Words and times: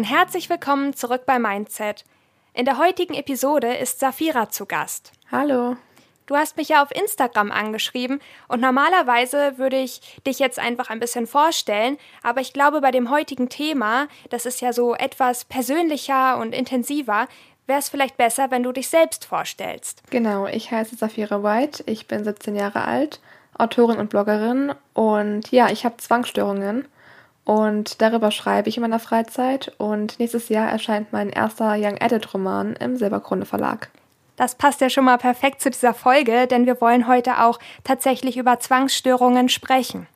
und 0.00 0.04
herzlich 0.04 0.48
willkommen 0.48 0.94
zurück 0.94 1.26
bei 1.26 1.38
Mindset. 1.38 2.06
In 2.54 2.64
der 2.64 2.78
heutigen 2.78 3.12
Episode 3.12 3.74
ist 3.74 4.00
Safira 4.00 4.48
zu 4.48 4.64
Gast. 4.64 5.12
Hallo. 5.30 5.76
Du 6.24 6.36
hast 6.36 6.56
mich 6.56 6.70
ja 6.70 6.82
auf 6.82 6.90
Instagram 6.90 7.50
angeschrieben 7.50 8.18
und 8.48 8.62
normalerweise 8.62 9.58
würde 9.58 9.76
ich 9.76 10.00
dich 10.26 10.38
jetzt 10.38 10.58
einfach 10.58 10.88
ein 10.88 11.00
bisschen 11.00 11.26
vorstellen, 11.26 11.98
aber 12.22 12.40
ich 12.40 12.54
glaube, 12.54 12.80
bei 12.80 12.90
dem 12.92 13.10
heutigen 13.10 13.50
Thema, 13.50 14.08
das 14.30 14.46
ist 14.46 14.62
ja 14.62 14.72
so 14.72 14.94
etwas 14.94 15.44
persönlicher 15.44 16.38
und 16.38 16.54
intensiver, 16.54 17.28
wäre 17.66 17.80
es 17.80 17.90
vielleicht 17.90 18.16
besser, 18.16 18.50
wenn 18.50 18.62
du 18.62 18.72
dich 18.72 18.88
selbst 18.88 19.26
vorstellst. 19.26 20.02
Genau, 20.08 20.46
ich 20.46 20.70
heiße 20.70 20.96
Safira 20.96 21.42
White, 21.42 21.82
ich 21.84 22.06
bin 22.06 22.24
17 22.24 22.56
Jahre 22.56 22.86
alt, 22.86 23.20
Autorin 23.58 23.98
und 23.98 24.08
Bloggerin 24.08 24.72
und 24.94 25.50
ja, 25.50 25.68
ich 25.68 25.84
habe 25.84 25.98
Zwangsstörungen 25.98 26.88
und 27.44 28.00
darüber 28.02 28.30
schreibe 28.30 28.68
ich 28.68 28.76
in 28.76 28.82
meiner 28.82 28.98
Freizeit 28.98 29.72
und 29.78 30.18
nächstes 30.18 30.48
Jahr 30.48 30.70
erscheint 30.70 31.12
mein 31.12 31.30
erster 31.30 31.74
Young 31.76 32.00
Adult 32.00 32.32
Roman 32.32 32.74
im 32.76 32.96
Silberkrone 32.96 33.44
Verlag. 33.44 33.90
Das 34.36 34.54
passt 34.54 34.80
ja 34.80 34.88
schon 34.88 35.04
mal 35.04 35.18
perfekt 35.18 35.60
zu 35.60 35.70
dieser 35.70 35.92
Folge, 35.92 36.46
denn 36.46 36.64
wir 36.64 36.80
wollen 36.80 37.06
heute 37.06 37.42
auch 37.42 37.58
tatsächlich 37.84 38.36
über 38.38 38.58
Zwangsstörungen 38.58 39.48
sprechen. 39.48 40.06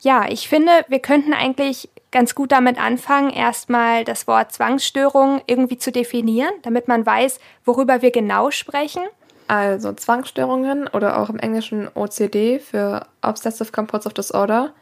Ja, 0.00 0.26
ich 0.28 0.48
finde, 0.48 0.70
wir 0.88 1.00
könnten 1.00 1.34
eigentlich 1.34 1.88
ganz 2.12 2.34
gut 2.34 2.52
damit 2.52 2.80
anfangen, 2.80 3.30
erstmal 3.30 4.04
das 4.04 4.26
Wort 4.26 4.52
Zwangsstörung 4.52 5.42
irgendwie 5.46 5.76
zu 5.76 5.92
definieren, 5.92 6.52
damit 6.62 6.88
man 6.88 7.04
weiß, 7.04 7.40
worüber 7.64 8.02
wir 8.02 8.10
genau 8.10 8.50
sprechen. 8.50 9.02
Also 9.48 9.92
Zwangsstörungen 9.92 10.88
oder 10.88 11.20
auch 11.20 11.28
im 11.28 11.38
Englischen 11.38 11.88
OCD 11.94 12.58
für 12.58 13.06
Obsessive 13.22 13.70
Compulsive 13.70 14.14
Disorder 14.14 14.72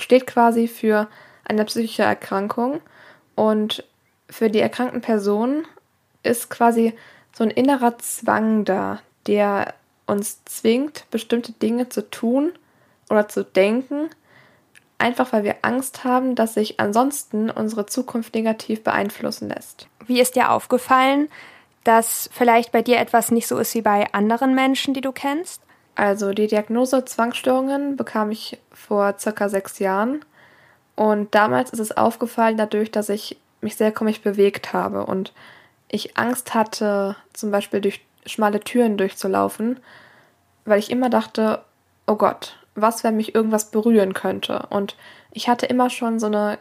steht 0.00 0.26
quasi 0.26 0.68
für 0.68 1.08
eine 1.44 1.64
psychische 1.64 2.02
Erkrankung 2.02 2.80
und 3.34 3.84
für 4.30 4.50
die 4.50 4.60
erkrankten 4.60 5.00
Person 5.00 5.66
ist 6.22 6.50
quasi 6.50 6.94
so 7.32 7.44
ein 7.44 7.50
innerer 7.50 7.98
Zwang 7.98 8.64
da, 8.64 9.00
der 9.26 9.74
uns 10.06 10.44
zwingt, 10.44 11.04
bestimmte 11.10 11.52
Dinge 11.52 11.88
zu 11.88 12.10
tun 12.10 12.52
oder 13.10 13.28
zu 13.28 13.44
denken, 13.44 14.10
einfach 14.98 15.32
weil 15.32 15.44
wir 15.44 15.56
Angst 15.62 16.04
haben, 16.04 16.34
dass 16.34 16.54
sich 16.54 16.80
ansonsten 16.80 17.50
unsere 17.50 17.86
Zukunft 17.86 18.34
negativ 18.34 18.82
beeinflussen 18.82 19.48
lässt. 19.48 19.86
Wie 20.06 20.20
ist 20.20 20.34
dir 20.34 20.50
aufgefallen, 20.50 21.28
dass 21.84 22.28
vielleicht 22.32 22.72
bei 22.72 22.82
dir 22.82 22.98
etwas 22.98 23.30
nicht 23.30 23.46
so 23.46 23.58
ist 23.58 23.74
wie 23.74 23.82
bei 23.82 24.12
anderen 24.12 24.54
Menschen, 24.54 24.94
die 24.94 25.00
du 25.00 25.12
kennst? 25.12 25.62
Also 25.98 26.32
die 26.32 26.46
Diagnose 26.46 27.04
Zwangsstörungen 27.04 27.96
bekam 27.96 28.30
ich 28.30 28.56
vor 28.70 29.16
circa 29.18 29.48
sechs 29.48 29.80
Jahren. 29.80 30.24
Und 30.94 31.34
damals 31.34 31.70
ist 31.70 31.80
es 31.80 31.96
aufgefallen 31.96 32.56
dadurch, 32.56 32.92
dass 32.92 33.08
ich 33.08 33.36
mich 33.60 33.74
sehr 33.74 33.90
komisch 33.90 34.20
bewegt 34.20 34.72
habe 34.72 35.04
und 35.04 35.32
ich 35.88 36.16
Angst 36.16 36.54
hatte, 36.54 37.16
zum 37.32 37.50
Beispiel 37.50 37.80
durch 37.80 38.00
schmale 38.26 38.60
Türen 38.60 38.96
durchzulaufen, 38.96 39.80
weil 40.64 40.78
ich 40.78 40.92
immer 40.92 41.10
dachte, 41.10 41.62
oh 42.06 42.14
Gott, 42.14 42.56
was, 42.76 43.02
wenn 43.02 43.16
mich 43.16 43.34
irgendwas 43.34 43.72
berühren 43.72 44.14
könnte? 44.14 44.68
Und 44.70 44.96
ich 45.32 45.48
hatte 45.48 45.66
immer 45.66 45.90
schon 45.90 46.20
so 46.20 46.26
eine 46.26 46.60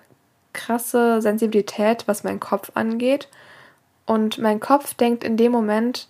krasse 0.53 1.21
Sensibilität, 1.21 2.07
was 2.07 2.23
meinen 2.23 2.39
Kopf 2.39 2.71
angeht. 2.73 3.27
Und 4.07 4.39
mein 4.39 4.59
Kopf 4.59 4.95
denkt 4.95 5.23
in 5.23 5.37
dem 5.37 5.51
Moment, 5.51 6.07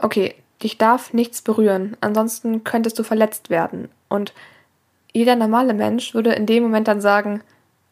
okay, 0.00 0.36
Dich 0.62 0.78
darf 0.78 1.12
nichts 1.12 1.42
berühren, 1.42 1.96
ansonsten 2.00 2.64
könntest 2.64 2.98
du 2.98 3.02
verletzt 3.02 3.50
werden. 3.50 3.88
Und 4.08 4.32
jeder 5.12 5.36
normale 5.36 5.74
Mensch 5.74 6.14
würde 6.14 6.32
in 6.32 6.46
dem 6.46 6.62
Moment 6.64 6.88
dann 6.88 7.00
sagen, 7.00 7.42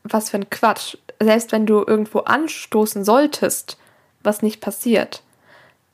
was 0.03 0.31
für 0.31 0.38
ein 0.38 0.50
Quatsch. 0.50 0.97
Selbst 1.21 1.53
wenn 1.53 1.66
du 1.66 1.84
irgendwo 1.87 2.21
anstoßen 2.21 3.05
solltest, 3.05 3.78
was 4.22 4.43
nicht 4.43 4.60
passiert. 4.60 5.22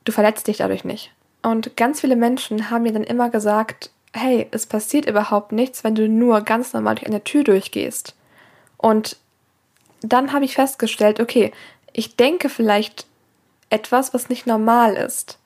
Du 0.03 0.11
verletzt 0.11 0.47
dich 0.47 0.57
dadurch 0.57 0.83
nicht. 0.83 1.11
Und 1.43 1.77
ganz 1.77 2.01
viele 2.01 2.15
Menschen 2.15 2.69
haben 2.69 2.83
mir 2.83 2.93
dann 2.93 3.03
immer 3.03 3.29
gesagt, 3.29 3.91
hey, 4.13 4.47
es 4.51 4.65
passiert 4.65 5.07
überhaupt 5.07 5.51
nichts, 5.51 5.83
wenn 5.83 5.95
du 5.95 6.07
nur 6.07 6.41
ganz 6.41 6.73
normal 6.73 6.95
durch 6.95 7.07
eine 7.07 7.23
Tür 7.23 7.43
durchgehst. 7.43 8.15
Und 8.77 9.17
dann 10.01 10.33
habe 10.33 10.45
ich 10.45 10.55
festgestellt, 10.55 11.19
okay, 11.19 11.51
ich 11.93 12.15
denke 12.15 12.49
vielleicht 12.49 13.05
etwas, 13.69 14.13
was 14.13 14.29
nicht 14.29 14.45
normal 14.45 14.95
ist. 14.95 15.39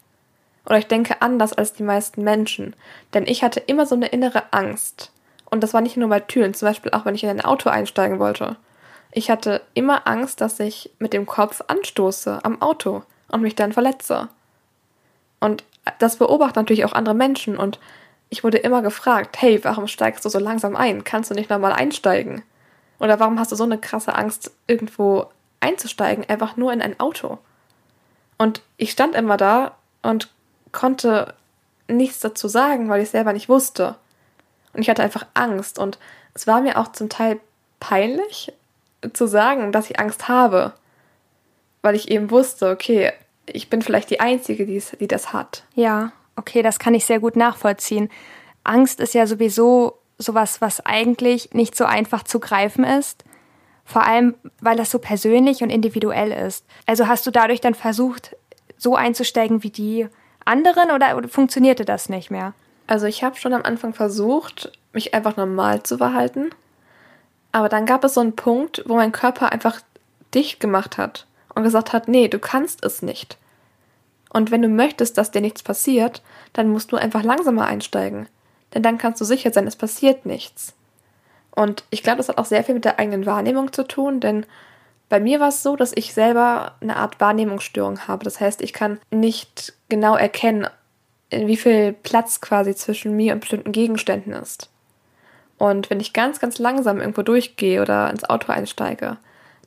Oder 0.68 0.78
ich 0.78 0.88
denke 0.88 1.22
anders 1.22 1.54
als 1.54 1.74
die 1.74 1.84
meisten 1.84 2.24
Menschen. 2.24 2.76
Denn 3.14 3.26
ich 3.26 3.44
hatte 3.44 3.62
immer 3.62 3.86
so 3.86 3.96
eine 3.96 4.08
innere 4.08 4.52
Angst. 4.52 5.12
Und 5.50 5.64
das 5.64 5.74
war 5.74 5.82
nicht 5.82 5.98
nur 5.98 6.10
bei 6.10 6.20
Türen, 6.20 6.54
zum 6.54 6.68
Beispiel 6.68 6.92
auch 6.92 7.06
wenn 7.06 7.16
ich 7.16 7.24
in 7.24 7.30
ein 7.30 7.42
Auto 7.42 7.70
einsteigen 7.70 8.20
wollte. 8.20 8.58
Ich 9.12 9.32
hatte 9.32 9.62
immer 9.74 10.08
Angst, 10.08 10.42
dass 10.42 10.60
ich 10.60 10.92
mit 11.00 11.14
dem 11.14 11.26
Kopf 11.26 11.62
anstoße 11.68 12.42
am 12.44 12.62
Auto 12.62 13.04
und 13.30 13.42
mich 13.42 13.56
dann 13.56 13.72
verletze. 13.72 14.28
Und 15.40 15.64
das 16.00 16.18
beobachten 16.18 16.60
natürlich 16.60 16.84
auch 16.84 16.94
andere 16.94 17.16
Menschen 17.16 17.58
und 17.58 17.80
ich 18.30 18.44
wurde 18.44 18.58
immer 18.58 18.82
gefragt, 18.82 19.42
hey, 19.42 19.64
warum 19.64 19.88
steigst 19.88 20.26
du 20.26 20.30
so 20.30 20.40
langsam 20.40 20.76
ein? 20.76 21.06
Kannst 21.06 21.32
du 21.32 21.34
nicht 21.34 21.50
nochmal 21.50 21.72
einsteigen? 21.72 22.44
Oder 23.00 23.20
warum 23.20 23.40
hast 23.40 23.54
du 23.54 23.56
so 23.56 23.64
eine 23.64 23.78
krasse 23.78 24.16
Angst, 24.16 24.52
irgendwo 24.68 25.28
einzusteigen, 25.62 26.26
einfach 26.28 26.58
nur 26.58 26.74
in 26.74 26.82
ein 26.82 27.00
Auto? 27.00 27.38
Und 28.38 28.62
ich 28.76 28.92
stand 28.92 29.16
immer 29.16 29.38
da 29.38 29.78
und 30.02 30.30
konnte 30.72 31.34
nichts 31.88 32.20
dazu 32.20 32.48
sagen, 32.48 32.90
weil 32.90 33.02
ich 33.02 33.10
selber 33.10 33.34
nicht 33.34 33.50
wusste. 33.50 33.96
Und 34.74 34.82
ich 34.82 34.90
hatte 34.90 35.04
einfach 35.04 35.26
Angst. 35.34 35.80
Und 35.80 35.98
es 36.34 36.48
war 36.48 36.62
mir 36.62 36.78
auch 36.78 36.92
zum 36.92 37.10
Teil 37.10 37.40
peinlich 37.80 38.54
zu 39.14 39.28
sagen, 39.28 39.72
dass 39.72 39.90
ich 39.90 40.00
Angst 40.00 40.28
habe. 40.28 40.74
Weil 41.82 41.96
ich 41.96 42.12
eben 42.12 42.32
wusste, 42.32 42.70
okay, 42.70 43.14
ich 43.46 43.70
bin 43.70 43.82
vielleicht 43.82 44.10
die 44.10 44.20
Einzige, 44.20 44.66
die, 44.66 44.82
die 45.00 45.08
das 45.08 45.34
hat. 45.34 45.64
Ja, 45.74 46.12
okay, 46.36 46.62
das 46.62 46.80
kann 46.80 46.94
ich 46.94 47.06
sehr 47.06 47.20
gut 47.20 47.36
nachvollziehen. 47.36 48.10
Angst 48.64 49.00
ist 49.00 49.14
ja 49.14 49.26
sowieso 49.26 49.98
sowas, 50.18 50.62
was 50.62 50.86
eigentlich 50.86 51.54
nicht 51.54 51.76
so 51.76 51.86
einfach 51.86 52.24
zu 52.24 52.40
greifen 52.40 52.84
ist. 52.84 53.24
Vor 53.86 54.04
allem, 54.04 54.36
weil 54.60 54.76
das 54.76 54.92
so 54.92 55.00
persönlich 55.00 55.64
und 55.64 55.70
individuell 55.70 56.32
ist. 56.32 56.66
Also 56.86 57.08
hast 57.08 57.26
du 57.26 57.32
dadurch 57.32 57.62
dann 57.62 57.74
versucht, 57.74 58.36
so 58.78 58.96
einzusteigen 58.96 59.64
wie 59.64 59.70
die 59.70 60.08
anderen 60.48 60.92
oder, 60.92 61.16
oder 61.18 61.28
funktionierte 61.28 61.86
das 61.86 62.10
nicht 62.10 62.32
mehr? 62.32 62.54
Also 62.88 63.06
ich 63.06 63.24
habe 63.24 63.36
schon 63.36 63.54
am 63.54 63.64
Anfang 63.64 63.94
versucht, 63.94 64.72
mich 64.94 65.14
einfach 65.14 65.36
normal 65.36 65.84
zu 65.84 65.98
verhalten. 65.98 66.50
Aber 67.52 67.70
dann 67.70 67.86
gab 67.86 68.04
es 68.04 68.14
so 68.14 68.22
einen 68.22 68.36
Punkt, 68.36 68.84
wo 68.88 68.96
mein 68.96 69.12
Körper 69.12 69.52
einfach 69.52 69.82
dicht 70.34 70.60
gemacht 70.60 70.98
hat 70.98 71.26
und 71.54 71.64
gesagt 71.64 71.94
hat, 71.94 72.08
nee, 72.08 72.28
du 72.28 72.40
kannst 72.40 72.84
es 72.86 73.02
nicht. 73.02 73.38
Und 74.30 74.52
wenn 74.52 74.62
du 74.62 74.70
möchtest, 74.70 75.18
dass 75.18 75.32
dir 75.32 75.42
nichts 75.42 75.64
passiert, 75.64 76.22
dann 76.54 76.70
musst 76.70 76.92
du 76.92 76.98
einfach 76.98 77.24
langsamer 77.24 77.66
einsteigen. 77.66 78.28
Denn 78.74 78.84
dann 78.84 78.98
kannst 78.98 79.22
du 79.22 79.26
sicher 79.26 79.52
sein, 79.52 79.68
es 79.68 79.76
passiert 79.76 80.26
nichts. 80.26 80.74
Und 81.52 81.84
ich 81.90 82.04
glaube, 82.04 82.18
das 82.18 82.30
hat 82.30 82.38
auch 82.38 82.46
sehr 82.46 82.64
viel 82.64 82.76
mit 82.76 82.86
der 82.86 83.00
eigenen 83.00 83.26
Wahrnehmung 83.26 83.74
zu 83.74 83.88
tun, 83.88 84.20
denn 84.20 84.46
bei 85.10 85.20
mir 85.20 85.40
war 85.40 85.50
es 85.50 85.64
so, 85.64 85.76
dass 85.76 85.94
ich 85.96 86.14
selber 86.14 86.76
eine 86.82 86.98
Art 86.98 87.20
Wahrnehmungsstörung 87.20 88.08
habe. 88.08 88.26
Das 88.26 88.40
heißt, 88.40 88.62
ich 88.62 88.74
kann 88.74 89.00
nicht 89.10 89.74
genau 89.90 90.16
erkennen, 90.16 90.68
wie 91.32 91.58
viel 91.58 91.94
Platz 91.94 92.42
quasi 92.42 92.76
zwischen 92.76 93.16
mir 93.16 93.34
und 93.34 93.40
bestimmten 93.40 93.72
Gegenständen 93.72 94.34
ist. 94.34 94.70
Und 95.58 95.90
wenn 95.90 96.00
ich 96.00 96.14
ganz, 96.14 96.40
ganz 96.40 96.60
langsam 96.60 97.00
irgendwo 97.00 97.22
durchgehe 97.22 97.82
oder 97.82 98.10
ins 98.10 98.30
Auto 98.30 98.52
einsteige, 98.52 99.18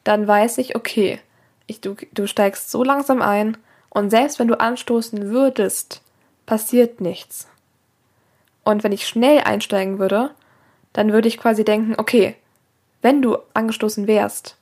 dann 0.05 0.27
weiß 0.27 0.59
ich, 0.59 0.77
okay, 0.77 1.21
ich, 1.67 1.81
du, 1.81 1.97
du 2.13 2.27
steigst 2.27 2.71
so 2.71 2.85
langsam 2.85 3.23
ein 3.23 3.57
und 3.91 4.11
selbst 4.11 4.39
wenn 4.39 4.49
du 4.49 4.59
anstoßen 4.59 5.31
würdest, 5.31 6.03
passiert 6.47 7.01
nichts. 7.01 7.49
Und 8.65 8.85
wenn 8.85 8.93
ich 8.93 9.07
schnell 9.07 9.41
einsteigen 9.41 9.99
würde, 9.99 10.31
dann 10.93 11.13
würde 11.13 11.29
ich 11.29 11.39
quasi 11.39 11.65
denken, 11.65 11.95
okay, 11.97 12.37
wenn 13.03 13.23
du 13.23 13.39
angestoßen 13.55 14.07
wärst, 14.07 14.57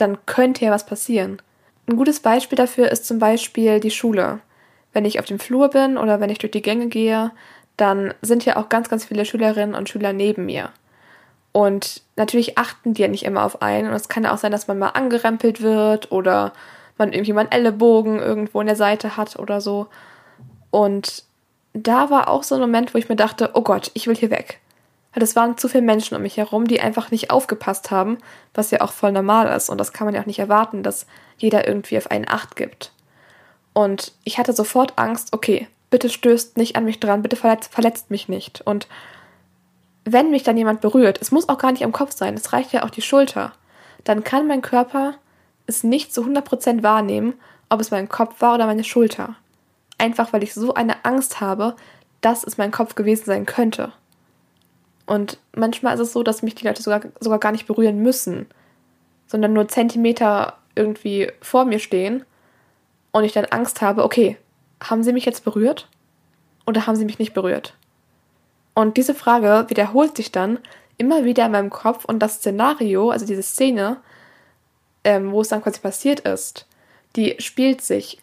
dann 0.00 0.18
könnte 0.26 0.64
ja 0.64 0.70
was 0.70 0.86
passieren. 0.86 1.40
Ein 1.86 1.96
gutes 1.96 2.20
Beispiel 2.20 2.56
dafür 2.56 2.90
ist 2.90 3.06
zum 3.06 3.18
Beispiel 3.18 3.80
die 3.80 3.90
Schule. 3.90 4.40
Wenn 4.92 5.04
ich 5.04 5.18
auf 5.18 5.26
dem 5.26 5.38
Flur 5.38 5.68
bin 5.68 5.98
oder 5.98 6.20
wenn 6.20 6.30
ich 6.30 6.38
durch 6.38 6.52
die 6.52 6.62
Gänge 6.62 6.88
gehe, 6.88 7.32
dann 7.76 8.14
sind 8.22 8.44
ja 8.44 8.56
auch 8.56 8.68
ganz, 8.68 8.88
ganz 8.88 9.04
viele 9.04 9.24
Schülerinnen 9.24 9.74
und 9.74 9.88
Schüler 9.88 10.12
neben 10.12 10.46
mir. 10.46 10.70
Und 11.52 12.02
natürlich 12.16 12.58
achten 12.58 12.94
die 12.94 13.02
ja 13.02 13.08
nicht 13.08 13.24
immer 13.24 13.44
auf 13.44 13.62
einen. 13.62 13.88
Und 13.88 13.94
es 13.94 14.08
kann 14.08 14.24
ja 14.24 14.32
auch 14.32 14.38
sein, 14.38 14.52
dass 14.52 14.68
man 14.68 14.78
mal 14.78 14.90
angerempelt 14.90 15.62
wird 15.62 16.12
oder 16.12 16.52
man 16.98 17.12
einen 17.12 17.50
Ellenbogen 17.50 18.18
irgendwo 18.18 18.60
in 18.60 18.66
der 18.66 18.76
Seite 18.76 19.16
hat 19.16 19.38
oder 19.38 19.60
so. 19.60 19.88
Und 20.70 21.24
da 21.72 22.10
war 22.10 22.28
auch 22.28 22.42
so 22.42 22.54
ein 22.54 22.60
Moment, 22.60 22.94
wo 22.94 22.98
ich 22.98 23.08
mir 23.08 23.16
dachte, 23.16 23.50
oh 23.54 23.62
Gott, 23.62 23.90
ich 23.94 24.06
will 24.06 24.16
hier 24.16 24.30
weg. 24.30 24.60
Weil 25.12 25.22
es 25.22 25.34
waren 25.34 25.58
zu 25.58 25.68
viele 25.68 25.82
Menschen 25.82 26.16
um 26.16 26.22
mich 26.22 26.36
herum, 26.36 26.66
die 26.66 26.80
einfach 26.80 27.10
nicht 27.10 27.30
aufgepasst 27.30 27.90
haben, 27.90 28.18
was 28.54 28.70
ja 28.70 28.80
auch 28.80 28.92
voll 28.92 29.12
normal 29.12 29.48
ist. 29.56 29.68
Und 29.68 29.78
das 29.78 29.92
kann 29.92 30.06
man 30.06 30.14
ja 30.14 30.20
auch 30.20 30.26
nicht 30.26 30.38
erwarten, 30.38 30.82
dass 30.82 31.06
jeder 31.36 31.66
irgendwie 31.66 31.98
auf 31.98 32.10
einen 32.10 32.28
Acht 32.28 32.54
gibt. 32.56 32.92
Und 33.72 34.12
ich 34.24 34.38
hatte 34.38 34.52
sofort 34.52 34.94
Angst, 34.96 35.32
okay, 35.32 35.68
bitte 35.90 36.08
stößt 36.08 36.56
nicht 36.56 36.76
an 36.76 36.84
mich 36.84 37.00
dran, 37.00 37.22
bitte 37.22 37.36
verletzt, 37.36 37.72
verletzt 37.72 38.10
mich 38.10 38.28
nicht. 38.28 38.60
Und 38.60 38.88
wenn 40.04 40.30
mich 40.30 40.42
dann 40.42 40.56
jemand 40.56 40.80
berührt, 40.80 41.18
es 41.20 41.30
muss 41.30 41.48
auch 41.48 41.58
gar 41.58 41.72
nicht 41.72 41.84
am 41.84 41.92
Kopf 41.92 42.12
sein, 42.14 42.34
es 42.34 42.52
reicht 42.52 42.72
ja 42.72 42.84
auch 42.84 42.90
die 42.90 43.02
Schulter, 43.02 43.52
dann 44.04 44.24
kann 44.24 44.46
mein 44.46 44.62
Körper 44.62 45.14
es 45.66 45.84
nicht 45.84 46.12
zu 46.12 46.22
100% 46.24 46.82
wahrnehmen, 46.82 47.34
ob 47.68 47.80
es 47.80 47.90
mein 47.90 48.08
Kopf 48.08 48.40
war 48.40 48.54
oder 48.54 48.66
meine 48.66 48.84
Schulter. 48.84 49.36
Einfach 49.98 50.32
weil 50.32 50.42
ich 50.42 50.54
so 50.54 50.74
eine 50.74 51.04
Angst 51.04 51.40
habe, 51.40 51.76
dass 52.20 52.44
es 52.44 52.58
mein 52.58 52.70
Kopf 52.70 52.94
gewesen 52.94 53.24
sein 53.26 53.46
könnte. 53.46 53.92
Und 55.06 55.38
manchmal 55.54 55.94
ist 55.94 56.00
es 56.00 56.12
so, 56.12 56.22
dass 56.22 56.42
mich 56.42 56.54
die 56.54 56.66
Leute 56.66 56.82
sogar, 56.82 57.00
sogar 57.20 57.38
gar 57.38 57.52
nicht 57.52 57.66
berühren 57.66 58.00
müssen, 58.00 58.46
sondern 59.26 59.52
nur 59.52 59.68
Zentimeter 59.68 60.58
irgendwie 60.74 61.30
vor 61.40 61.64
mir 61.64 61.78
stehen 61.78 62.24
und 63.12 63.24
ich 63.24 63.32
dann 63.32 63.46
Angst 63.46 63.80
habe, 63.80 64.04
okay, 64.04 64.36
haben 64.82 65.02
sie 65.02 65.12
mich 65.12 65.24
jetzt 65.24 65.44
berührt 65.44 65.88
oder 66.66 66.86
haben 66.86 66.96
sie 66.96 67.04
mich 67.04 67.18
nicht 67.18 67.34
berührt? 67.34 67.74
Und 68.74 68.96
diese 68.96 69.14
Frage 69.14 69.66
wiederholt 69.68 70.16
sich 70.16 70.32
dann 70.32 70.58
immer 70.96 71.24
wieder 71.24 71.46
in 71.46 71.52
meinem 71.52 71.70
Kopf 71.70 72.04
und 72.04 72.20
das 72.20 72.36
Szenario, 72.36 73.10
also 73.10 73.26
diese 73.26 73.42
Szene, 73.42 73.98
ähm, 75.04 75.32
wo 75.32 75.40
es 75.40 75.48
dann 75.48 75.62
quasi 75.62 75.80
passiert 75.80 76.20
ist, 76.20 76.66
die 77.16 77.36
spielt 77.38 77.82
sich 77.82 78.20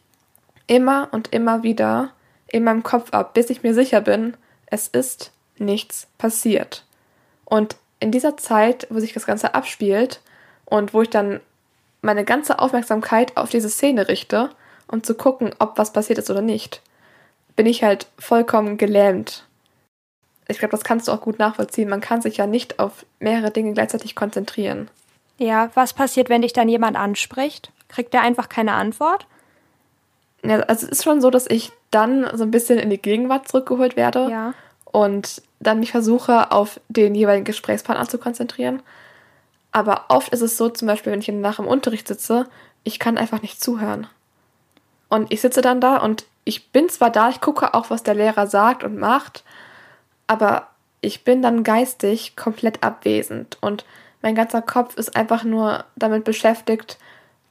immer 0.68 1.10
und 1.12 1.34
immer 1.34 1.64
wieder 1.64 2.12
in 2.48 2.64
meinem 2.64 2.84
Kopf 2.84 3.12
ab, 3.12 3.34
bis 3.34 3.50
ich 3.50 3.64
mir 3.64 3.74
sicher 3.74 4.02
bin, 4.02 4.38
es 4.68 4.88
ist 4.88 5.32
nichts 5.60 6.08
passiert. 6.18 6.86
Und 7.46 7.76
in 8.00 8.12
dieser 8.12 8.38
Zeit, 8.38 8.88
wo 8.90 9.00
sich 9.00 9.14
das 9.14 9.26
Ganze 9.26 9.56
abspielt 9.56 10.22
und 10.66 10.94
wo 10.94 11.02
ich 11.02 11.10
dann 11.10 11.40
meine 12.02 12.24
ganze 12.24 12.60
Aufmerksamkeit 12.60 13.36
auf 13.38 13.50
diese 13.50 13.70
Szene 13.70 14.08
richte, 14.08 14.50
um 14.88 15.04
zu 15.04 15.16
gucken, 15.16 15.54
ob 15.60 15.78
was 15.78 15.94
passiert 15.94 16.20
ist 16.20 16.30
oder 16.30 16.42
nicht, 16.42 16.82
bin 17.56 17.66
ich 17.66 17.84
halt 17.84 18.08
vollkommen 18.20 18.78
gelähmt. 18.78 19.46
Ich 20.48 20.60
glaube, 20.60 20.72
das 20.72 20.84
kannst 20.84 21.08
du 21.08 21.12
auch 21.12 21.22
gut 21.22 21.40
nachvollziehen. 21.40 21.90
Man 21.90 22.02
kann 22.02 22.22
sich 22.22 22.38
ja 22.38 22.48
nicht 22.48 22.80
auf 22.80 23.06
mehrere 23.20 23.52
Dinge 23.52 23.74
gleichzeitig 23.74 24.16
konzentrieren. 24.16 24.90
Ja, 25.38 25.70
was 25.74 25.94
passiert, 25.94 26.30
wenn 26.30 26.42
dich 26.42 26.54
dann 26.54 26.70
jemand 26.70 26.96
anspricht? 26.98 27.72
Kriegt 27.90 28.14
der 28.14 28.22
einfach 28.22 28.48
keine 28.50 28.74
Antwort? 28.74 29.28
Ja, 30.44 30.60
also 30.62 30.86
es 30.86 30.92
ist 30.92 31.04
schon 31.04 31.22
so, 31.22 31.30
dass 31.30 31.48
ich 31.48 31.72
dann 31.92 32.30
so 32.38 32.44
ein 32.44 32.52
bisschen 32.52 32.80
in 32.80 32.90
die 32.90 33.02
Gegenwart 33.02 33.48
zurückgeholt 33.48 33.96
werde 33.96 34.30
ja. 34.30 34.54
und 34.86 35.42
dann 35.60 35.80
mich 35.80 35.92
versuche, 35.92 36.52
auf 36.52 36.80
den 36.90 37.16
jeweiligen 37.16 37.46
Gesprächspartner 37.46 38.08
zu 38.08 38.18
konzentrieren. 38.18 38.82
Aber 39.72 40.06
oft 40.10 40.30
ist 40.34 40.42
es 40.42 40.58
so, 40.58 40.70
zum 40.70 40.88
Beispiel, 40.88 41.12
wenn 41.12 41.20
ich 41.20 41.28
nach 41.28 41.60
im 41.60 41.68
Unterricht 41.68 42.08
sitze, 42.08 42.48
ich 42.84 43.00
kann 43.00 43.18
einfach 43.18 43.42
nicht 43.42 43.62
zuhören. 43.62 44.08
Und 45.10 45.32
ich 45.32 45.42
sitze 45.42 45.62
dann 45.62 45.82
da 45.82 45.98
und 45.98 46.26
ich 46.44 46.72
bin 46.72 46.90
zwar 46.90 47.10
da, 47.10 47.30
ich 47.30 47.42
gucke 47.42 47.74
auch, 47.74 47.90
was 47.90 48.04
der 48.04 48.16
Lehrer 48.16 48.48
sagt 48.48 48.84
und 48.84 48.98
macht, 48.98 49.44
aber 50.28 50.68
ich 51.02 51.24
bin 51.24 51.42
dann 51.42 51.64
geistig 51.64 52.36
komplett 52.36 52.84
abwesend 52.84 53.58
und 53.62 53.86
mein 54.22 54.36
ganzer 54.36 54.62
Kopf 54.62 54.98
ist 54.98 55.16
einfach 55.16 55.44
nur 55.44 55.86
damit 55.96 56.24
beschäftigt, 56.24 56.98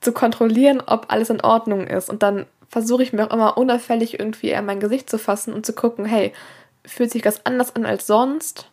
zu 0.00 0.12
kontrollieren, 0.12 0.82
ob 0.84 1.06
alles 1.08 1.30
in 1.30 1.40
Ordnung 1.40 1.86
ist. 1.86 2.10
Und 2.10 2.22
dann 2.22 2.46
versuche 2.68 3.02
ich 3.02 3.12
mir 3.12 3.26
auch 3.26 3.32
immer 3.32 3.56
unauffällig 3.56 4.18
irgendwie 4.18 4.48
eher 4.48 4.62
mein 4.62 4.80
Gesicht 4.80 5.08
zu 5.08 5.18
fassen 5.18 5.52
und 5.52 5.64
zu 5.64 5.72
gucken, 5.72 6.04
hey, 6.04 6.32
fühlt 6.86 7.10
sich 7.10 7.22
das 7.22 7.44
anders 7.44 7.74
an 7.76 7.84
als 7.84 8.06
sonst? 8.06 8.70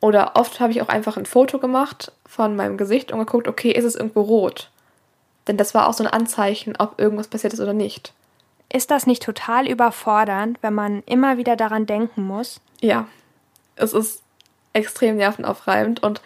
Oder 0.00 0.36
oft 0.36 0.60
habe 0.60 0.72
ich 0.72 0.82
auch 0.82 0.88
einfach 0.88 1.16
ein 1.16 1.26
Foto 1.26 1.58
gemacht 1.58 2.12
von 2.26 2.56
meinem 2.56 2.76
Gesicht 2.76 3.12
und 3.12 3.18
geguckt, 3.20 3.46
okay, 3.46 3.70
ist 3.70 3.84
es 3.84 3.94
irgendwo 3.94 4.22
rot? 4.22 4.70
Denn 5.46 5.56
das 5.56 5.74
war 5.74 5.88
auch 5.88 5.94
so 5.94 6.04
ein 6.04 6.12
Anzeichen, 6.12 6.74
ob 6.78 7.00
irgendwas 7.00 7.28
passiert 7.28 7.52
ist 7.52 7.60
oder 7.60 7.72
nicht. 7.72 8.12
Ist 8.72 8.90
das 8.90 9.06
nicht 9.06 9.22
total 9.22 9.68
überfordernd, 9.68 10.58
wenn 10.62 10.74
man 10.74 11.02
immer 11.04 11.36
wieder 11.36 11.56
daran 11.56 11.86
denken 11.86 12.22
muss? 12.22 12.60
Ja, 12.80 13.06
es 13.76 13.92
ist 13.92 14.22
extrem 14.72 15.16
nervenaufreibend 15.16 16.02
und 16.02 16.22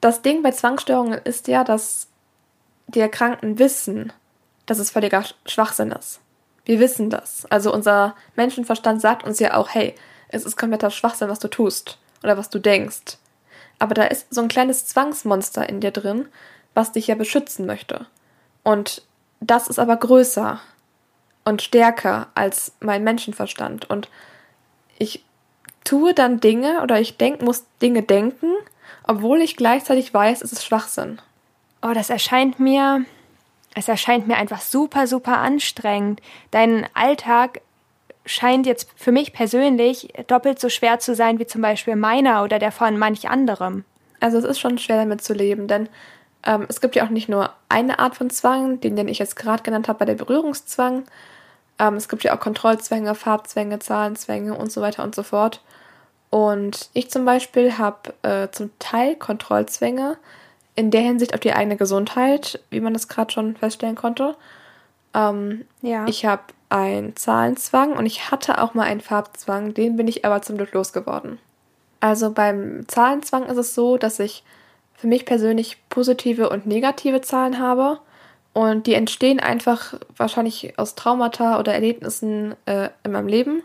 das 0.00 0.22
Ding 0.22 0.42
bei 0.42 0.50
Zwangsstörungen 0.50 1.18
ist 1.24 1.48
ja, 1.48 1.64
dass 1.64 2.08
die 2.86 3.00
Erkrankten 3.00 3.58
wissen, 3.58 4.12
dass 4.66 4.78
es 4.78 4.90
völliger 4.90 5.24
Schwachsinn 5.46 5.90
ist. 5.90 6.20
Wir 6.66 6.80
wissen 6.80 7.08
das. 7.08 7.46
Also 7.46 7.72
unser 7.72 8.14
Menschenverstand 8.34 9.00
sagt 9.00 9.24
uns 9.24 9.38
ja 9.38 9.54
auch, 9.54 9.70
hey, 9.70 9.94
es 10.28 10.44
ist 10.44 10.56
kompletter 10.56 10.90
Schwachsinn, 10.90 11.30
was 11.30 11.38
du 11.38 11.48
tust 11.48 11.98
oder 12.22 12.36
was 12.36 12.50
du 12.50 12.58
denkst. 12.58 13.16
Aber 13.78 13.94
da 13.94 14.04
ist 14.04 14.26
so 14.34 14.42
ein 14.42 14.48
kleines 14.48 14.86
Zwangsmonster 14.86 15.68
in 15.68 15.80
dir 15.80 15.92
drin, 15.92 16.26
was 16.74 16.92
dich 16.92 17.06
ja 17.06 17.14
beschützen 17.14 17.66
möchte. 17.66 18.06
Und 18.64 19.02
das 19.40 19.68
ist 19.68 19.78
aber 19.78 19.96
größer 19.96 20.60
und 21.44 21.62
stärker 21.62 22.26
als 22.34 22.72
mein 22.80 23.04
Menschenverstand. 23.04 23.88
Und 23.88 24.08
ich 24.98 25.24
tue 25.84 26.14
dann 26.14 26.40
Dinge 26.40 26.82
oder 26.82 27.00
ich 27.00 27.16
denk, 27.16 27.42
muss 27.42 27.64
Dinge 27.80 28.02
denken, 28.02 28.52
obwohl 29.04 29.40
ich 29.40 29.56
gleichzeitig 29.56 30.12
weiß, 30.12 30.42
es 30.42 30.52
ist 30.52 30.64
Schwachsinn. 30.64 31.20
Oh, 31.80 31.92
das 31.94 32.10
erscheint 32.10 32.58
mir, 32.58 33.04
es 33.76 33.88
erscheint 33.88 34.26
mir 34.26 34.36
einfach 34.38 34.62
super, 34.62 35.06
super 35.06 35.36
anstrengend. 35.36 36.22
Dein 36.50 36.86
Alltag 36.94 37.60
scheint 38.24 38.66
jetzt 38.66 38.88
für 38.96 39.12
mich 39.12 39.34
persönlich 39.34 40.08
doppelt 40.26 40.58
so 40.58 40.70
schwer 40.70 40.98
zu 40.98 41.14
sein 41.14 41.38
wie 41.38 41.46
zum 41.46 41.60
Beispiel 41.60 41.94
meiner 41.94 42.42
oder 42.42 42.58
der 42.58 42.72
von 42.72 42.98
manch 42.98 43.28
anderem. 43.28 43.84
Also 44.18 44.38
es 44.38 44.44
ist 44.44 44.58
schon 44.58 44.78
schwer 44.78 44.96
damit 44.96 45.22
zu 45.22 45.34
leben, 45.34 45.68
denn 45.68 45.90
ähm, 46.42 46.64
es 46.68 46.80
gibt 46.80 46.96
ja 46.96 47.04
auch 47.04 47.10
nicht 47.10 47.28
nur 47.28 47.50
eine 47.68 47.98
Art 47.98 48.16
von 48.16 48.30
Zwang, 48.30 48.80
den, 48.80 48.96
den 48.96 49.08
ich 49.08 49.18
jetzt 49.18 49.36
gerade 49.36 49.62
genannt 49.62 49.88
habe 49.88 49.98
bei 49.98 50.04
der 50.06 50.14
Berührungszwang. 50.14 51.04
Ähm, 51.78 51.94
es 51.96 52.08
gibt 52.08 52.24
ja 52.24 52.34
auch 52.34 52.40
Kontrollzwänge, 52.40 53.14
Farbzwänge, 53.14 53.78
Zahlenzwänge 53.78 54.54
und 54.54 54.72
so 54.72 54.80
weiter 54.80 55.04
und 55.04 55.14
so 55.14 55.22
fort. 55.22 55.60
Und 56.30 56.88
ich 56.94 57.10
zum 57.10 57.26
Beispiel 57.26 57.76
habe 57.76 58.14
äh, 58.22 58.50
zum 58.50 58.70
Teil 58.78 59.16
Kontrollzwänge 59.16 60.16
in 60.76 60.90
der 60.90 61.00
Hinsicht 61.00 61.34
auf 61.34 61.40
die 61.40 61.52
eigene 61.52 61.76
Gesundheit, 61.76 62.60
wie 62.70 62.80
man 62.80 62.92
das 62.92 63.08
gerade 63.08 63.32
schon 63.32 63.56
feststellen 63.56 63.96
konnte. 63.96 64.36
Ähm, 65.14 65.64
ja. 65.82 66.06
Ich 66.06 66.24
habe 66.26 66.42
einen 66.68 67.16
Zahlenzwang 67.16 67.92
und 67.92 68.06
ich 68.06 68.30
hatte 68.30 68.60
auch 68.60 68.74
mal 68.74 68.84
einen 68.84 69.00
Farbzwang, 69.00 69.74
den 69.74 69.96
bin 69.96 70.06
ich 70.06 70.24
aber 70.24 70.42
zum 70.42 70.56
Glück 70.56 70.72
losgeworden. 70.72 71.38
Also 72.00 72.30
beim 72.30 72.86
Zahlenzwang 72.88 73.46
ist 73.46 73.56
es 73.56 73.74
so, 73.74 73.96
dass 73.96 74.18
ich 74.18 74.44
für 74.94 75.06
mich 75.06 75.24
persönlich 75.24 75.78
positive 75.88 76.50
und 76.50 76.66
negative 76.66 77.20
Zahlen 77.20 77.58
habe. 77.58 77.98
Und 78.52 78.86
die 78.86 78.94
entstehen 78.94 79.40
einfach 79.40 79.94
wahrscheinlich 80.16 80.78
aus 80.78 80.94
Traumata 80.94 81.58
oder 81.58 81.74
Erlebnissen 81.74 82.54
äh, 82.64 82.88
in 83.04 83.12
meinem 83.12 83.28
Leben. 83.28 83.62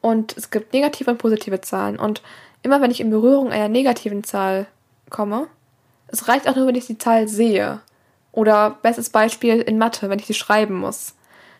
Und 0.00 0.36
es 0.36 0.50
gibt 0.50 0.72
negative 0.72 1.10
und 1.10 1.18
positive 1.18 1.60
Zahlen. 1.60 1.98
Und 1.98 2.22
immer 2.62 2.80
wenn 2.80 2.90
ich 2.90 3.00
in 3.00 3.10
Berührung 3.10 3.50
einer 3.50 3.68
negativen 3.68 4.24
Zahl 4.24 4.66
komme, 5.10 5.46
es 6.12 6.28
reicht 6.28 6.48
auch 6.48 6.56
nur, 6.56 6.66
wenn 6.66 6.74
ich 6.74 6.86
die 6.86 6.98
Zahl 6.98 7.28
sehe. 7.28 7.80
Oder 8.32 8.78
bestes 8.82 9.10
Beispiel 9.10 9.60
in 9.60 9.78
Mathe, 9.78 10.08
wenn 10.08 10.18
ich 10.18 10.26
sie 10.26 10.34
schreiben 10.34 10.74
muss. 10.74 11.14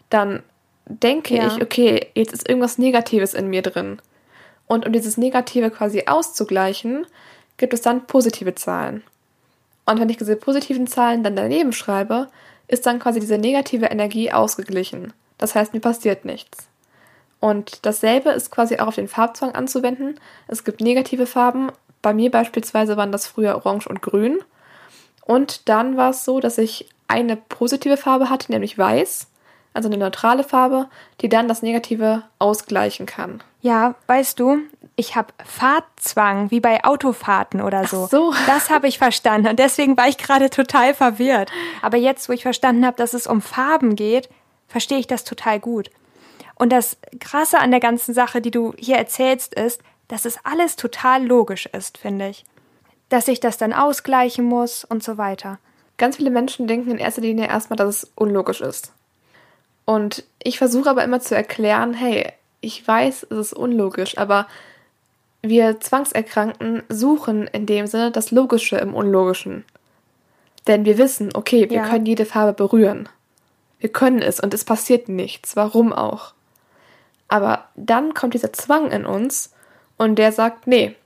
Dann 0.09 0.43
denke 0.87 1.37
ja. 1.37 1.47
ich, 1.47 1.63
okay, 1.63 2.09
jetzt 2.15 2.33
ist 2.33 2.49
irgendwas 2.49 2.79
Negatives 2.79 3.35
in 3.35 3.49
mir 3.49 3.63
drin. 3.63 4.01
Und 4.67 4.87
um 4.87 4.93
dieses 4.93 5.17
Negative 5.17 5.71
quasi 5.71 6.05
auszugleichen, 6.07 7.07
gibt 7.57 7.75
es 7.75 7.83
dann 7.83 8.07
positive 8.07 8.55
Zahlen. 8.55 9.03
Und 9.85 10.01
wenn 10.01 10.09
ich 10.09 10.17
diese 10.17 10.37
positiven 10.37 10.87
Zahlen 10.87 11.25
dann 11.25 11.37
daneben 11.37 11.73
schreibe, 11.73 12.29
ist 12.69 12.87
dann 12.87 13.01
quasi 13.01 13.19
diese 13.19 13.39
negative 13.39 13.87
Energie 13.87 14.31
ausgeglichen. 14.31 15.13
Das 15.39 15.55
heißt, 15.55 15.75
mir 15.75 15.81
passiert 15.81 16.25
nichts. 16.25 16.69
Und 17.41 17.85
dasselbe 17.87 18.31
ist 18.31 18.51
quasi 18.51 18.79
auch 18.79 18.89
auf 18.89 18.95
den 18.95 19.09
Farbzwang 19.09 19.53
anzuwenden. 19.53 20.21
Es 20.47 20.63
gibt 20.65 20.81
negative 20.81 21.27
Farben. 21.27 21.73
Bei 22.03 22.15
mir 22.15 22.31
beispielsweise 22.31 22.97
waren 22.97 23.13
das 23.13 23.27
früher 23.27 23.57
Orange 23.57 23.87
und 23.89 24.03
Grün. 24.03 24.39
Und 25.25 25.69
dann 25.69 25.97
war 25.97 26.11
es 26.11 26.25
so, 26.25 26.41
dass 26.41 26.59
ich 26.59 26.89
eine 27.09 27.37
positive 27.37 27.97
Farbe 27.97 28.31
hatte, 28.31 28.51
nämlich 28.51 28.79
Weiß, 28.79 29.29
also 29.75 29.89
eine 29.89 29.99
neutrale 29.99 30.45
Farbe, 30.45 30.89
die 31.21 31.29
dann 31.29 31.49
das 31.49 31.63
Negative 31.63 32.23
ausgleichen 32.39 33.07
kann. 33.07 33.43
Ja, 33.61 33.95
weißt 34.07 34.41
du, 34.41 34.59
ich 34.97 35.17
habe 35.17 35.33
Fahrtzwang, 35.45 36.51
wie 36.51 36.61
bei 36.61 36.83
Autofahrten 36.85 37.61
oder 37.61 37.87
so. 37.87 38.05
Ach 38.07 38.11
so. 38.11 38.35
Das 38.47 38.71
habe 38.71 38.89
ich 38.89 38.99
verstanden 38.99 39.49
und 39.49 39.59
deswegen 39.59 39.97
war 39.97 40.09
ich 40.09 40.19
gerade 40.19 40.51
total 40.51 40.95
verwirrt. 40.95 41.51
Aber 41.83 41.97
jetzt, 41.97 42.29
wo 42.29 42.33
ich 42.33 42.43
verstanden 42.43 42.87
habe, 42.87 42.97
dass 42.97 43.15
es 43.15 43.27
um 43.27 43.43
Farben 43.43 43.97
geht, 43.97 44.29
verstehe 44.67 44.99
ich 44.99 45.07
das 45.07 45.25
total 45.25 45.61
gut. 45.61 45.91
Und 46.55 46.71
das 46.71 46.99
Krasse 47.21 47.59
an 47.59 47.71
der 47.71 47.81
ganzen 47.81 48.15
Sache, 48.15 48.41
die 48.41 48.51
du 48.51 48.75
hier 48.77 48.97
erzählst, 48.97 49.55
ist, 49.55 49.81
dass 50.11 50.25
es 50.25 50.39
alles 50.45 50.75
total 50.75 51.25
logisch 51.25 51.67
ist, 51.67 51.97
finde 51.97 52.29
ich. 52.29 52.45
Dass 53.09 53.29
ich 53.29 53.39
das 53.39 53.59
dann 53.59 53.73
ausgleichen 53.73 54.45
muss 54.45 54.85
und 54.85 55.05
so 55.05 55.19
weiter. 55.19 55.59
Ganz 55.99 56.17
viele 56.17 56.31
Menschen 56.31 56.67
denken 56.67 56.91
in 56.91 56.99
erster 56.99 57.21
Linie 57.23 57.47
erstmal, 57.47 57.77
dass 57.77 58.03
es 58.03 58.11
unlogisch 58.17 58.61
ist. 58.61 58.93
Und 59.85 60.25
ich 60.43 60.59
versuche 60.59 60.91
aber 60.91 61.05
immer 61.05 61.21
zu 61.21 61.37
erklären, 61.37 61.95
hey, 61.95 62.33
ich 62.61 62.87
weiß, 62.87 63.29
es 63.31 63.39
ist 63.39 63.53
unlogisch, 63.53 64.19
aber 64.19 64.47
wir 65.43 65.79
Zwangserkrankten 65.81 66.83
suchen 66.89 67.47
in 67.47 67.67
dem 67.67 67.87
Sinne 67.87 68.11
das 68.11 68.33
Logische 68.33 68.79
im 68.79 68.95
Unlogischen. 68.95 69.65
Denn 70.67 70.85
wir 70.85 70.99
wissen, 70.99 71.31
okay, 71.35 71.71
wir 71.71 71.79
ja. 71.79 71.89
können 71.89 72.05
jede 72.05 72.27
Farbe 72.27 72.53
berühren. 72.53 73.09
Wir 73.79 73.91
können 73.91 74.23
es 74.23 74.41
und 74.41 74.53
es 74.55 74.65
passiert 74.65 75.09
nichts. 75.09 75.55
Warum 75.55 75.93
auch? 75.93 76.35
Aber 77.29 77.69
dann 77.77 78.13
kommt 78.13 78.35
dieser 78.35 78.53
Zwang 78.53 78.91
in 78.91 79.07
uns 79.07 79.53
und 80.01 80.15
der 80.15 80.33
sagt, 80.33 80.67
nee, 80.67 80.97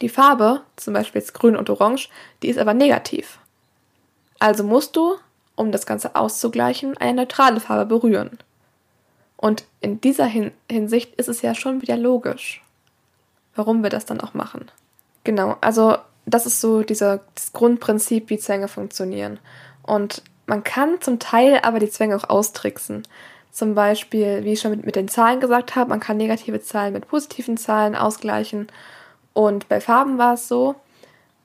die 0.00 0.08
Farbe, 0.08 0.60
zum 0.76 0.94
Beispiel 0.94 1.20
jetzt 1.20 1.34
grün 1.34 1.56
und 1.56 1.68
orange, 1.68 2.08
die 2.40 2.50
ist 2.50 2.58
aber 2.58 2.72
negativ. 2.72 3.40
Also 4.38 4.62
musst 4.62 4.94
du 4.94 5.16
um 5.56 5.72
das 5.72 5.86
Ganze 5.86 6.14
auszugleichen, 6.14 6.96
eine 6.96 7.22
neutrale 7.22 7.58
Farbe 7.58 7.84
berühren. 7.84 8.38
Und 9.36 9.64
in 9.80 10.00
dieser 10.00 10.26
Hin 10.26 10.52
Hinsicht 10.70 11.16
ist 11.16 11.28
es 11.28 11.42
ja 11.42 11.56
schon 11.56 11.82
wieder 11.82 11.96
logisch, 11.96 12.62
warum 13.56 13.82
wir 13.82 13.90
das 13.90 14.06
dann 14.06 14.20
auch 14.20 14.34
machen. 14.34 14.70
Genau, 15.24 15.56
also 15.60 15.96
das 16.24 16.46
ist 16.46 16.60
so 16.60 16.84
dieser, 16.84 17.22
das 17.34 17.52
Grundprinzip, 17.52 18.30
wie 18.30 18.38
Zwänge 18.38 18.68
funktionieren. 18.68 19.40
Und 19.82 20.22
man 20.46 20.62
kann 20.62 21.00
zum 21.00 21.18
Teil 21.18 21.58
aber 21.64 21.80
die 21.80 21.90
Zwänge 21.90 22.14
auch 22.14 22.30
austricksen. 22.30 23.02
Zum 23.52 23.74
Beispiel, 23.74 24.44
wie 24.44 24.54
ich 24.54 24.60
schon 24.60 24.70
mit, 24.70 24.86
mit 24.86 24.96
den 24.96 25.08
Zahlen 25.08 25.38
gesagt 25.38 25.76
habe, 25.76 25.90
man 25.90 26.00
kann 26.00 26.16
negative 26.16 26.60
Zahlen 26.62 26.94
mit 26.94 27.06
positiven 27.06 27.58
Zahlen 27.58 27.94
ausgleichen. 27.94 28.68
Und 29.34 29.68
bei 29.68 29.80
Farben 29.80 30.16
war 30.16 30.34
es 30.34 30.48
so, 30.48 30.74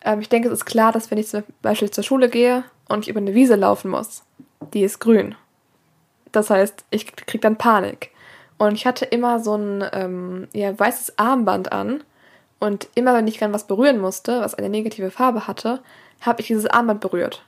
ähm, 0.01 0.21
ich 0.21 0.29
denke, 0.29 0.47
es 0.47 0.53
ist 0.53 0.65
klar, 0.65 0.93
dass 0.93 1.11
wenn 1.11 1.17
ich 1.17 1.27
zum 1.27 1.43
Beispiel 1.61 1.91
zur 1.91 2.05
Schule 2.05 2.29
gehe 2.29 2.63
und 2.87 3.03
ich 3.03 3.09
über 3.09 3.19
eine 3.19 3.33
Wiese 3.33 3.55
laufen 3.55 3.91
muss, 3.91 4.23
die 4.73 4.83
ist 4.83 4.99
grün. 4.99 5.35
Das 6.31 6.49
heißt, 6.49 6.85
ich 6.91 7.13
kriege 7.13 7.41
dann 7.41 7.57
Panik. 7.57 8.11
Und 8.57 8.75
ich 8.75 8.87
hatte 8.87 9.05
immer 9.05 9.41
so 9.41 9.55
ein 9.55 9.83
ähm, 9.91 10.47
ja, 10.53 10.77
weißes 10.77 11.19
Armband 11.19 11.73
an. 11.73 12.03
Und 12.59 12.87
immer 12.95 13.13
wenn 13.13 13.27
ich 13.27 13.37
dann 13.37 13.53
was 13.53 13.67
berühren 13.67 13.99
musste, 13.99 14.39
was 14.41 14.55
eine 14.55 14.69
negative 14.69 15.11
Farbe 15.11 15.45
hatte, 15.45 15.81
habe 16.21 16.41
ich 16.41 16.47
dieses 16.47 16.65
Armband 16.65 17.01
berührt. 17.01 17.43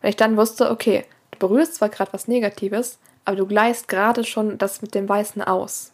Weil 0.00 0.10
ich 0.10 0.16
dann 0.16 0.36
wusste, 0.36 0.70
okay, 0.70 1.04
du 1.30 1.38
berührst 1.38 1.76
zwar 1.76 1.88
gerade 1.88 2.12
was 2.12 2.28
Negatives, 2.28 2.98
aber 3.24 3.36
du 3.36 3.46
gleichst 3.46 3.88
gerade 3.88 4.24
schon 4.24 4.58
das 4.58 4.82
mit 4.82 4.94
dem 4.94 5.08
Weißen 5.08 5.42
aus. 5.42 5.92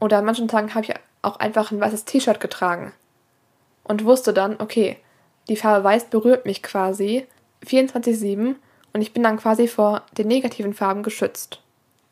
Oder 0.00 0.18
an 0.18 0.24
manchen 0.24 0.48
Tagen 0.48 0.74
habe 0.74 0.86
ich 0.86 0.94
auch 1.22 1.36
einfach 1.36 1.70
ein 1.70 1.80
weißes 1.80 2.04
T-Shirt 2.04 2.40
getragen 2.40 2.92
und 3.84 4.04
wusste 4.04 4.32
dann, 4.32 4.56
okay, 4.60 4.98
die 5.48 5.56
Farbe 5.56 5.84
Weiß 5.84 6.06
berührt 6.06 6.46
mich 6.46 6.62
quasi 6.62 7.26
24-7 7.64 8.56
und 8.92 9.00
ich 9.00 9.12
bin 9.12 9.22
dann 9.22 9.38
quasi 9.38 9.68
vor 9.68 10.02
den 10.18 10.28
negativen 10.28 10.74
Farben 10.74 11.02
geschützt. 11.02 11.60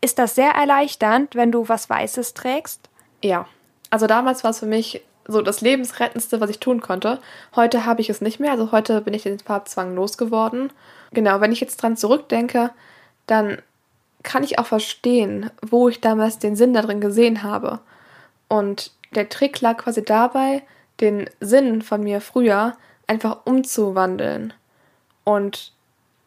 Ist 0.01 0.19
das 0.19 0.35
sehr 0.35 0.53
erleichternd, 0.53 1.35
wenn 1.35 1.53
du 1.53 1.69
was 1.69 1.91
Weißes 1.91 2.35
trägst? 2.35 2.89
Ja. 3.23 3.47
Also 3.91 4.07
damals 4.07 4.45
war 4.45 4.53
es 4.53 4.61
für 4.61 4.67
mich 4.67 5.03
so 5.27 5.43
das 5.43 5.61
Lebensrettendste, 5.61 6.41
was 6.41 6.51
ich 6.51 6.61
tun 6.61 6.81
konnte. 6.81 7.21
Heute 7.55 7.85
habe 7.85 8.01
ich 8.01 8.09
es 8.09 8.21
nicht 8.21 8.41
mehr, 8.41 8.53
also 8.53 8.73
heute 8.73 9.01
bin 9.01 9.15
ich 9.15 9.25
den 9.25 9.39
Farbzwang 9.39 9.95
losgeworden. 9.95 10.73
Genau, 11.13 11.41
wenn 11.41 11.53
ich 11.53 11.61
jetzt 11.61 11.77
dran 11.77 11.97
zurückdenke, 11.97 12.71
dann 13.27 13.59
kann 14.23 14.45
ich 14.45 14.59
auch 14.59 14.67
verstehen, 14.67 15.51
wo 15.63 15.89
ich 15.89 16.01
damals 16.01 16.39
den 16.39 16.57
Sinn 16.57 16.75
darin 16.75 17.01
gesehen 17.01 17.43
habe. 17.43 17.81
Und 18.49 18.93
der 19.15 19.29
Trick 19.29 19.61
lag 19.61 19.79
quasi 19.79 20.05
dabei, 20.05 20.63
den 21.01 21.29
Sinn 21.41 21.83
von 21.83 22.03
mir 22.03 22.21
früher 22.21 22.77
einfach 23.07 23.39
umzuwandeln 23.45 24.53
und 25.25 25.73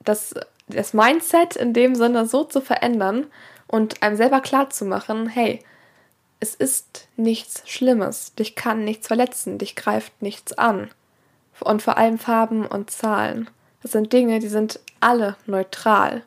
das, 0.04 0.34
das 0.68 0.94
Mindset 0.94 1.56
in 1.56 1.74
dem 1.74 1.96
Sinne 1.96 2.26
so 2.26 2.44
zu 2.44 2.62
verändern 2.62 3.28
und 3.68 4.04
einem 4.04 4.16
selber 4.16 4.42
klar 4.42 4.70
zu 4.70 4.86
machen, 4.86 5.28
hey, 5.28 5.64
es 6.40 6.56
ist 6.56 7.08
nichts 7.16 7.64
Schlimmes, 7.70 8.36
dich 8.36 8.56
kann 8.56 8.84
nichts 8.84 9.08
verletzen, 9.08 9.58
dich 9.58 9.76
greift 9.76 10.22
nichts 10.22 10.54
an. 10.58 10.90
Und 11.60 11.82
vor 11.82 11.98
allem 11.98 12.18
Farben 12.18 12.66
und 12.66 12.92
Zahlen. 12.92 13.50
Das 13.82 13.94
sind 13.94 14.12
Dinge, 14.12 14.40
die 14.40 14.48
sind 14.48 14.80
alle 15.00 15.38
neutral. 15.46 16.24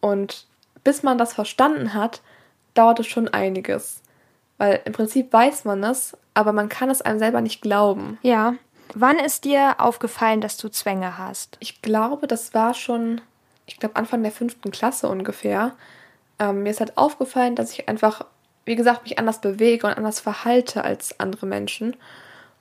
Und 0.00 0.46
bis 0.86 1.02
man 1.02 1.18
das 1.18 1.34
verstanden 1.34 1.94
hat, 1.94 2.22
dauert 2.74 3.00
es 3.00 3.08
schon 3.08 3.26
einiges. 3.26 4.02
Weil 4.56 4.80
im 4.84 4.92
Prinzip 4.92 5.32
weiß 5.32 5.64
man 5.64 5.82
es, 5.82 6.16
aber 6.32 6.52
man 6.52 6.68
kann 6.68 6.90
es 6.90 7.02
einem 7.02 7.18
selber 7.18 7.40
nicht 7.40 7.60
glauben. 7.60 8.18
Ja. 8.22 8.54
Wann 8.94 9.18
ist 9.18 9.44
dir 9.44 9.74
aufgefallen, 9.78 10.40
dass 10.40 10.56
du 10.58 10.68
Zwänge 10.68 11.18
hast? 11.18 11.56
Ich 11.58 11.82
glaube, 11.82 12.28
das 12.28 12.54
war 12.54 12.72
schon, 12.72 13.20
ich 13.66 13.80
glaube, 13.80 13.96
Anfang 13.96 14.22
der 14.22 14.30
fünften 14.30 14.70
Klasse 14.70 15.08
ungefähr. 15.08 15.72
Ähm, 16.38 16.62
mir 16.62 16.70
ist 16.70 16.78
halt 16.78 16.96
aufgefallen, 16.96 17.56
dass 17.56 17.72
ich 17.72 17.88
einfach, 17.88 18.24
wie 18.64 18.76
gesagt, 18.76 19.02
mich 19.02 19.18
anders 19.18 19.40
bewege 19.40 19.88
und 19.88 19.94
anders 19.94 20.20
verhalte 20.20 20.84
als 20.84 21.18
andere 21.18 21.46
Menschen. 21.46 21.96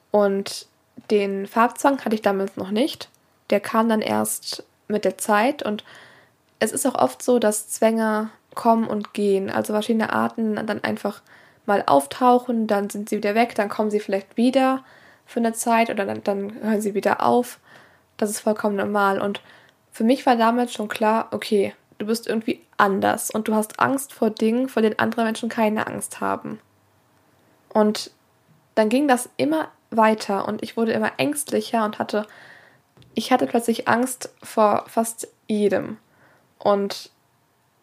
Und 0.09 0.65
den 1.11 1.45
Farbzwang 1.45 2.03
hatte 2.03 2.15
ich 2.15 2.23
damals 2.23 2.57
noch 2.57 2.71
nicht. 2.71 3.07
Der 3.51 3.59
kam 3.59 3.87
dann 3.87 4.01
erst 4.01 4.63
mit 4.87 5.05
der 5.05 5.19
Zeit 5.19 5.61
und 5.61 5.83
es 6.59 6.71
ist 6.71 6.85
auch 6.85 6.95
oft 6.95 7.21
so, 7.21 7.39
dass 7.39 7.67
Zwänge 7.69 8.29
kommen 8.53 8.87
und 8.87 9.13
gehen, 9.13 9.49
also 9.49 9.73
verschiedene 9.73 10.13
Arten 10.13 10.55
dann 10.65 10.83
einfach 10.83 11.21
mal 11.65 11.83
auftauchen, 11.85 12.67
dann 12.67 12.89
sind 12.89 13.09
sie 13.09 13.17
wieder 13.17 13.35
weg, 13.35 13.55
dann 13.55 13.69
kommen 13.69 13.91
sie 13.91 13.99
vielleicht 13.99 14.37
wieder 14.37 14.83
für 15.25 15.39
eine 15.39 15.53
Zeit 15.53 15.89
oder 15.89 16.05
dann, 16.05 16.23
dann 16.23 16.53
hören 16.61 16.81
sie 16.81 16.93
wieder 16.93 17.25
auf. 17.25 17.59
Das 18.17 18.29
ist 18.29 18.39
vollkommen 18.39 18.75
normal. 18.75 19.19
Und 19.19 19.41
für 19.91 20.03
mich 20.03 20.25
war 20.25 20.35
damals 20.35 20.73
schon 20.73 20.87
klar, 20.87 21.27
okay, 21.31 21.73
du 21.97 22.05
bist 22.05 22.27
irgendwie 22.27 22.61
anders 22.77 23.31
und 23.31 23.47
du 23.47 23.55
hast 23.55 23.79
Angst 23.79 24.13
vor 24.13 24.29
Dingen, 24.29 24.69
vor 24.69 24.81
denen 24.81 24.99
andere 24.99 25.23
Menschen 25.23 25.49
keine 25.49 25.87
Angst 25.87 26.21
haben. 26.21 26.59
Und 27.69 28.11
dann 28.75 28.89
ging 28.89 29.07
das 29.07 29.29
immer 29.37 29.69
weiter 29.89 30.47
und 30.47 30.63
ich 30.63 30.77
wurde 30.77 30.91
immer 30.91 31.13
ängstlicher 31.17 31.83
und 31.85 31.99
hatte, 31.99 32.27
ich 33.13 33.31
hatte 33.31 33.47
plötzlich 33.47 33.87
Angst 33.87 34.33
vor 34.43 34.85
fast 34.87 35.27
jedem. 35.47 35.97
Und 36.65 37.11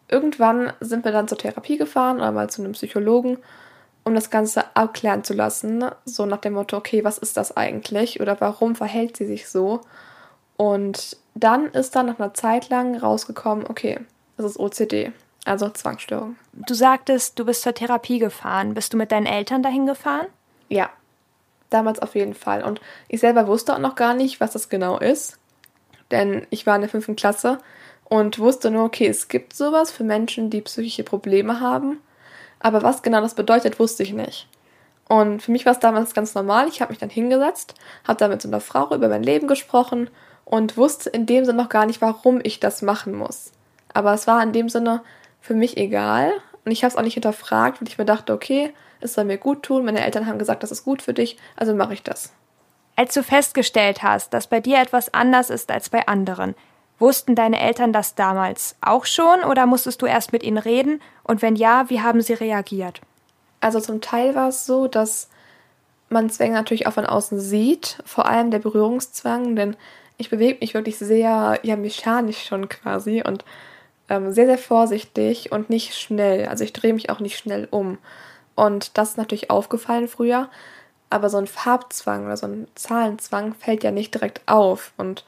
irgendwann 0.09 0.73
sind 0.81 1.05
wir 1.05 1.13
dann 1.13 1.29
zur 1.29 1.37
Therapie 1.37 1.77
gefahren 1.77 2.17
oder 2.17 2.33
mal 2.33 2.49
zu 2.49 2.61
einem 2.61 2.73
Psychologen, 2.73 3.37
um 4.03 4.13
das 4.13 4.29
Ganze 4.29 4.75
abklären 4.75 5.23
zu 5.23 5.33
lassen. 5.33 5.85
So 6.03 6.25
nach 6.25 6.41
dem 6.41 6.51
Motto, 6.51 6.75
okay, 6.75 7.05
was 7.05 7.17
ist 7.17 7.37
das 7.37 7.55
eigentlich 7.55 8.19
oder 8.19 8.41
warum 8.41 8.75
verhält 8.75 9.15
sie 9.15 9.25
sich 9.25 9.47
so? 9.47 9.79
Und 10.57 11.15
dann 11.33 11.67
ist 11.67 11.95
dann 11.95 12.07
nach 12.07 12.19
einer 12.19 12.33
Zeit 12.33 12.67
lang 12.67 12.97
rausgekommen, 12.97 13.67
okay, 13.69 14.01
das 14.35 14.47
ist 14.47 14.59
OCD, 14.59 15.13
also 15.45 15.69
Zwangsstörung. 15.69 16.35
Du 16.51 16.73
sagtest, 16.73 17.39
du 17.39 17.45
bist 17.45 17.61
zur 17.61 17.73
Therapie 17.73 18.19
gefahren. 18.19 18.73
Bist 18.73 18.91
du 18.91 18.97
mit 18.97 19.13
deinen 19.13 19.27
Eltern 19.27 19.63
dahin 19.63 19.85
gefahren? 19.85 20.27
Ja, 20.67 20.89
damals 21.69 21.99
auf 21.99 22.15
jeden 22.15 22.33
Fall. 22.33 22.65
Und 22.65 22.81
ich 23.07 23.21
selber 23.21 23.47
wusste 23.47 23.75
auch 23.75 23.79
noch 23.79 23.95
gar 23.95 24.13
nicht, 24.13 24.41
was 24.41 24.51
das 24.51 24.67
genau 24.67 24.99
ist. 24.99 25.39
Denn 26.11 26.45
ich 26.49 26.67
war 26.67 26.75
in 26.75 26.81
der 26.81 26.89
fünften 26.89 27.15
Klasse 27.15 27.59
und 28.13 28.37
wusste 28.37 28.69
nur, 28.69 28.83
okay, 28.83 29.07
es 29.07 29.27
gibt 29.27 29.55
sowas 29.55 29.89
für 29.89 30.03
Menschen, 30.03 30.51
die 30.51 30.61
psychische 30.61 31.01
Probleme 31.03 31.59
haben. 31.59 31.99
Aber 32.59 32.83
was 32.83 33.01
genau 33.01 33.21
das 33.21 33.33
bedeutet, 33.33 33.79
wusste 33.79 34.03
ich 34.03 34.13
nicht. 34.13 34.47
Und 35.09 35.41
für 35.41 35.51
mich 35.51 35.65
war 35.65 35.73
es 35.73 35.79
damals 35.79 36.13
ganz 36.13 36.35
normal. 36.35 36.67
Ich 36.67 36.79
habe 36.79 36.91
mich 36.91 36.99
dann 36.99 37.09
hingesetzt, 37.09 37.73
habe 38.07 38.19
da 38.19 38.27
mit 38.27 38.39
so 38.39 38.47
einer 38.47 38.59
Frau 38.59 38.93
über 38.93 39.07
mein 39.07 39.23
Leben 39.23 39.47
gesprochen 39.47 40.11
und 40.45 40.77
wusste 40.77 41.09
in 41.09 41.25
dem 41.25 41.43
Sinne 41.43 41.57
noch 41.57 41.69
gar 41.69 41.87
nicht, 41.87 42.01
warum 42.01 42.39
ich 42.43 42.59
das 42.59 42.83
machen 42.83 43.15
muss. 43.15 43.51
Aber 43.95 44.13
es 44.13 44.27
war 44.27 44.43
in 44.43 44.53
dem 44.53 44.69
Sinne 44.69 45.01
für 45.41 45.55
mich 45.55 45.77
egal 45.77 46.33
und 46.65 46.71
ich 46.71 46.83
habe 46.83 46.91
es 46.91 46.97
auch 46.97 47.01
nicht 47.01 47.15
hinterfragt, 47.15 47.81
weil 47.81 47.87
ich 47.87 47.97
mir 47.97 48.05
dachte, 48.05 48.31
okay, 48.31 48.75
es 49.01 49.15
soll 49.15 49.23
mir 49.23 49.39
gut 49.39 49.63
tun. 49.63 49.85
Meine 49.85 50.05
Eltern 50.05 50.27
haben 50.27 50.37
gesagt, 50.37 50.61
das 50.61 50.71
ist 50.71 50.85
gut 50.85 51.01
für 51.01 51.15
dich, 51.15 51.35
also 51.55 51.73
mache 51.73 51.95
ich 51.95 52.03
das. 52.03 52.31
Als 52.95 53.15
du 53.15 53.23
festgestellt 53.23 54.03
hast, 54.03 54.35
dass 54.35 54.45
bei 54.45 54.59
dir 54.59 54.77
etwas 54.77 55.11
anders 55.15 55.49
ist 55.49 55.71
als 55.71 55.89
bei 55.89 56.07
anderen, 56.07 56.53
Wussten 57.03 57.35
deine 57.35 57.59
Eltern 57.59 57.91
das 57.91 58.15
damals 58.15 58.77
auch 58.79 59.05
schon 59.05 59.43
oder 59.43 59.65
musstest 59.65 60.01
du 60.01 60.05
erst 60.05 60.31
mit 60.31 60.41
ihnen 60.41 60.57
reden? 60.57 61.01
Und 61.23 61.41
wenn 61.41 61.57
ja, 61.57 61.89
wie 61.89 61.99
haben 61.99 62.21
sie 62.21 62.31
reagiert? 62.31 63.01
Also 63.59 63.81
zum 63.81 63.99
Teil 63.99 64.35
war 64.35 64.47
es 64.47 64.65
so, 64.65 64.87
dass 64.87 65.27
man 66.07 66.29
Zwänge 66.29 66.53
natürlich 66.53 66.87
auch 66.87 66.93
von 66.93 67.05
außen 67.05 67.41
sieht, 67.41 67.97
vor 68.05 68.25
allem 68.25 68.51
der 68.51 68.59
Berührungszwang, 68.59 69.57
denn 69.57 69.75
ich 70.15 70.29
bewege 70.29 70.59
mich 70.61 70.73
wirklich 70.73 70.97
sehr 70.97 71.59
ja, 71.63 71.75
mechanisch 71.75 72.45
schon 72.45 72.69
quasi 72.69 73.21
und 73.21 73.43
ähm, 74.07 74.31
sehr, 74.31 74.45
sehr 74.45 74.57
vorsichtig 74.57 75.51
und 75.51 75.69
nicht 75.69 75.95
schnell. 75.95 76.47
Also 76.47 76.63
ich 76.63 76.71
drehe 76.71 76.93
mich 76.93 77.09
auch 77.09 77.19
nicht 77.19 77.37
schnell 77.37 77.67
um. 77.69 77.97
Und 78.55 78.97
das 78.97 79.09
ist 79.09 79.17
natürlich 79.17 79.49
aufgefallen 79.49 80.07
früher, 80.07 80.49
aber 81.09 81.29
so 81.29 81.37
ein 81.37 81.47
Farbzwang 81.47 82.27
oder 82.27 82.37
so 82.37 82.47
ein 82.47 82.69
Zahlenzwang 82.75 83.55
fällt 83.55 83.83
ja 83.83 83.91
nicht 83.91 84.13
direkt 84.13 84.41
auf. 84.45 84.93
Und 84.95 85.25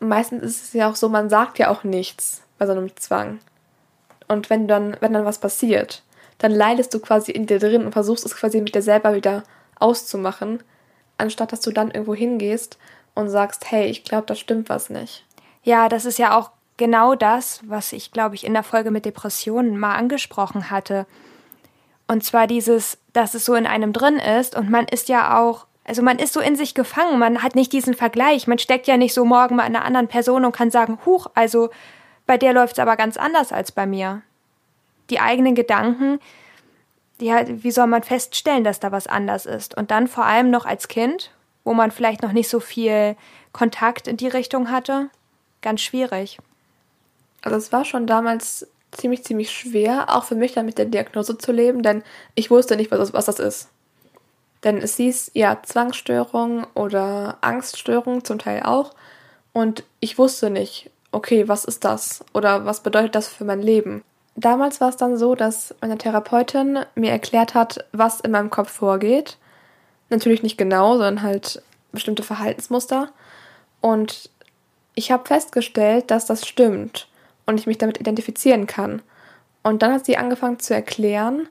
meistens 0.00 0.42
ist 0.42 0.62
es 0.64 0.72
ja 0.72 0.90
auch 0.90 0.96
so, 0.96 1.08
man 1.08 1.28
sagt 1.30 1.58
ja 1.58 1.70
auch 1.70 1.84
nichts 1.84 2.42
bei 2.58 2.66
so 2.66 2.72
einem 2.72 2.94
Zwang. 2.96 3.38
Und 4.28 4.50
wenn 4.50 4.68
dann, 4.68 4.96
wenn 5.00 5.12
dann 5.12 5.24
was 5.24 5.38
passiert, 5.38 6.02
dann 6.38 6.52
leidest 6.52 6.92
du 6.94 7.00
quasi 7.00 7.32
in 7.32 7.46
dir 7.46 7.58
drin 7.58 7.84
und 7.84 7.92
versuchst 7.92 8.24
es 8.24 8.36
quasi 8.36 8.60
mit 8.60 8.74
dir 8.74 8.82
selber 8.82 9.14
wieder 9.14 9.44
auszumachen, 9.78 10.62
anstatt 11.18 11.52
dass 11.52 11.60
du 11.60 11.70
dann 11.70 11.90
irgendwo 11.90 12.14
hingehst 12.14 12.78
und 13.14 13.28
sagst, 13.28 13.70
hey, 13.70 13.86
ich 13.86 14.04
glaube, 14.04 14.26
da 14.26 14.34
stimmt 14.34 14.68
was 14.68 14.90
nicht. 14.90 15.24
Ja, 15.62 15.88
das 15.88 16.04
ist 16.04 16.18
ja 16.18 16.36
auch 16.38 16.50
genau 16.76 17.14
das, 17.14 17.60
was 17.64 17.92
ich, 17.92 18.12
glaube 18.12 18.34
ich, 18.34 18.44
in 18.44 18.54
der 18.54 18.62
Folge 18.62 18.90
mit 18.90 19.04
Depressionen 19.04 19.78
mal 19.78 19.94
angesprochen 19.94 20.70
hatte. 20.70 21.06
Und 22.06 22.24
zwar 22.24 22.46
dieses, 22.46 22.98
dass 23.12 23.34
es 23.34 23.44
so 23.44 23.54
in 23.54 23.66
einem 23.66 23.92
drin 23.92 24.16
ist 24.16 24.56
und 24.56 24.70
man 24.70 24.86
ist 24.86 25.08
ja 25.08 25.40
auch 25.40 25.66
also 25.84 26.02
man 26.02 26.18
ist 26.18 26.32
so 26.32 26.40
in 26.40 26.56
sich 26.56 26.74
gefangen, 26.74 27.18
man 27.18 27.42
hat 27.42 27.54
nicht 27.54 27.72
diesen 27.72 27.94
Vergleich, 27.94 28.46
man 28.46 28.58
steckt 28.58 28.86
ja 28.86 28.96
nicht 28.96 29.12
so 29.12 29.24
morgen 29.24 29.58
bei 29.58 29.62
einer 29.62 29.84
anderen 29.84 30.08
Person 30.08 30.44
und 30.44 30.56
kann 30.56 30.70
sagen, 30.70 30.98
huch, 31.04 31.26
also 31.34 31.70
bei 32.26 32.38
der 32.38 32.54
läuft 32.54 32.74
es 32.74 32.78
aber 32.78 32.96
ganz 32.96 33.18
anders 33.18 33.52
als 33.52 33.70
bei 33.70 33.86
mir. 33.86 34.22
Die 35.10 35.20
eigenen 35.20 35.54
Gedanken, 35.54 36.20
die, 37.20 37.30
wie 37.30 37.70
soll 37.70 37.86
man 37.86 38.02
feststellen, 38.02 38.64
dass 38.64 38.80
da 38.80 38.92
was 38.92 39.06
anders 39.06 39.44
ist? 39.44 39.76
Und 39.76 39.90
dann 39.90 40.08
vor 40.08 40.24
allem 40.24 40.50
noch 40.50 40.64
als 40.64 40.88
Kind, 40.88 41.30
wo 41.64 41.74
man 41.74 41.90
vielleicht 41.90 42.22
noch 42.22 42.32
nicht 42.32 42.48
so 42.48 42.60
viel 42.60 43.16
Kontakt 43.52 44.08
in 44.08 44.16
die 44.16 44.28
Richtung 44.28 44.70
hatte, 44.70 45.10
ganz 45.60 45.82
schwierig. 45.82 46.38
Also 47.42 47.58
es 47.58 47.72
war 47.72 47.84
schon 47.84 48.06
damals 48.06 48.66
ziemlich, 48.90 49.22
ziemlich 49.24 49.50
schwer, 49.50 50.06
auch 50.08 50.24
für 50.24 50.34
mich 50.34 50.52
dann 50.52 50.66
mit 50.66 50.78
der 50.78 50.86
Diagnose 50.86 51.36
zu 51.36 51.52
leben, 51.52 51.82
denn 51.82 52.02
ich 52.34 52.50
wusste 52.50 52.76
nicht, 52.76 52.90
was, 52.90 53.12
was 53.12 53.26
das 53.26 53.38
ist. 53.38 53.68
Denn 54.64 54.78
es 54.78 54.96
hieß 54.96 55.32
ja 55.34 55.58
Zwangsstörung 55.62 56.66
oder 56.74 57.36
Angststörung 57.42 58.24
zum 58.24 58.38
Teil 58.38 58.62
auch. 58.62 58.92
Und 59.52 59.84
ich 60.00 60.18
wusste 60.18 60.50
nicht, 60.50 60.90
okay, 61.12 61.48
was 61.48 61.64
ist 61.64 61.84
das? 61.84 62.24
Oder 62.32 62.64
was 62.66 62.80
bedeutet 62.80 63.14
das 63.14 63.28
für 63.28 63.44
mein 63.44 63.62
Leben? 63.62 64.02
Damals 64.36 64.80
war 64.80 64.88
es 64.88 64.96
dann 64.96 65.16
so, 65.16 65.34
dass 65.34 65.74
meine 65.80 65.98
Therapeutin 65.98 66.80
mir 66.96 67.10
erklärt 67.10 67.54
hat, 67.54 67.84
was 67.92 68.20
in 68.20 68.32
meinem 68.32 68.50
Kopf 68.50 68.70
vorgeht. 68.70 69.38
Natürlich 70.10 70.42
nicht 70.42 70.58
genau, 70.58 70.92
sondern 70.92 71.22
halt 71.22 71.62
bestimmte 71.92 72.24
Verhaltensmuster. 72.24 73.10
Und 73.80 74.30
ich 74.94 75.12
habe 75.12 75.26
festgestellt, 75.26 76.10
dass 76.10 76.26
das 76.26 76.46
stimmt 76.46 77.08
und 77.46 77.60
ich 77.60 77.66
mich 77.66 77.78
damit 77.78 78.00
identifizieren 78.00 78.66
kann. 78.66 79.02
Und 79.62 79.82
dann 79.82 79.92
hat 79.92 80.04
sie 80.04 80.16
angefangen 80.16 80.58
zu 80.58 80.74
erklären, 80.74 81.48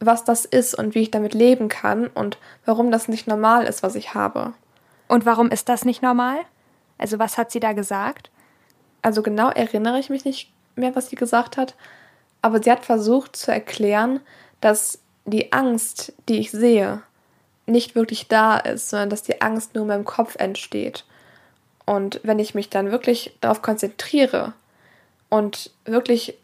was 0.00 0.24
das 0.24 0.44
ist 0.44 0.74
und 0.74 0.94
wie 0.94 1.02
ich 1.02 1.10
damit 1.10 1.34
leben 1.34 1.68
kann 1.68 2.06
und 2.06 2.38
warum 2.64 2.90
das 2.90 3.08
nicht 3.08 3.26
normal 3.26 3.64
ist, 3.64 3.82
was 3.82 3.94
ich 3.94 4.14
habe. 4.14 4.52
Und 5.08 5.26
warum 5.26 5.50
ist 5.50 5.68
das 5.68 5.84
nicht 5.84 6.02
normal? 6.02 6.38
Also 6.98 7.18
was 7.18 7.38
hat 7.38 7.50
sie 7.50 7.60
da 7.60 7.72
gesagt? 7.72 8.30
Also 9.02 9.22
genau 9.22 9.50
erinnere 9.50 9.98
ich 9.98 10.10
mich 10.10 10.24
nicht 10.24 10.52
mehr, 10.76 10.94
was 10.94 11.08
sie 11.08 11.16
gesagt 11.16 11.56
hat, 11.56 11.74
aber 12.42 12.62
sie 12.62 12.70
hat 12.70 12.84
versucht 12.84 13.36
zu 13.36 13.50
erklären, 13.50 14.20
dass 14.60 15.00
die 15.24 15.52
Angst, 15.52 16.12
die 16.28 16.38
ich 16.38 16.50
sehe, 16.50 17.02
nicht 17.66 17.94
wirklich 17.94 18.28
da 18.28 18.56
ist, 18.56 18.90
sondern 18.90 19.10
dass 19.10 19.22
die 19.22 19.40
Angst 19.42 19.74
nur 19.74 19.82
in 19.82 19.88
meinem 19.88 20.04
Kopf 20.04 20.36
entsteht. 20.36 21.04
Und 21.84 22.20
wenn 22.22 22.38
ich 22.38 22.54
mich 22.54 22.70
dann 22.70 22.90
wirklich 22.90 23.36
darauf 23.40 23.62
konzentriere 23.62 24.52
und 25.28 25.70
wirklich 25.84 26.36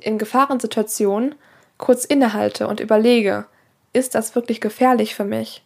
in 0.00 0.18
Gefahrensituationen 0.18 1.34
kurz 1.78 2.04
innehalte 2.04 2.68
und 2.68 2.80
überlege, 2.80 3.46
ist 3.92 4.14
das 4.14 4.34
wirklich 4.34 4.60
gefährlich 4.60 5.14
für 5.14 5.24
mich? 5.24 5.64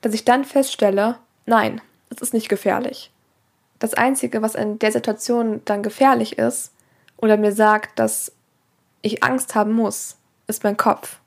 Dass 0.00 0.14
ich 0.14 0.24
dann 0.24 0.44
feststelle, 0.44 1.18
nein, 1.46 1.80
es 2.10 2.20
ist 2.20 2.34
nicht 2.34 2.48
gefährlich. 2.48 3.10
Das 3.78 3.94
Einzige, 3.94 4.42
was 4.42 4.54
in 4.54 4.78
der 4.78 4.92
Situation 4.92 5.60
dann 5.64 5.82
gefährlich 5.82 6.38
ist 6.38 6.72
oder 7.16 7.36
mir 7.36 7.52
sagt, 7.52 7.98
dass 7.98 8.32
ich 9.00 9.24
Angst 9.24 9.54
haben 9.54 9.72
muss, 9.72 10.16
ist 10.46 10.64
mein 10.64 10.76
Kopf 10.76 11.18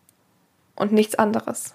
und 0.75 0.91
nichts 0.91 1.15
anderes. 1.15 1.73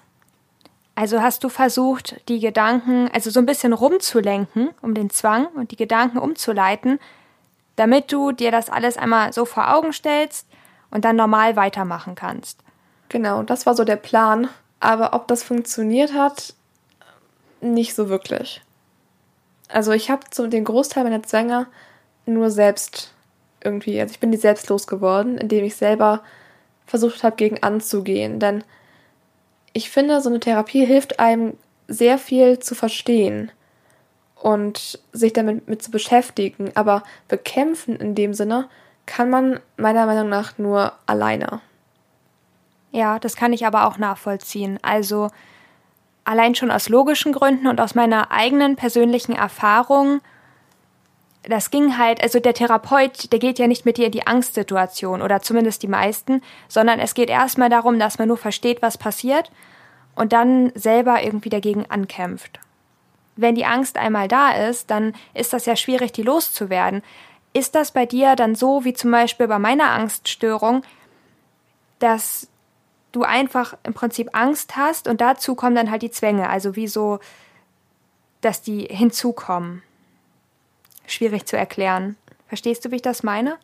Also 0.94 1.22
hast 1.22 1.44
du 1.44 1.48
versucht, 1.48 2.20
die 2.28 2.40
Gedanken, 2.40 3.08
also 3.12 3.30
so 3.30 3.40
ein 3.40 3.46
bisschen 3.46 3.72
rumzulenken, 3.72 4.70
um 4.82 4.94
den 4.94 5.10
Zwang 5.10 5.46
und 5.46 5.70
die 5.70 5.76
Gedanken 5.76 6.18
umzuleiten, 6.18 6.98
damit 7.76 8.12
du 8.12 8.32
dir 8.32 8.50
das 8.50 8.68
alles 8.68 8.96
einmal 8.96 9.32
so 9.32 9.44
vor 9.46 9.74
Augen 9.74 9.92
stellst 9.92 10.46
und 10.90 11.04
dann 11.04 11.16
normal 11.16 11.56
weitermachen 11.56 12.14
kannst. 12.14 12.60
Genau, 13.08 13.42
das 13.42 13.66
war 13.66 13.74
so 13.74 13.84
der 13.84 13.96
Plan. 13.96 14.48
Aber 14.78 15.12
ob 15.12 15.28
das 15.28 15.42
funktioniert 15.42 16.14
hat, 16.14 16.54
nicht 17.60 17.94
so 17.94 18.08
wirklich. 18.08 18.62
Also 19.68 19.92
ich 19.92 20.10
habe 20.10 20.22
so 20.32 20.46
den 20.46 20.64
Großteil 20.64 21.04
meiner 21.04 21.22
Zwänge 21.22 21.66
nur 22.26 22.50
selbst 22.50 23.12
irgendwie, 23.62 24.00
also 24.00 24.12
ich 24.12 24.20
bin 24.20 24.32
die 24.32 24.38
selbst 24.38 24.68
losgeworden, 24.68 25.38
indem 25.38 25.64
ich 25.64 25.76
selber 25.76 26.22
versucht 26.86 27.22
habe, 27.22 27.36
gegen 27.36 27.62
anzugehen. 27.62 28.40
Denn 28.40 28.64
ich 29.72 29.90
finde, 29.90 30.20
so 30.20 30.28
eine 30.28 30.40
Therapie 30.40 30.84
hilft 30.84 31.20
einem 31.20 31.56
sehr 31.86 32.18
viel 32.18 32.58
zu 32.58 32.74
verstehen 32.74 33.52
und 34.34 34.98
sich 35.12 35.32
damit 35.32 35.68
mit 35.68 35.82
zu 35.82 35.90
beschäftigen. 35.90 36.72
Aber 36.74 37.02
bekämpfen 37.28 37.96
in 37.96 38.14
dem 38.14 38.32
Sinne 38.34 38.68
kann 39.10 39.28
man 39.28 39.58
meiner 39.76 40.06
Meinung 40.06 40.28
nach 40.28 40.56
nur 40.56 40.92
alleine. 41.04 41.60
Ja, 42.92 43.18
das 43.18 43.34
kann 43.34 43.52
ich 43.52 43.66
aber 43.66 43.86
auch 43.88 43.98
nachvollziehen. 43.98 44.78
Also 44.82 45.30
allein 46.24 46.54
schon 46.54 46.70
aus 46.70 46.88
logischen 46.88 47.32
Gründen 47.32 47.66
und 47.66 47.80
aus 47.80 47.96
meiner 47.96 48.30
eigenen 48.30 48.76
persönlichen 48.76 49.34
Erfahrung, 49.34 50.20
das 51.42 51.72
ging 51.72 51.98
halt, 51.98 52.22
also 52.22 52.38
der 52.38 52.54
Therapeut, 52.54 53.32
der 53.32 53.40
geht 53.40 53.58
ja 53.58 53.66
nicht 53.66 53.84
mit 53.84 53.96
dir 53.96 54.06
in 54.06 54.12
die 54.12 54.28
Angstsituation 54.28 55.22
oder 55.22 55.42
zumindest 55.42 55.82
die 55.82 55.88
meisten, 55.88 56.40
sondern 56.68 57.00
es 57.00 57.14
geht 57.14 57.30
erstmal 57.30 57.68
darum, 57.68 57.98
dass 57.98 58.18
man 58.18 58.28
nur 58.28 58.36
versteht, 58.36 58.80
was 58.80 58.96
passiert 58.96 59.50
und 60.14 60.32
dann 60.32 60.70
selber 60.76 61.20
irgendwie 61.20 61.48
dagegen 61.48 61.84
ankämpft. 61.88 62.60
Wenn 63.34 63.56
die 63.56 63.64
Angst 63.64 63.96
einmal 63.96 64.28
da 64.28 64.52
ist, 64.52 64.88
dann 64.90 65.14
ist 65.34 65.52
das 65.52 65.66
ja 65.66 65.74
schwierig, 65.74 66.12
die 66.12 66.22
loszuwerden. 66.22 67.02
Ist 67.52 67.74
das 67.74 67.90
bei 67.90 68.06
dir 68.06 68.36
dann 68.36 68.54
so, 68.54 68.84
wie 68.84 68.94
zum 68.94 69.10
Beispiel 69.10 69.48
bei 69.48 69.58
meiner 69.58 69.90
Angststörung, 69.90 70.82
dass 71.98 72.48
du 73.12 73.24
einfach 73.24 73.76
im 73.82 73.94
Prinzip 73.94 74.30
Angst 74.32 74.76
hast 74.76 75.08
und 75.08 75.20
dazu 75.20 75.54
kommen 75.54 75.74
dann 75.74 75.90
halt 75.90 76.02
die 76.02 76.10
Zwänge, 76.10 76.48
also 76.48 76.76
wie 76.76 76.86
so, 76.86 77.18
dass 78.40 78.62
die 78.62 78.84
hinzukommen? 78.84 79.82
Schwierig 81.06 81.46
zu 81.46 81.56
erklären. 81.56 82.16
Verstehst 82.46 82.84
du, 82.84 82.90
wie 82.90 82.96
ich 82.96 83.02
das 83.02 83.22
meine? 83.22 83.58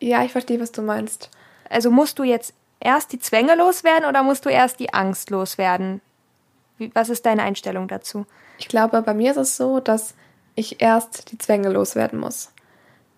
Ja, 0.00 0.24
ich 0.24 0.32
verstehe, 0.32 0.60
was 0.60 0.72
du 0.72 0.82
meinst. 0.82 1.30
Also 1.68 1.90
musst 1.90 2.18
du 2.18 2.24
jetzt 2.24 2.54
erst 2.80 3.12
die 3.12 3.18
Zwänge 3.18 3.54
loswerden 3.54 4.08
oder 4.08 4.22
musst 4.22 4.44
du 4.44 4.48
erst 4.48 4.80
die 4.80 4.92
Angst 4.92 5.30
loswerden? 5.30 6.00
Wie, 6.78 6.90
was 6.94 7.08
ist 7.08 7.24
deine 7.24 7.42
Einstellung 7.42 7.86
dazu? 7.88 8.26
Ich 8.58 8.68
glaube, 8.68 9.02
bei 9.02 9.14
mir 9.14 9.30
ist 9.30 9.36
es 9.36 9.56
so, 9.56 9.80
dass 9.80 10.14
ich 10.54 10.82
erst 10.82 11.30
die 11.30 11.38
Zwänge 11.38 11.70
loswerden 11.70 12.18
muss. 12.18 12.51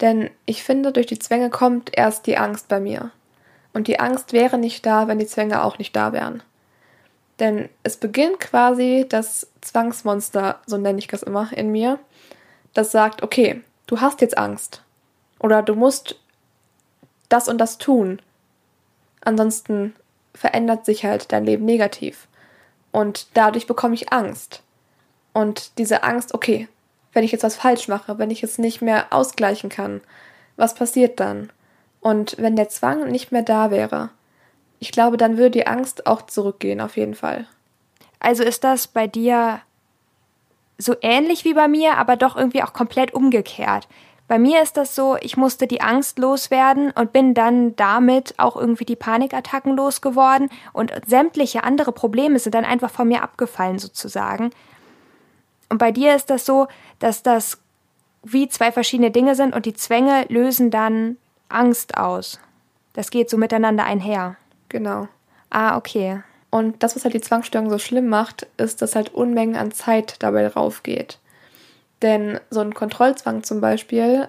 Denn 0.04 0.28
ich 0.44 0.62
finde, 0.62 0.92
durch 0.92 1.06
die 1.06 1.18
Zwänge 1.18 1.48
kommt 1.48 1.96
erst 1.96 2.26
die 2.26 2.36
Angst 2.36 2.68
bei 2.68 2.78
mir. 2.78 3.10
Und 3.72 3.88
die 3.88 4.00
Angst 4.00 4.34
wäre 4.34 4.58
nicht 4.58 4.84
da, 4.84 5.08
wenn 5.08 5.18
die 5.18 5.26
Zwänge 5.26 5.64
auch 5.64 5.78
nicht 5.78 5.96
da 5.96 6.12
wären. 6.12 6.42
Denn 7.40 7.70
es 7.84 7.96
beginnt 7.96 8.38
quasi 8.38 9.06
das 9.08 9.46
Zwangsmonster, 9.62 10.60
so 10.66 10.76
nenne 10.76 10.98
ich 10.98 11.06
das 11.06 11.22
immer, 11.22 11.50
in 11.54 11.72
mir, 11.72 11.98
das 12.74 12.92
sagt, 12.92 13.22
okay, 13.22 13.62
du 13.86 14.02
hast 14.02 14.20
jetzt 14.20 14.36
Angst. 14.36 14.82
Oder 15.38 15.62
du 15.62 15.74
musst 15.74 16.20
das 17.30 17.48
und 17.48 17.56
das 17.56 17.78
tun. 17.78 18.20
Ansonsten 19.22 19.96
verändert 20.34 20.84
sich 20.84 21.06
halt 21.06 21.32
dein 21.32 21.46
Leben 21.46 21.64
negativ. 21.64 22.28
Und 22.92 23.28
dadurch 23.32 23.66
bekomme 23.66 23.94
ich 23.94 24.12
Angst. 24.12 24.62
Und 25.32 25.78
diese 25.78 26.02
Angst, 26.02 26.34
okay, 26.34 26.68
wenn 27.14 27.24
ich 27.24 27.32
jetzt 27.32 27.44
was 27.44 27.56
falsch 27.56 27.88
mache, 27.88 28.18
wenn 28.18 28.30
ich 28.30 28.42
es 28.42 28.58
nicht 28.58 28.82
mehr 28.82 29.06
ausgleichen 29.10 29.70
kann, 29.70 30.02
was 30.56 30.74
passiert 30.74 31.20
dann? 31.20 31.50
Und 32.00 32.36
wenn 32.38 32.56
der 32.56 32.68
Zwang 32.68 33.10
nicht 33.10 33.32
mehr 33.32 33.42
da 33.42 33.70
wäre, 33.70 34.10
ich 34.78 34.92
glaube, 34.92 35.16
dann 35.16 35.38
würde 35.38 35.52
die 35.52 35.66
Angst 35.66 36.06
auch 36.06 36.22
zurückgehen, 36.22 36.80
auf 36.80 36.96
jeden 36.96 37.14
Fall. 37.14 37.46
Also 38.20 38.42
ist 38.42 38.64
das 38.64 38.86
bei 38.86 39.06
dir 39.06 39.60
so 40.76 40.94
ähnlich 41.00 41.44
wie 41.44 41.54
bei 41.54 41.68
mir, 41.68 41.96
aber 41.96 42.16
doch 42.16 42.36
irgendwie 42.36 42.62
auch 42.62 42.72
komplett 42.72 43.14
umgekehrt. 43.14 43.88
Bei 44.26 44.38
mir 44.38 44.62
ist 44.62 44.76
das 44.76 44.94
so, 44.94 45.16
ich 45.20 45.36
musste 45.36 45.66
die 45.66 45.82
Angst 45.82 46.18
loswerden 46.18 46.90
und 46.90 47.12
bin 47.12 47.34
dann 47.34 47.76
damit 47.76 48.34
auch 48.38 48.56
irgendwie 48.56 48.86
die 48.86 48.96
Panikattacken 48.96 49.76
losgeworden 49.76 50.48
und 50.72 50.92
sämtliche 51.06 51.62
andere 51.62 51.92
Probleme 51.92 52.38
sind 52.38 52.54
dann 52.54 52.64
einfach 52.64 52.90
von 52.90 53.08
mir 53.08 53.22
abgefallen 53.22 53.78
sozusagen. 53.78 54.50
Und 55.68 55.78
bei 55.78 55.92
dir 55.92 56.14
ist 56.14 56.30
das 56.30 56.46
so, 56.46 56.68
dass 56.98 57.22
das 57.22 57.58
wie 58.22 58.48
zwei 58.48 58.72
verschiedene 58.72 59.10
Dinge 59.10 59.34
sind 59.34 59.54
und 59.54 59.66
die 59.66 59.74
Zwänge 59.74 60.24
lösen 60.28 60.70
dann 60.70 61.16
Angst 61.48 61.96
aus. 61.96 62.40
Das 62.94 63.10
geht 63.10 63.28
so 63.28 63.36
miteinander 63.36 63.84
einher. 63.84 64.36
Genau. 64.68 65.08
Ah, 65.50 65.76
okay. 65.76 66.22
Und 66.50 66.82
das, 66.82 66.96
was 66.96 67.04
halt 67.04 67.14
die 67.14 67.20
Zwangsstörung 67.20 67.68
so 67.68 67.78
schlimm 67.78 68.08
macht, 68.08 68.46
ist, 68.56 68.80
dass 68.80 68.94
halt 68.94 69.12
Unmengen 69.12 69.56
an 69.56 69.72
Zeit 69.72 70.16
dabei 70.20 70.46
raufgeht. 70.46 71.18
Denn 72.02 72.38
so 72.50 72.60
ein 72.60 72.74
Kontrollzwang 72.74 73.42
zum 73.42 73.60
Beispiel 73.60 74.28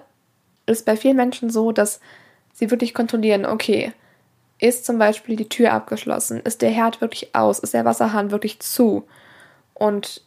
ist 0.66 0.84
bei 0.84 0.96
vielen 0.96 1.16
Menschen 1.16 1.50
so, 1.50 1.72
dass 1.72 2.00
sie 2.52 2.70
wirklich 2.70 2.94
kontrollieren, 2.94 3.46
okay, 3.46 3.92
ist 4.58 4.86
zum 4.86 4.98
Beispiel 4.98 5.36
die 5.36 5.48
Tür 5.48 5.72
abgeschlossen, 5.72 6.40
ist 6.40 6.62
der 6.62 6.70
Herd 6.70 7.00
wirklich 7.00 7.34
aus, 7.34 7.58
ist 7.58 7.74
der 7.74 7.84
Wasserhahn 7.84 8.30
wirklich 8.30 8.58
zu. 8.60 9.06
Und 9.74 10.22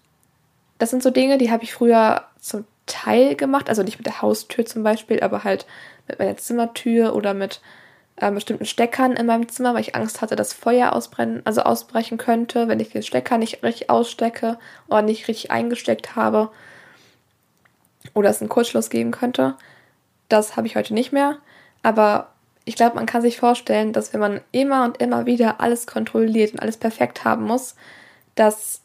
das 0.79 0.89
sind 0.89 1.03
so 1.03 1.11
Dinge, 1.11 1.37
die 1.37 1.51
habe 1.51 1.63
ich 1.63 1.73
früher 1.73 2.23
zum 2.39 2.65
Teil 2.85 3.35
gemacht, 3.35 3.69
also 3.69 3.83
nicht 3.83 3.99
mit 3.99 4.07
der 4.07 4.21
Haustür 4.21 4.65
zum 4.65 4.81
Beispiel, 4.81 5.21
aber 5.21 5.43
halt 5.43 5.67
mit 6.07 6.17
meiner 6.17 6.37
Zimmertür 6.37 7.15
oder 7.15 7.33
mit 7.33 7.61
äh, 8.15 8.31
bestimmten 8.31 8.65
Steckern 8.65 9.13
in 9.13 9.25
meinem 9.27 9.47
Zimmer, 9.47 9.73
weil 9.73 9.81
ich 9.81 9.95
Angst 9.95 10.21
hatte, 10.21 10.35
dass 10.35 10.53
Feuer 10.53 10.93
ausbrennen, 10.93 11.41
also 11.45 11.61
ausbrechen 11.61 12.17
könnte, 12.17 12.67
wenn 12.67 12.79
ich 12.79 12.89
den 12.89 13.03
Stecker 13.03 13.37
nicht 13.37 13.61
richtig 13.61 13.89
ausstecke 13.89 14.57
oder 14.87 15.03
nicht 15.03 15.27
richtig 15.27 15.51
eingesteckt 15.51 16.15
habe 16.15 16.49
oder 18.15 18.29
es 18.29 18.41
einen 18.41 18.49
Kurzschluss 18.49 18.89
geben 18.89 19.11
könnte. 19.11 19.55
Das 20.29 20.57
habe 20.57 20.67
ich 20.67 20.75
heute 20.75 20.93
nicht 20.93 21.11
mehr, 21.11 21.37
aber 21.83 22.29
ich 22.65 22.75
glaube, 22.75 22.95
man 22.95 23.05
kann 23.05 23.21
sich 23.21 23.39
vorstellen, 23.39 23.93
dass 23.93 24.13
wenn 24.13 24.19
man 24.19 24.41
immer 24.51 24.83
und 24.85 24.97
immer 24.97 25.25
wieder 25.25 25.59
alles 25.59 25.87
kontrolliert 25.87 26.53
und 26.53 26.61
alles 26.61 26.77
perfekt 26.77 27.25
haben 27.25 27.45
muss, 27.45 27.75
dass 28.35 28.81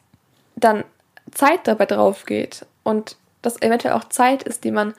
dann 0.56 0.84
Zeit 1.30 1.66
dabei 1.66 1.86
drauf 1.86 2.24
geht 2.26 2.66
und 2.82 3.16
das 3.42 3.60
eventuell 3.60 3.94
auch 3.94 4.04
Zeit 4.04 4.42
ist, 4.42 4.64
die 4.64 4.70
man 4.70 4.94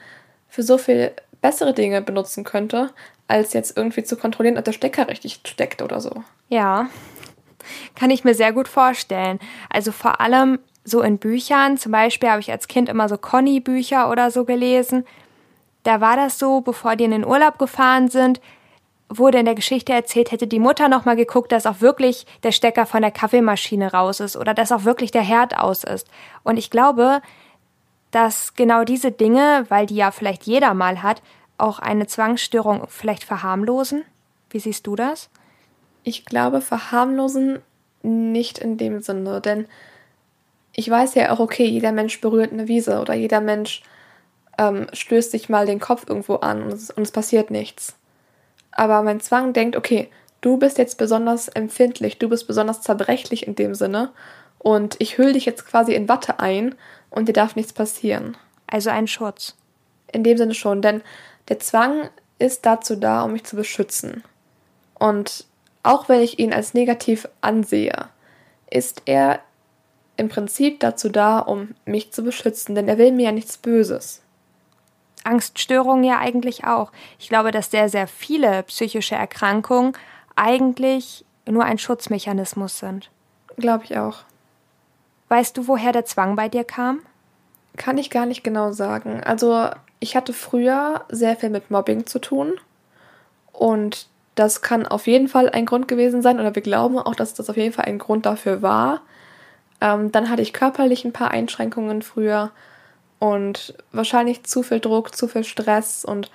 für 0.48 0.62
so 0.62 0.78
viel 0.78 1.12
bessere 1.40 1.74
Dinge 1.74 2.00
benutzen 2.02 2.44
könnte, 2.44 2.90
als 3.28 3.52
jetzt 3.52 3.76
irgendwie 3.76 4.04
zu 4.04 4.16
kontrollieren, 4.16 4.58
ob 4.58 4.64
der 4.64 4.72
Stecker 4.72 5.08
richtig 5.08 5.40
steckt 5.44 5.82
oder 5.82 6.00
so. 6.00 6.22
Ja, 6.48 6.88
kann 7.94 8.10
ich 8.10 8.24
mir 8.24 8.34
sehr 8.34 8.52
gut 8.52 8.68
vorstellen. 8.68 9.40
Also 9.68 9.92
vor 9.92 10.20
allem 10.20 10.58
so 10.84 11.02
in 11.02 11.18
Büchern, 11.18 11.76
zum 11.76 11.92
Beispiel 11.92 12.30
habe 12.30 12.40
ich 12.40 12.52
als 12.52 12.68
Kind 12.68 12.88
immer 12.88 13.08
so 13.08 13.18
Conny-Bücher 13.18 14.10
oder 14.10 14.30
so 14.30 14.44
gelesen. 14.44 15.04
Da 15.82 16.00
war 16.00 16.16
das 16.16 16.38
so, 16.38 16.60
bevor 16.60 16.96
die 16.96 17.04
in 17.04 17.10
den 17.10 17.26
Urlaub 17.26 17.58
gefahren 17.58 18.08
sind, 18.08 18.40
wurde 19.08 19.38
in 19.38 19.44
der 19.44 19.54
Geschichte 19.54 19.92
erzählt, 19.92 20.32
hätte 20.32 20.46
die 20.46 20.58
Mutter 20.58 20.88
nochmal 20.88 21.16
geguckt, 21.16 21.52
dass 21.52 21.66
auch 21.66 21.80
wirklich 21.80 22.26
der 22.42 22.52
Stecker 22.52 22.86
von 22.86 23.02
der 23.02 23.10
Kaffeemaschine 23.10 23.92
raus 23.92 24.20
ist 24.20 24.36
oder 24.36 24.52
dass 24.52 24.72
auch 24.72 24.84
wirklich 24.84 25.10
der 25.10 25.22
Herd 25.22 25.56
aus 25.58 25.84
ist. 25.84 26.08
Und 26.42 26.56
ich 26.56 26.70
glaube, 26.70 27.20
dass 28.10 28.54
genau 28.54 28.84
diese 28.84 29.12
Dinge, 29.12 29.64
weil 29.68 29.86
die 29.86 29.96
ja 29.96 30.10
vielleicht 30.10 30.44
jeder 30.44 30.74
mal 30.74 31.02
hat, 31.02 31.22
auch 31.58 31.78
eine 31.78 32.06
Zwangsstörung 32.06 32.86
vielleicht 32.88 33.24
verharmlosen. 33.24 34.04
Wie 34.50 34.58
siehst 34.58 34.86
du 34.86 34.96
das? 34.96 35.30
Ich 36.02 36.24
glaube, 36.24 36.60
verharmlosen 36.60 37.60
nicht 38.02 38.58
in 38.58 38.76
dem 38.76 39.02
Sinne, 39.02 39.40
denn 39.40 39.66
ich 40.72 40.90
weiß 40.90 41.14
ja 41.14 41.32
auch, 41.32 41.40
okay, 41.40 41.64
jeder 41.64 41.92
Mensch 41.92 42.20
berührt 42.20 42.52
eine 42.52 42.68
Wiese 42.68 43.00
oder 43.00 43.14
jeder 43.14 43.40
Mensch 43.40 43.82
ähm, 44.58 44.86
stößt 44.92 45.30
sich 45.30 45.48
mal 45.48 45.66
den 45.66 45.80
Kopf 45.80 46.04
irgendwo 46.06 46.36
an 46.36 46.62
und 46.62 46.72
es, 46.72 46.90
und 46.90 47.02
es 47.02 47.10
passiert 47.10 47.50
nichts. 47.50 47.96
Aber 48.76 49.02
mein 49.02 49.20
Zwang 49.20 49.54
denkt, 49.54 49.74
okay, 49.74 50.10
du 50.42 50.58
bist 50.58 50.76
jetzt 50.76 50.98
besonders 50.98 51.48
empfindlich, 51.48 52.18
du 52.18 52.28
bist 52.28 52.46
besonders 52.46 52.82
zerbrechlich 52.82 53.46
in 53.46 53.54
dem 53.54 53.74
Sinne 53.74 54.12
und 54.58 54.96
ich 54.98 55.16
hülle 55.16 55.32
dich 55.32 55.46
jetzt 55.46 55.66
quasi 55.66 55.94
in 55.94 56.08
Watte 56.08 56.40
ein 56.40 56.74
und 57.08 57.26
dir 57.26 57.32
darf 57.32 57.56
nichts 57.56 57.72
passieren. 57.72 58.36
Also 58.66 58.90
ein 58.90 59.06
Schutz. 59.06 59.56
In 60.12 60.24
dem 60.24 60.36
Sinne 60.36 60.54
schon, 60.54 60.82
denn 60.82 61.02
der 61.48 61.58
Zwang 61.58 62.10
ist 62.38 62.66
dazu 62.66 62.96
da, 62.96 63.22
um 63.22 63.32
mich 63.32 63.44
zu 63.44 63.56
beschützen. 63.56 64.22
Und 64.98 65.46
auch 65.82 66.08
wenn 66.10 66.20
ich 66.20 66.38
ihn 66.38 66.52
als 66.52 66.74
negativ 66.74 67.28
ansehe, 67.40 68.08
ist 68.70 69.02
er 69.06 69.40
im 70.18 70.28
Prinzip 70.28 70.80
dazu 70.80 71.08
da, 71.08 71.38
um 71.38 71.74
mich 71.86 72.12
zu 72.12 72.22
beschützen, 72.22 72.74
denn 72.74 72.88
er 72.88 72.98
will 72.98 73.12
mir 73.12 73.26
ja 73.26 73.32
nichts 73.32 73.56
Böses. 73.56 74.20
Angststörungen 75.26 76.04
ja 76.04 76.18
eigentlich 76.18 76.64
auch. 76.64 76.92
Ich 77.18 77.28
glaube, 77.28 77.50
dass 77.50 77.70
sehr, 77.70 77.88
sehr 77.88 78.06
viele 78.06 78.62
psychische 78.64 79.14
Erkrankungen 79.14 79.92
eigentlich 80.36 81.24
nur 81.46 81.64
ein 81.64 81.78
Schutzmechanismus 81.78 82.78
sind. 82.78 83.10
Glaube 83.56 83.84
ich 83.84 83.98
auch. 83.98 84.18
Weißt 85.28 85.56
du, 85.56 85.68
woher 85.68 85.92
der 85.92 86.04
Zwang 86.04 86.36
bei 86.36 86.48
dir 86.48 86.64
kam? 86.64 87.00
Kann 87.76 87.98
ich 87.98 88.10
gar 88.10 88.26
nicht 88.26 88.44
genau 88.44 88.72
sagen. 88.72 89.22
Also, 89.24 89.68
ich 90.00 90.16
hatte 90.16 90.32
früher 90.32 91.04
sehr 91.08 91.36
viel 91.36 91.50
mit 91.50 91.70
Mobbing 91.70 92.06
zu 92.06 92.18
tun. 92.18 92.54
Und 93.52 94.08
das 94.34 94.60
kann 94.60 94.86
auf 94.86 95.06
jeden 95.06 95.28
Fall 95.28 95.48
ein 95.48 95.66
Grund 95.66 95.88
gewesen 95.88 96.22
sein, 96.22 96.38
oder 96.38 96.54
wir 96.54 96.62
glauben 96.62 96.98
auch, 96.98 97.14
dass 97.14 97.34
das 97.34 97.50
auf 97.50 97.56
jeden 97.56 97.72
Fall 97.72 97.86
ein 97.86 97.98
Grund 97.98 98.26
dafür 98.26 98.62
war. 98.62 99.00
Ähm, 99.80 100.12
dann 100.12 100.30
hatte 100.30 100.42
ich 100.42 100.52
körperlich 100.52 101.04
ein 101.04 101.12
paar 101.12 101.30
Einschränkungen 101.30 102.02
früher 102.02 102.50
und 103.18 103.74
wahrscheinlich 103.92 104.44
zu 104.44 104.62
viel 104.62 104.80
Druck, 104.80 105.14
zu 105.14 105.28
viel 105.28 105.44
Stress 105.44 106.04
und 106.04 106.30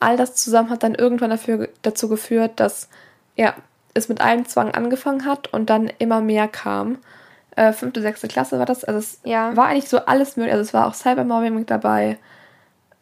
all 0.00 0.16
das 0.16 0.34
zusammen 0.34 0.70
hat 0.70 0.82
dann 0.82 0.94
irgendwann 0.94 1.30
dafür, 1.30 1.68
dazu 1.82 2.08
geführt, 2.08 2.52
dass 2.56 2.88
ja, 3.36 3.54
es 3.94 4.08
mit 4.08 4.20
einem 4.20 4.46
Zwang 4.46 4.70
angefangen 4.72 5.24
hat 5.24 5.52
und 5.52 5.70
dann 5.70 5.90
immer 5.98 6.20
mehr 6.20 6.48
kam. 6.48 6.98
Äh, 7.56 7.72
fünfte, 7.72 8.00
sechste 8.00 8.28
Klasse 8.28 8.58
war 8.58 8.66
das. 8.66 8.84
Also 8.84 8.98
es 8.98 9.20
ja. 9.24 9.56
war 9.56 9.66
eigentlich 9.66 9.88
so 9.88 9.98
alles 9.98 10.36
möglich. 10.36 10.52
Also 10.52 10.62
es 10.62 10.74
war 10.74 10.86
auch 10.86 10.94
Cybermobbing 10.94 11.54
mit 11.54 11.70
dabei. 11.70 12.18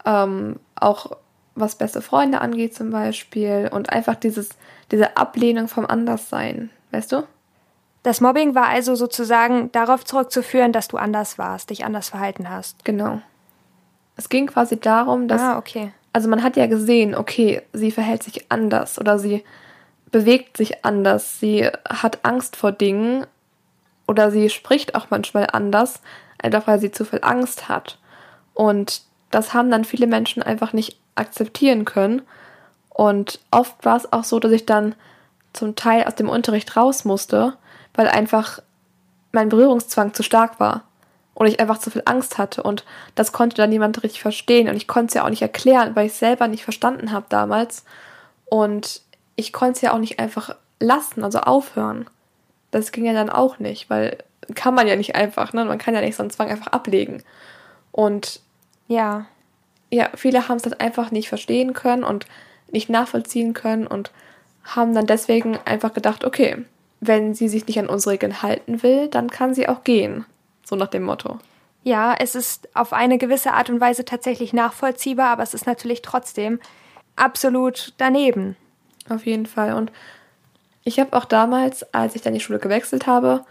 Ähm, 0.05 0.59
auch 0.75 1.17
was 1.55 1.75
beste 1.75 2.01
Freunde 2.01 2.41
angeht 2.41 2.75
zum 2.75 2.89
Beispiel. 2.89 3.69
Und 3.71 3.91
einfach 3.91 4.15
dieses, 4.15 4.49
diese 4.91 5.17
Ablehnung 5.17 5.67
vom 5.67 5.85
Anderssein. 5.85 6.71
Weißt 6.91 7.11
du? 7.11 7.23
Das 8.07 8.21
Mobbing 8.21 8.55
war 8.55 8.69
also 8.69 8.95
sozusagen 8.95 9.69
darauf 9.73 10.05
zurückzuführen, 10.05 10.71
dass 10.71 10.87
du 10.87 10.95
anders 10.95 11.37
warst, 11.37 11.71
dich 11.71 11.83
anders 11.83 12.07
verhalten 12.07 12.49
hast. 12.49 12.85
Genau. 12.85 13.19
Es 14.15 14.29
ging 14.29 14.47
quasi 14.47 14.79
darum, 14.79 15.27
dass. 15.27 15.41
Ah, 15.41 15.57
okay. 15.57 15.91
Also 16.13 16.29
man 16.29 16.41
hat 16.41 16.55
ja 16.55 16.67
gesehen, 16.67 17.15
okay, 17.15 17.63
sie 17.73 17.91
verhält 17.91 18.23
sich 18.23 18.49
anders 18.49 18.97
oder 18.97 19.19
sie 19.19 19.43
bewegt 20.09 20.55
sich 20.55 20.85
anders, 20.85 21.41
sie 21.41 21.69
hat 21.89 22.19
Angst 22.23 22.55
vor 22.55 22.71
Dingen 22.71 23.27
oder 24.07 24.31
sie 24.31 24.49
spricht 24.49 24.95
auch 24.95 25.07
manchmal 25.09 25.49
anders, 25.51 25.99
einfach 26.41 26.65
weil 26.65 26.79
sie 26.79 26.91
zu 26.91 27.03
viel 27.03 27.19
Angst 27.23 27.67
hat. 27.67 27.99
Und 28.53 29.01
das 29.31 29.53
haben 29.53 29.69
dann 29.69 29.83
viele 29.83 30.07
Menschen 30.07 30.41
einfach 30.41 30.71
nicht 30.71 30.97
akzeptieren 31.15 31.83
können. 31.83 32.21
Und 32.87 33.41
oft 33.51 33.83
war 33.83 33.97
es 33.97 34.13
auch 34.13 34.23
so, 34.23 34.39
dass 34.39 34.53
ich 34.53 34.65
dann 34.65 34.95
zum 35.51 35.75
Teil 35.75 36.05
aus 36.05 36.15
dem 36.15 36.29
Unterricht 36.29 36.77
raus 36.77 37.03
musste, 37.03 37.57
weil 37.97 38.07
einfach 38.07 38.59
mein 39.33 39.49
Berührungszwang 39.49 40.13
zu 40.13 40.23
stark 40.23 40.61
war 40.61 40.83
und 41.33 41.47
ich 41.47 41.59
einfach 41.59 41.79
zu 41.79 41.91
viel 41.91 42.03
Angst 42.05 42.37
hatte 42.37 42.63
und 42.63 42.85
das 43.15 43.33
konnte 43.33 43.57
dann 43.57 43.69
niemand 43.69 44.01
richtig 44.03 44.21
verstehen 44.21 44.69
und 44.69 44.77
ich 44.77 44.87
konnte 44.87 45.07
es 45.07 45.13
ja 45.15 45.25
auch 45.25 45.29
nicht 45.29 45.41
erklären, 45.41 45.95
weil 45.95 46.05
ich 46.05 46.13
es 46.13 46.19
selber 46.19 46.47
nicht 46.47 46.63
verstanden 46.63 47.11
habe 47.11 47.25
damals 47.27 47.83
und 48.45 49.01
ich 49.35 49.51
konnte 49.51 49.73
es 49.73 49.81
ja 49.81 49.93
auch 49.93 49.99
nicht 49.99 50.19
einfach 50.19 50.55
lassen, 50.79 51.23
also 51.23 51.39
aufhören. 51.39 52.09
Das 52.71 52.91
ging 52.91 53.05
ja 53.05 53.13
dann 53.13 53.29
auch 53.29 53.59
nicht, 53.59 53.89
weil 53.89 54.17
kann 54.55 54.73
man 54.73 54.87
ja 54.87 54.95
nicht 54.95 55.15
einfach, 55.15 55.53
ne? 55.53 55.65
Man 55.65 55.77
kann 55.77 55.93
ja 55.93 56.01
nicht 56.01 56.15
so 56.15 56.23
einen 56.23 56.29
Zwang 56.29 56.49
einfach 56.49 56.67
ablegen. 56.67 57.23
Und 57.91 58.39
ja, 58.87 59.25
ja, 59.89 60.09
viele 60.15 60.47
haben 60.47 60.57
es 60.57 60.63
dann 60.63 60.73
einfach 60.73 61.11
nicht 61.11 61.29
verstehen 61.29 61.73
können 61.73 62.03
und 62.03 62.25
nicht 62.71 62.89
nachvollziehen 62.89 63.53
können 63.53 63.87
und 63.87 64.11
haben 64.63 64.93
dann 64.93 65.07
deswegen 65.07 65.57
einfach 65.65 65.93
gedacht, 65.93 66.25
okay, 66.25 66.65
wenn 66.99 67.33
sie 67.33 67.47
sich 67.47 67.67
nicht 67.67 67.79
an 67.79 67.89
unsere 67.89 68.13
Regeln 68.13 68.41
halten 68.41 68.83
will, 68.83 69.07
dann 69.07 69.29
kann 69.29 69.53
sie 69.53 69.69
auch 69.69 69.83
gehen. 69.83 70.25
So 70.63 70.75
nach 70.75 70.87
dem 70.87 71.03
Motto. 71.03 71.39
Ja, 71.83 72.15
es 72.19 72.35
ist 72.35 72.67
auf 72.75 72.91
eine 72.91 73.17
gewisse 73.17 73.53
Art 73.53 73.69
und 73.69 73.79
Weise 73.79 74.03
tatsächlich 74.03 74.51
nachvollziehbar, 74.51 75.29
aber 75.29 75.43
es 75.43 75.53
ist 75.53 75.67
natürlich 75.67 76.01
trotzdem 76.01 76.59
absolut 77.15 77.93
daneben. 77.97 78.55
Auf 79.09 79.25
jeden 79.25 79.45
Fall. 79.45 79.73
Und 79.73 79.91
ich 80.83 80.99
habe 80.99 81.15
auch 81.15 81.25
damals, 81.25 81.93
als 81.93 82.15
ich 82.15 82.21
dann 82.21 82.33
die 82.33 82.39
Schule 82.39 82.59
gewechselt 82.59 83.07
habe, 83.07 83.45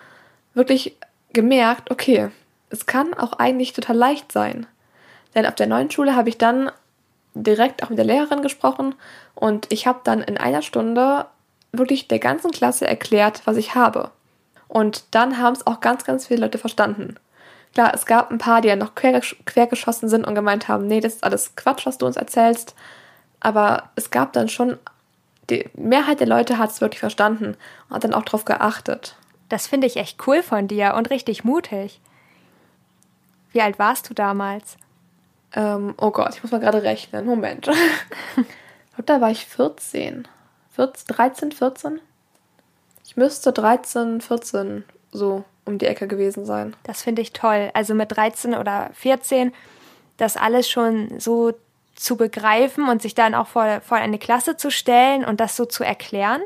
wirklich 0.55 0.97
gemerkt, 1.33 1.91
okay, 1.91 2.31
es 2.71 2.87
kann 2.87 3.15
auch 3.15 3.35
eigentlich 3.35 3.73
total 3.73 3.97
leicht 3.97 4.33
sein. 4.33 4.67
Denn 5.35 5.47
auf 5.47 5.55
der 5.55 5.67
neuen 5.67 5.91
Schule 5.91 6.17
habe 6.17 6.29
ich 6.29 6.39
dann 6.39 6.71
direkt 7.35 7.83
auch 7.83 7.91
mit 7.91 7.99
der 7.99 8.07
Lehrerin 8.07 8.43
gesprochen 8.43 8.95
und 9.35 9.71
ich 9.71 9.87
habe 9.87 10.01
dann 10.05 10.23
in 10.23 10.39
einer 10.39 10.63
Stunde 10.63 11.27
wirklich 11.79 12.09
der 12.09 12.19
ganzen 12.19 12.51
Klasse 12.51 12.87
erklärt, 12.87 13.43
was 13.45 13.57
ich 13.57 13.75
habe. 13.75 14.11
Und 14.69 15.05
dann 15.13 15.39
haben 15.39 15.55
es 15.55 15.67
auch 15.67 15.81
ganz, 15.81 16.05
ganz 16.05 16.27
viele 16.27 16.41
Leute 16.41 16.59
verstanden. 16.59 17.17
Klar, 17.73 17.93
es 17.95 18.07
gab 18.07 18.31
ein 18.31 18.39
paar, 18.39 18.61
die 18.61 18.69
ja 18.69 18.77
noch 18.77 18.95
quergesch 18.95 19.37
quergeschossen 19.45 20.09
sind 20.09 20.27
und 20.27 20.35
gemeint 20.35 20.69
haben, 20.69 20.87
nee, 20.87 21.01
das 21.01 21.17
ist 21.17 21.25
alles 21.25 21.57
Quatsch, 21.57 21.87
was 21.87 21.99
du 21.99 22.07
uns 22.07 22.17
erzählst. 22.17 22.75
Aber 23.41 23.91
es 23.97 24.11
gab 24.11 24.33
dann 24.33 24.49
schon, 24.49 24.79
die 25.51 25.69
Mehrheit 25.75 26.21
der 26.21 26.27
Leute 26.27 26.59
hat 26.59 26.71
es 26.71 26.81
wirklich 26.81 27.01
verstanden 27.01 27.57
und 27.89 27.95
hat 27.95 28.05
dann 28.05 28.15
auch 28.15 28.25
darauf 28.25 28.45
geachtet. 28.45 29.17
Das 29.49 29.67
finde 29.67 29.87
ich 29.87 29.97
echt 29.97 30.27
cool 30.27 30.43
von 30.43 30.69
dir 30.69 30.95
und 30.95 31.11
richtig 31.11 31.45
mutig. 31.45 32.01
Wie 33.53 33.61
alt 33.61 33.79
warst 33.79 34.11
du 34.11 34.15
damals? 34.15 34.77
Ähm, 35.55 35.95
oh 35.99 36.11
Gott, 36.11 36.35
ich 36.35 36.43
muss 36.43 36.53
mal 36.53 36.61
gerade 36.61 36.83
rechnen. 36.83 37.27
Moment. 37.27 37.69
ich 38.37 38.95
glaube, 38.95 39.05
da 39.05 39.21
war 39.21 39.31
ich 39.31 39.47
14. 39.47 40.27
14, 40.77 41.17
13, 41.17 41.53
14? 41.53 42.01
Ich 43.05 43.17
müsste 43.17 43.53
13, 43.53 44.21
14 44.21 44.85
so 45.11 45.45
um 45.65 45.79
die 45.79 45.87
Ecke 45.87 46.07
gewesen 46.07 46.45
sein. 46.45 46.77
Das 46.85 47.03
finde 47.03 47.23
ich 47.23 47.33
toll. 47.33 47.71
Also 47.75 47.95
mit 47.95 48.17
13 48.17 48.55
oder 48.55 48.91
14 48.95 49.53
das 50.17 50.37
alles 50.37 50.69
schon 50.69 51.19
so 51.19 51.53
zu 51.95 52.17
begreifen 52.17 52.89
und 52.89 53.03
sich 53.03 53.15
dann 53.15 53.35
auch 53.35 53.47
vor, 53.47 53.81
vor 53.81 53.97
eine 53.97 54.19
Klasse 54.19 54.57
zu 54.57 54.71
stellen 54.71 55.25
und 55.25 55.41
das 55.41 55.57
so 55.57 55.65
zu 55.65 55.83
erklären 55.83 56.43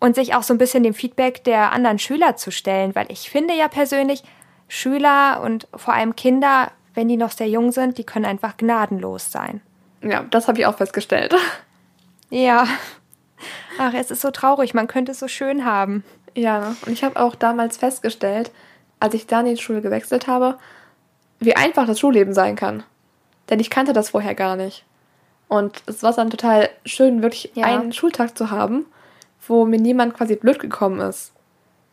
und 0.00 0.14
sich 0.14 0.34
auch 0.34 0.42
so 0.42 0.54
ein 0.54 0.58
bisschen 0.58 0.82
dem 0.82 0.94
Feedback 0.94 1.44
der 1.44 1.72
anderen 1.72 1.98
Schüler 1.98 2.36
zu 2.36 2.50
stellen, 2.50 2.94
weil 2.94 3.06
ich 3.10 3.30
finde 3.30 3.54
ja 3.54 3.68
persönlich, 3.68 4.22
Schüler 4.66 5.42
und 5.42 5.68
vor 5.76 5.92
allem 5.92 6.16
Kinder, 6.16 6.70
wenn 6.94 7.08
die 7.08 7.18
noch 7.18 7.30
sehr 7.32 7.48
jung 7.48 7.70
sind, 7.70 7.98
die 7.98 8.04
können 8.04 8.24
einfach 8.24 8.56
gnadenlos 8.56 9.30
sein. 9.30 9.60
Ja, 10.02 10.24
das 10.30 10.48
habe 10.48 10.58
ich 10.58 10.66
auch 10.66 10.76
festgestellt. 10.76 11.34
Ja. 12.34 12.66
Ach, 13.78 13.94
es 13.94 14.10
ist 14.10 14.20
so 14.20 14.32
traurig, 14.32 14.74
man 14.74 14.88
könnte 14.88 15.12
es 15.12 15.20
so 15.20 15.28
schön 15.28 15.64
haben. 15.64 16.02
Ja, 16.34 16.74
und 16.84 16.92
ich 16.92 17.04
habe 17.04 17.20
auch 17.20 17.36
damals 17.36 17.76
festgestellt, 17.76 18.50
als 18.98 19.14
ich 19.14 19.28
dann 19.28 19.46
in 19.46 19.54
die 19.54 19.62
Schule 19.62 19.80
gewechselt 19.80 20.26
habe, 20.26 20.58
wie 21.38 21.54
einfach 21.54 21.86
das 21.86 22.00
Schulleben 22.00 22.34
sein 22.34 22.56
kann. 22.56 22.82
Denn 23.48 23.60
ich 23.60 23.70
kannte 23.70 23.92
das 23.92 24.10
vorher 24.10 24.34
gar 24.34 24.56
nicht. 24.56 24.84
Und 25.46 25.84
es 25.86 26.02
war 26.02 26.12
dann 26.12 26.30
total 26.30 26.70
schön, 26.84 27.22
wirklich 27.22 27.52
ja. 27.54 27.66
einen 27.66 27.92
Schultag 27.92 28.36
zu 28.36 28.50
haben, 28.50 28.86
wo 29.46 29.64
mir 29.64 29.78
niemand 29.78 30.14
quasi 30.14 30.34
blöd 30.34 30.58
gekommen 30.58 31.00
ist. 31.00 31.32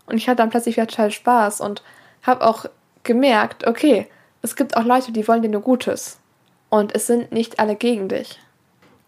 Und 0.07 0.17
ich 0.17 0.27
hatte 0.27 0.37
dann 0.37 0.49
plötzlich 0.49 0.75
wieder 0.75 0.87
total 0.87 1.11
Spaß 1.11 1.61
und 1.61 1.83
habe 2.23 2.47
auch 2.47 2.65
gemerkt, 3.03 3.67
okay, 3.67 4.07
es 4.41 4.55
gibt 4.55 4.75
auch 4.75 4.85
Leute, 4.85 5.11
die 5.11 5.27
wollen 5.27 5.43
dir 5.43 5.49
nur 5.49 5.61
Gutes. 5.61 6.17
Und 6.69 6.95
es 6.95 7.05
sind 7.05 7.31
nicht 7.31 7.59
alle 7.59 7.75
gegen 7.75 8.07
dich. 8.07 8.39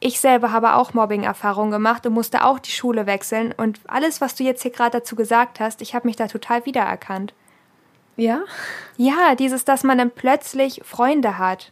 Ich 0.05 0.19
selber 0.19 0.51
habe 0.51 0.73
auch 0.73 0.93
Mobbing-Erfahrungen 0.93 1.71
gemacht 1.71 2.05
und 2.05 2.11
musste 2.11 2.43
auch 2.43 2.59
die 2.59 2.71
Schule 2.71 3.05
wechseln. 3.05 3.53
Und 3.55 3.79
alles, 3.87 4.19
was 4.19 4.35
du 4.35 4.43
jetzt 4.43 4.61
hier 4.61 4.71
gerade 4.71 4.99
dazu 4.99 5.15
gesagt 5.15 5.61
hast, 5.61 5.81
ich 5.81 5.95
habe 5.95 6.07
mich 6.07 6.17
da 6.17 6.27
total 6.27 6.65
wiedererkannt. 6.65 7.33
Ja? 8.17 8.41
Ja, 8.97 9.35
dieses, 9.35 9.63
dass 9.63 9.85
man 9.85 9.97
dann 9.97 10.11
plötzlich 10.11 10.81
Freunde 10.83 11.37
hat 11.37 11.71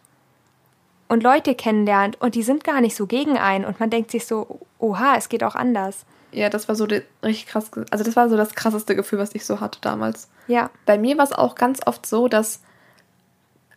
und 1.10 1.24
Leute 1.24 1.56
kennenlernt 1.56 2.22
und 2.22 2.36
die 2.36 2.42
sind 2.42 2.64
gar 2.64 2.80
nicht 2.80 2.96
so 2.96 3.06
gegen 3.06 3.38
einen 3.38 3.66
und 3.66 3.82
man 3.82 3.90
denkt 3.90 4.12
sich 4.12 4.26
so, 4.26 4.62
oha, 4.80 5.16
es 5.18 5.28
geht 5.28 5.44
auch 5.44 5.56
anders. 5.56 6.06
Ja, 6.32 6.50
das 6.50 6.70
war 6.70 6.76
so 6.76 6.88
die, 6.88 7.02
richtig 7.22 7.48
krass. 7.48 7.70
Also 7.90 8.06
das 8.06 8.16
war 8.16 8.30
so 8.30 8.38
das 8.38 8.56
krasseste 8.56 8.96
Gefühl, 8.96 9.20
was 9.20 9.36
ich 9.36 9.46
so 9.46 9.60
hatte 9.60 9.80
damals. 9.82 10.30
Ja. 10.48 10.70
Bei 10.86 10.98
mir 10.98 11.18
war 11.18 11.26
es 11.26 11.34
auch 11.34 11.56
ganz 11.56 11.86
oft 11.86 12.06
so, 12.06 12.30
dass 12.30 12.62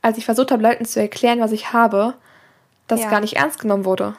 als 0.01 0.17
ich 0.17 0.25
versucht 0.25 0.53
habe, 0.53 0.63
Leuten 0.63 0.85
zu 0.85 1.01
erklären, 1.01 1.41
was 1.41 1.51
ich 1.51 1.73
habe, 1.73 2.15
das 2.87 3.01
ja. 3.01 3.11
gar 3.11 3.21
nicht 3.21 3.37
ernst 3.37 3.59
genommen 3.59 3.85
wurde. 3.85 4.15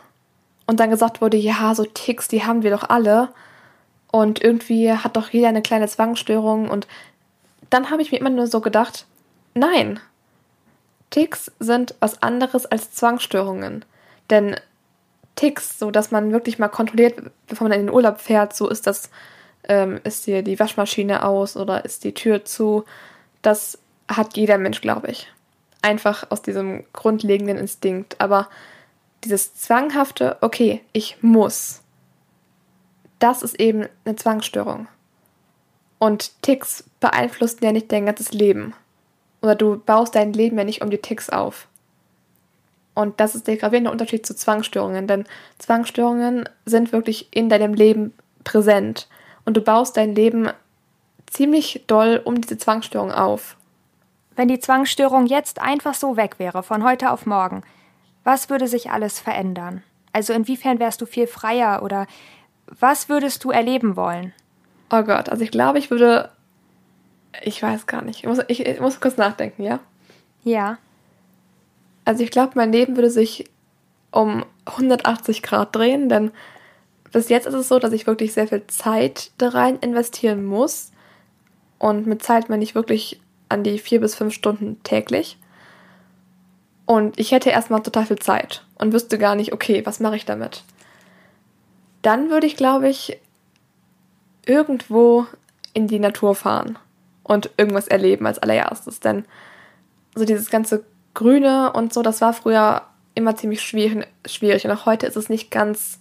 Und 0.67 0.79
dann 0.79 0.89
gesagt 0.89 1.21
wurde, 1.21 1.37
ja, 1.37 1.75
so 1.75 1.85
Ticks, 1.85 2.27
die 2.27 2.43
haben 2.43 2.63
wir 2.63 2.71
doch 2.71 2.89
alle. 2.89 3.29
Und 4.11 4.43
irgendwie 4.43 4.91
hat 4.91 5.15
doch 5.15 5.29
jeder 5.29 5.49
eine 5.49 5.61
kleine 5.61 5.87
Zwangsstörung. 5.87 6.69
Und 6.69 6.87
dann 7.69 7.91
habe 7.91 8.01
ich 8.01 8.11
mir 8.11 8.19
immer 8.19 8.29
nur 8.29 8.47
so 8.47 8.61
gedacht, 8.61 9.05
nein, 9.53 9.99
Ticks 11.09 11.51
sind 11.59 11.95
was 11.99 12.21
anderes 12.21 12.65
als 12.65 12.91
Zwangsstörungen. 12.91 13.85
Denn 14.29 14.55
Ticks, 15.35 15.77
so 15.77 15.91
dass 15.91 16.11
man 16.11 16.31
wirklich 16.31 16.59
mal 16.59 16.69
kontrolliert, 16.69 17.21
bevor 17.47 17.67
man 17.67 17.79
in 17.79 17.87
den 17.87 17.93
Urlaub 17.93 18.19
fährt, 18.19 18.55
so 18.55 18.69
ist 18.69 18.87
das, 18.87 19.09
ähm, 19.67 19.99
ist 20.03 20.25
hier 20.25 20.43
die 20.43 20.59
Waschmaschine 20.59 21.23
aus 21.23 21.57
oder 21.57 21.85
ist 21.85 22.03
die 22.03 22.13
Tür 22.13 22.45
zu, 22.45 22.85
das 23.41 23.77
hat 24.07 24.37
jeder 24.37 24.57
Mensch, 24.57 24.81
glaube 24.81 25.09
ich. 25.09 25.31
Einfach 25.81 26.31
aus 26.31 26.41
diesem 26.41 26.85
grundlegenden 26.93 27.57
Instinkt. 27.57 28.19
Aber 28.19 28.49
dieses 29.25 29.55
zwanghafte, 29.55 30.37
okay, 30.41 30.81
ich 30.93 31.21
muss, 31.21 31.81
das 33.19 33.43
ist 33.43 33.59
eben 33.59 33.87
eine 34.05 34.15
Zwangsstörung. 34.15 34.87
Und 35.99 36.41
Ticks 36.41 36.83
beeinflussen 36.99 37.63
ja 37.63 37.71
nicht 37.71 37.91
dein 37.91 38.05
ganzes 38.05 38.31
Leben. 38.31 38.73
Oder 39.41 39.55
du 39.55 39.77
baust 39.77 40.15
dein 40.15 40.33
Leben 40.33 40.57
ja 40.57 40.63
nicht 40.63 40.81
um 40.81 40.89
die 40.89 40.97
Ticks 40.97 41.29
auf. 41.29 41.67
Und 42.93 43.19
das 43.19 43.35
ist 43.35 43.47
der 43.47 43.57
gravierende 43.57 43.91
Unterschied 43.91 44.25
zu 44.25 44.35
Zwangsstörungen, 44.35 45.07
denn 45.07 45.25
Zwangsstörungen 45.59 46.47
sind 46.65 46.91
wirklich 46.93 47.27
in 47.35 47.49
deinem 47.49 47.73
Leben 47.73 48.13
präsent. 48.43 49.07
Und 49.43 49.57
du 49.57 49.61
baust 49.61 49.97
dein 49.97 50.15
Leben 50.15 50.49
ziemlich 51.27 51.83
doll 51.87 52.21
um 52.23 52.39
diese 52.39 52.57
Zwangsstörung 52.57 53.11
auf. 53.11 53.57
Wenn 54.35 54.47
die 54.47 54.59
Zwangsstörung 54.59 55.27
jetzt 55.27 55.61
einfach 55.61 55.93
so 55.93 56.17
weg 56.17 56.39
wäre, 56.39 56.63
von 56.63 56.83
heute 56.83 57.11
auf 57.11 57.25
morgen, 57.25 57.63
was 58.25 58.49
würde 58.49 58.67
sich 58.67 58.91
alles 58.91 59.19
verändern? 59.19 59.83
Also 60.11 60.33
inwiefern 60.33 60.79
wärst 60.79 60.99
du 60.99 61.05
viel 61.05 61.27
freier 61.27 61.81
oder 61.83 62.07
was 62.67 63.07
würdest 63.07 63.43
du 63.45 63.51
erleben 63.51 63.95
wollen? 63.95 64.33
Oh 64.91 65.03
Gott, 65.03 65.29
also 65.29 65.43
ich 65.43 65.51
glaube, 65.51 65.79
ich 65.79 65.89
würde. 65.89 66.29
Ich 67.43 67.61
weiß 67.61 67.85
gar 67.85 68.01
nicht. 68.01 68.19
Ich 68.19 68.25
muss, 68.25 68.39
ich, 68.47 68.65
ich 68.65 68.79
muss 68.79 68.99
kurz 68.99 69.17
nachdenken, 69.17 69.63
ja? 69.63 69.79
Ja. 70.43 70.77
Also 72.05 72.23
ich 72.23 72.31
glaube, 72.31 72.53
mein 72.55 72.71
Leben 72.71 72.95
würde 72.95 73.09
sich 73.09 73.49
um 74.11 74.45
180 74.65 75.43
Grad 75.43 75.75
drehen, 75.75 76.07
denn 76.07 76.31
bis 77.11 77.29
jetzt 77.29 77.45
ist 77.45 77.53
es 77.53 77.67
so, 77.67 77.77
dass 77.77 77.93
ich 77.93 78.07
wirklich 78.07 78.33
sehr 78.33 78.47
viel 78.47 78.65
Zeit 78.67 79.31
da 79.37 79.49
rein 79.49 79.77
investieren 79.79 80.45
muss. 80.45 80.91
Und 81.77 82.07
mit 82.07 82.23
Zeit 82.23 82.49
meine 82.49 82.63
ich 82.63 82.73
wirklich 82.73 83.19
an 83.49 83.63
die 83.63 83.79
vier 83.79 83.99
bis 83.99 84.15
fünf 84.15 84.33
Stunden 84.33 84.81
täglich. 84.83 85.37
Und 86.85 87.19
ich 87.19 87.31
hätte 87.31 87.49
erstmal 87.49 87.81
total 87.81 88.05
viel 88.05 88.19
Zeit 88.19 88.63
und 88.77 88.93
wüsste 88.93 89.17
gar 89.17 89.35
nicht, 89.35 89.53
okay, 89.53 89.85
was 89.85 89.99
mache 89.99 90.15
ich 90.15 90.25
damit? 90.25 90.63
Dann 92.01 92.29
würde 92.29 92.45
ich, 92.45 92.55
glaube 92.55 92.89
ich, 92.89 93.19
irgendwo 94.45 95.25
in 95.73 95.87
die 95.87 95.99
Natur 95.99 96.35
fahren 96.35 96.77
und 97.23 97.49
irgendwas 97.57 97.87
erleben 97.87 98.27
als 98.27 98.39
allererstes. 98.39 98.99
Denn 98.99 99.25
so 100.13 100.25
dieses 100.25 100.49
ganze 100.49 100.85
Grüne 101.15 101.73
und 101.73 101.93
so, 101.93 102.03
das 102.03 102.21
war 102.21 102.33
früher 102.33 102.83
immer 103.15 103.35
ziemlich 103.35 103.61
schwierig, 103.61 104.65
und 104.65 104.71
auch 104.71 104.85
heute 104.85 105.07
ist 105.07 105.15
es 105.15 105.29
nicht 105.29 105.49
ganz 105.49 105.99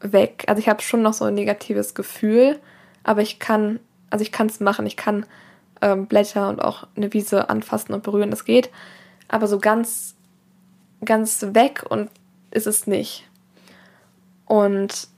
weg. 0.00 0.44
Also 0.48 0.60
ich 0.60 0.68
habe 0.68 0.82
schon 0.82 1.02
noch 1.02 1.12
so 1.12 1.26
ein 1.26 1.34
negatives 1.34 1.94
Gefühl, 1.94 2.58
aber 3.04 3.20
ich 3.20 3.38
kann, 3.38 3.78
also 4.08 4.22
ich 4.22 4.32
kann 4.32 4.48
es 4.48 4.58
machen. 4.58 4.86
Ich 4.86 4.96
kann 4.96 5.26
ähm, 5.82 6.06
Blätter 6.06 6.48
und 6.48 6.60
auch 6.60 6.86
eine 6.96 7.12
Wiese 7.12 7.48
anfassen 7.50 7.92
und 7.92 8.02
berühren, 8.02 8.30
das 8.30 8.44
geht. 8.44 8.70
Aber 9.30 9.46
so 9.46 9.58
ganz, 9.58 10.16
ganz 11.04 11.40
weg 11.54 11.84
und 11.88 12.10
ist 12.50 12.66
es 12.66 12.86
nicht. 12.86 13.28
Und 14.44 15.08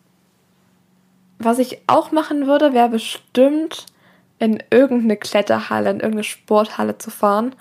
was 1.38 1.58
ich 1.58 1.80
auch 1.86 2.12
machen 2.12 2.46
würde, 2.46 2.74
wäre 2.74 2.90
bestimmt 2.90 3.86
in 4.38 4.62
irgendeine 4.70 5.16
Kletterhalle, 5.16 5.90
in 5.90 5.96
irgendeine 5.96 6.24
Sporthalle 6.24 6.98
zu 6.98 7.10
fahren 7.10 7.54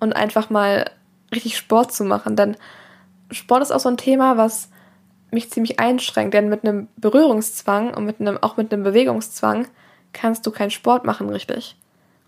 und 0.00 0.14
einfach 0.14 0.50
mal 0.50 0.90
richtig 1.34 1.56
Sport 1.58 1.92
zu 1.92 2.04
machen. 2.04 2.36
Denn 2.36 2.56
Sport 3.30 3.62
ist 3.62 3.70
auch 3.70 3.80
so 3.80 3.90
ein 3.90 3.98
Thema, 3.98 4.38
was 4.38 4.70
mich 5.30 5.50
ziemlich 5.50 5.78
einschränkt. 5.78 6.32
Denn 6.32 6.48
mit 6.48 6.64
einem 6.64 6.88
Berührungszwang 6.96 7.92
und 7.92 8.06
mit 8.06 8.20
einem, 8.20 8.38
auch 8.38 8.56
mit 8.56 8.72
einem 8.72 8.82
Bewegungszwang 8.82 9.68
kannst 10.12 10.46
du 10.46 10.50
keinen 10.50 10.70
Sport 10.70 11.04
machen, 11.04 11.28
richtig. 11.28 11.76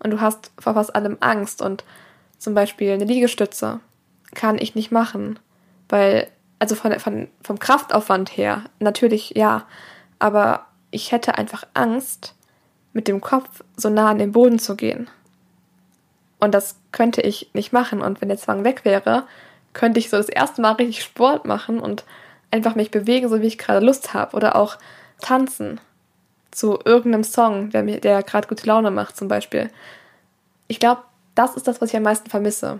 Und 0.03 0.11
du 0.11 0.21
hast 0.21 0.51
vor 0.59 0.75
fast 0.75 0.95
allem 0.95 1.17
Angst. 1.19 1.61
Und 1.61 1.83
zum 2.41 2.55
Beispiel 2.55 2.91
eine 2.91 3.05
Liegestütze 3.05 3.81
kann 4.33 4.57
ich 4.57 4.73
nicht 4.73 4.91
machen. 4.91 5.37
Weil, 5.89 6.27
also 6.57 6.73
von, 6.73 6.99
von, 6.99 7.27
vom 7.43 7.59
Kraftaufwand 7.59 8.35
her, 8.35 8.63
natürlich 8.79 9.33
ja. 9.35 9.67
Aber 10.17 10.65
ich 10.89 11.11
hätte 11.11 11.37
einfach 11.37 11.67
Angst, 11.75 12.33
mit 12.93 13.07
dem 13.07 13.21
Kopf 13.21 13.63
so 13.77 13.89
nah 13.89 14.09
an 14.09 14.17
den 14.17 14.31
Boden 14.31 14.57
zu 14.57 14.75
gehen. 14.75 15.07
Und 16.39 16.55
das 16.55 16.77
könnte 16.91 17.21
ich 17.21 17.51
nicht 17.53 17.73
machen. 17.73 18.01
Und 18.01 18.21
wenn 18.21 18.29
der 18.29 18.39
Zwang 18.39 18.63
weg 18.63 18.85
wäre, 18.85 19.27
könnte 19.73 19.99
ich 19.99 20.09
so 20.09 20.17
das 20.17 20.27
erste 20.27 20.63
Mal 20.63 20.71
richtig 20.71 21.03
Sport 21.03 21.45
machen 21.45 21.79
und 21.79 22.05
einfach 22.49 22.73
mich 22.73 22.89
bewegen, 22.89 23.29
so 23.29 23.39
wie 23.39 23.47
ich 23.47 23.59
gerade 23.59 23.85
Lust 23.85 24.15
habe. 24.15 24.35
Oder 24.35 24.55
auch 24.55 24.77
tanzen 25.21 25.79
zu 26.49 26.79
irgendeinem 26.83 27.23
Song, 27.23 27.69
der 27.69 27.83
mir, 27.83 28.01
der 28.01 28.23
gerade 28.23 28.47
gute 28.47 28.65
Laune 28.65 28.89
macht, 28.89 29.15
zum 29.15 29.27
Beispiel. 29.27 29.69
Ich 30.67 30.79
glaube, 30.79 31.03
das 31.35 31.55
ist 31.55 31.67
das, 31.67 31.81
was 31.81 31.89
ich 31.89 31.97
am 31.97 32.03
meisten 32.03 32.29
vermisse. 32.29 32.79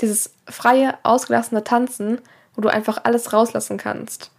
Dieses 0.00 0.34
freie, 0.48 0.98
ausgelassene 1.02 1.64
Tanzen, 1.64 2.20
wo 2.54 2.62
du 2.62 2.68
einfach 2.68 2.98
alles 3.04 3.32
rauslassen 3.32 3.78
kannst. 3.78 4.30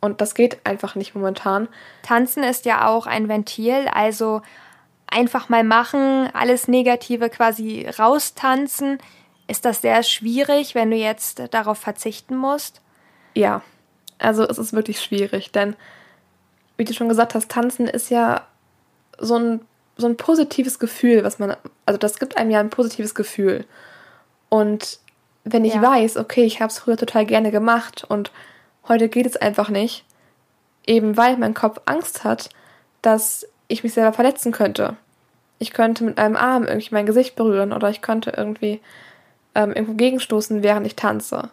Und 0.00 0.20
das 0.20 0.34
geht 0.34 0.66
einfach 0.66 0.96
nicht 0.96 1.14
momentan. 1.14 1.68
Tanzen 2.02 2.42
ist 2.42 2.66
ja 2.66 2.88
auch 2.88 3.06
ein 3.06 3.28
Ventil, 3.28 3.88
also 3.92 4.42
einfach 5.06 5.48
mal 5.48 5.64
machen, 5.64 6.28
alles 6.34 6.68
Negative 6.68 7.30
quasi 7.30 7.88
raustanzen. 7.98 8.98
Ist 9.46 9.64
das 9.64 9.80
sehr 9.80 10.02
schwierig, 10.02 10.74
wenn 10.74 10.90
du 10.90 10.96
jetzt 10.96 11.42
darauf 11.52 11.78
verzichten 11.78 12.36
musst? 12.36 12.80
Ja, 13.34 13.62
also 14.18 14.42
es 14.42 14.58
ist 14.58 14.72
wirklich 14.72 15.00
schwierig, 15.00 15.52
denn 15.52 15.76
wie 16.76 16.84
du 16.84 16.92
schon 16.92 17.08
gesagt 17.08 17.34
hast, 17.34 17.50
tanzen 17.50 17.86
ist 17.86 18.10
ja 18.10 18.46
so 19.18 19.36
ein, 19.36 19.60
so 19.96 20.06
ein 20.06 20.16
positives 20.16 20.78
Gefühl, 20.78 21.24
was 21.24 21.38
man, 21.38 21.56
also 21.86 21.98
das 21.98 22.18
gibt 22.18 22.36
einem 22.36 22.50
ja 22.50 22.60
ein 22.60 22.70
positives 22.70 23.14
Gefühl. 23.14 23.64
Und 24.48 24.98
wenn 25.44 25.64
ich 25.64 25.74
ja. 25.74 25.82
weiß, 25.82 26.16
okay, 26.16 26.44
ich 26.44 26.60
habe 26.60 26.70
es 26.70 26.78
früher 26.78 26.96
total 26.96 27.26
gerne 27.26 27.50
gemacht 27.50 28.04
und 28.08 28.30
Heute 28.86 29.08
geht 29.08 29.24
es 29.24 29.36
einfach 29.36 29.70
nicht, 29.70 30.04
eben 30.86 31.16
weil 31.16 31.38
mein 31.38 31.54
Kopf 31.54 31.80
Angst 31.86 32.22
hat, 32.22 32.50
dass 33.00 33.46
ich 33.66 33.82
mich 33.82 33.94
selber 33.94 34.12
verletzen 34.12 34.52
könnte. 34.52 34.96
Ich 35.58 35.72
könnte 35.72 36.04
mit 36.04 36.18
einem 36.18 36.36
Arm 36.36 36.64
irgendwie 36.64 36.92
mein 36.92 37.06
Gesicht 37.06 37.34
berühren 37.34 37.72
oder 37.72 37.88
ich 37.88 38.02
könnte 38.02 38.34
irgendwie 38.36 38.82
ähm, 39.54 39.72
irgendwo 39.72 39.94
gegenstoßen, 39.94 40.62
während 40.62 40.86
ich 40.86 40.96
tanze. 40.96 41.48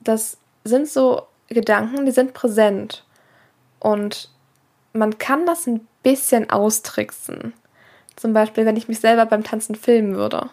Das 0.00 0.38
sind 0.64 0.88
so 0.88 1.26
Gedanken, 1.48 2.06
die 2.06 2.12
sind 2.12 2.32
präsent. 2.32 3.04
Und 3.78 4.30
man 4.94 5.18
kann 5.18 5.44
das 5.44 5.66
ein 5.66 5.86
bisschen 6.12 6.50
austricksen. 6.50 7.52
Zum 8.16 8.32
Beispiel, 8.32 8.66
wenn 8.66 8.76
ich 8.76 8.88
mich 8.88 9.00
selber 9.00 9.26
beim 9.26 9.44
Tanzen 9.44 9.74
filmen 9.74 10.16
würde, 10.16 10.50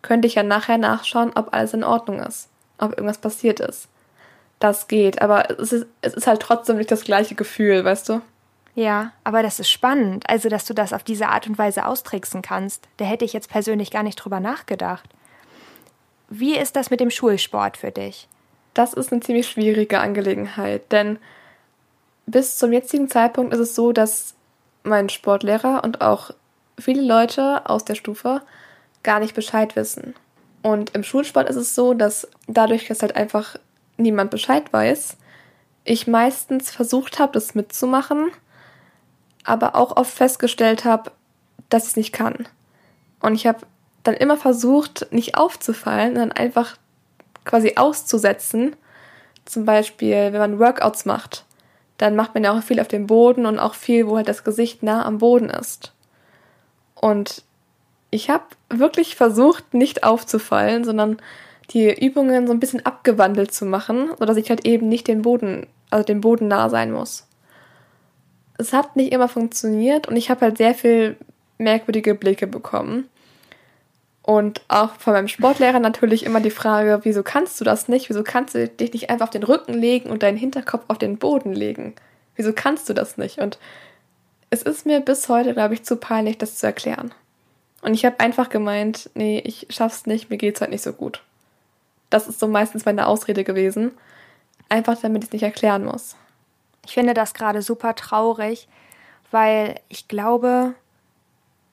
könnte 0.00 0.26
ich 0.26 0.34
ja 0.34 0.42
nachher 0.42 0.78
nachschauen, 0.78 1.32
ob 1.34 1.52
alles 1.52 1.74
in 1.74 1.84
Ordnung 1.84 2.20
ist, 2.20 2.48
ob 2.78 2.92
irgendwas 2.92 3.18
passiert 3.18 3.60
ist 3.60 3.88
das 4.62 4.88
geht. 4.88 5.20
Aber 5.20 5.50
es 5.58 5.72
ist, 5.72 5.86
es 6.00 6.14
ist 6.14 6.26
halt 6.26 6.40
trotzdem 6.40 6.76
nicht 6.76 6.90
das 6.90 7.04
gleiche 7.04 7.34
Gefühl, 7.34 7.84
weißt 7.84 8.08
du? 8.08 8.20
Ja, 8.74 9.12
aber 9.24 9.42
das 9.42 9.60
ist 9.60 9.70
spannend. 9.70 10.28
Also, 10.28 10.48
dass 10.48 10.64
du 10.64 10.74
das 10.74 10.92
auf 10.92 11.02
diese 11.02 11.28
Art 11.28 11.46
und 11.46 11.58
Weise 11.58 11.86
austricksen 11.86 12.42
kannst. 12.42 12.88
Da 12.96 13.04
hätte 13.04 13.24
ich 13.24 13.32
jetzt 13.32 13.50
persönlich 13.50 13.90
gar 13.90 14.02
nicht 14.02 14.16
drüber 14.16 14.40
nachgedacht. 14.40 15.08
Wie 16.28 16.56
ist 16.56 16.76
das 16.76 16.90
mit 16.90 17.00
dem 17.00 17.10
Schulsport 17.10 17.76
für 17.76 17.90
dich? 17.90 18.28
Das 18.72 18.94
ist 18.94 19.12
eine 19.12 19.20
ziemlich 19.20 19.48
schwierige 19.48 20.00
Angelegenheit, 20.00 20.90
denn 20.92 21.18
bis 22.24 22.56
zum 22.56 22.72
jetzigen 22.72 23.10
Zeitpunkt 23.10 23.52
ist 23.52 23.60
es 23.60 23.74
so, 23.74 23.92
dass 23.92 24.34
mein 24.82 25.08
Sportlehrer 25.08 25.82
und 25.84 26.00
auch 26.00 26.30
viele 26.78 27.02
Leute 27.02 27.68
aus 27.68 27.84
der 27.84 27.94
Stufe 27.94 28.42
gar 29.02 29.20
nicht 29.20 29.34
Bescheid 29.34 29.76
wissen. 29.76 30.14
Und 30.62 30.94
im 30.94 31.02
Schulsport 31.02 31.48
ist 31.48 31.56
es 31.56 31.74
so, 31.74 31.94
dass 31.94 32.28
dadurch, 32.46 32.86
dass 32.86 33.02
halt 33.02 33.16
einfach 33.16 33.56
niemand 33.96 34.30
Bescheid 34.30 34.72
weiß, 34.72 35.16
ich 35.84 36.06
meistens 36.06 36.70
versucht 36.70 37.18
habe, 37.18 37.32
das 37.32 37.54
mitzumachen, 37.54 38.30
aber 39.44 39.74
auch 39.74 39.96
oft 39.96 40.12
festgestellt 40.12 40.84
habe, 40.84 41.10
dass 41.68 41.84
ich 41.84 41.90
es 41.90 41.96
nicht 41.96 42.12
kann. 42.12 42.46
Und 43.20 43.34
ich 43.34 43.46
habe 43.46 43.66
dann 44.04 44.14
immer 44.14 44.36
versucht, 44.36 45.08
nicht 45.10 45.36
aufzufallen, 45.36 46.14
sondern 46.14 46.32
einfach 46.32 46.76
quasi 47.44 47.74
auszusetzen. 47.76 48.76
Zum 49.44 49.64
Beispiel, 49.64 50.32
wenn 50.32 50.38
man 50.38 50.58
Workouts 50.58 51.04
macht, 51.04 51.44
dann 51.98 52.16
macht 52.16 52.34
man 52.34 52.44
ja 52.44 52.56
auch 52.56 52.62
viel 52.62 52.80
auf 52.80 52.88
dem 52.88 53.06
Boden 53.06 53.46
und 53.46 53.58
auch 53.58 53.74
viel, 53.74 54.06
wo 54.06 54.16
halt 54.16 54.28
das 54.28 54.44
Gesicht 54.44 54.82
nah 54.82 55.04
am 55.04 55.18
Boden 55.18 55.50
ist. 55.50 55.92
Und 56.94 57.42
ich 58.10 58.30
habe 58.30 58.44
wirklich 58.68 59.16
versucht, 59.16 59.74
nicht 59.74 60.04
aufzufallen, 60.04 60.84
sondern 60.84 61.18
die 61.70 61.92
Übungen 62.04 62.46
so 62.46 62.52
ein 62.52 62.60
bisschen 62.60 62.84
abgewandelt 62.84 63.52
zu 63.52 63.64
machen, 63.64 64.10
sodass 64.18 64.36
ich 64.36 64.50
halt 64.50 64.66
eben 64.66 64.88
nicht 64.88 65.08
den 65.08 65.22
Boden, 65.22 65.66
also 65.90 66.04
dem 66.04 66.20
Boden 66.20 66.48
nah 66.48 66.68
sein 66.68 66.92
muss. 66.92 67.26
Es 68.58 68.72
hat 68.72 68.96
nicht 68.96 69.12
immer 69.12 69.28
funktioniert 69.28 70.08
und 70.08 70.16
ich 70.16 70.30
habe 70.30 70.42
halt 70.42 70.58
sehr 70.58 70.74
viel 70.74 71.16
merkwürdige 71.58 72.14
Blicke 72.14 72.46
bekommen. 72.46 73.08
Und 74.22 74.62
auch 74.68 74.94
von 74.94 75.14
meinem 75.14 75.28
Sportlehrer 75.28 75.80
natürlich 75.80 76.24
immer 76.24 76.40
die 76.40 76.50
Frage, 76.50 77.00
wieso 77.02 77.22
kannst 77.22 77.60
du 77.60 77.64
das 77.64 77.88
nicht? 77.88 78.08
Wieso 78.08 78.22
kannst 78.22 78.54
du 78.54 78.68
dich 78.68 78.92
nicht 78.92 79.10
einfach 79.10 79.26
auf 79.26 79.30
den 79.30 79.42
Rücken 79.42 79.74
legen 79.74 80.10
und 80.10 80.22
deinen 80.22 80.36
Hinterkopf 80.36 80.84
auf 80.88 80.98
den 80.98 81.18
Boden 81.18 81.52
legen? 81.52 81.94
Wieso 82.36 82.52
kannst 82.52 82.88
du 82.88 82.94
das 82.94 83.18
nicht? 83.18 83.38
Und 83.38 83.58
es 84.50 84.62
ist 84.62 84.86
mir 84.86 85.00
bis 85.00 85.28
heute, 85.28 85.54
glaube 85.54 85.74
ich, 85.74 85.82
zu 85.82 85.96
peinlich, 85.96 86.38
das 86.38 86.56
zu 86.56 86.66
erklären. 86.66 87.12
Und 87.82 87.94
ich 87.94 88.04
habe 88.04 88.20
einfach 88.20 88.48
gemeint, 88.48 89.10
nee, 89.14 89.40
ich 89.44 89.66
schaff's 89.70 90.06
nicht, 90.06 90.30
mir 90.30 90.36
geht's 90.36 90.60
halt 90.60 90.70
nicht 90.70 90.84
so 90.84 90.92
gut. 90.92 91.22
Das 92.10 92.28
ist 92.28 92.38
so 92.38 92.46
meistens 92.46 92.84
meine 92.84 93.08
Ausrede 93.08 93.42
gewesen. 93.42 93.92
Einfach 94.68 94.96
damit 95.00 95.24
ich 95.24 95.28
es 95.28 95.32
nicht 95.32 95.42
erklären 95.42 95.84
muss. 95.84 96.14
Ich 96.86 96.94
finde 96.94 97.14
das 97.14 97.34
gerade 97.34 97.60
super 97.60 97.94
traurig, 97.94 98.68
weil 99.30 99.80
ich 99.88 100.06
glaube, 100.06 100.74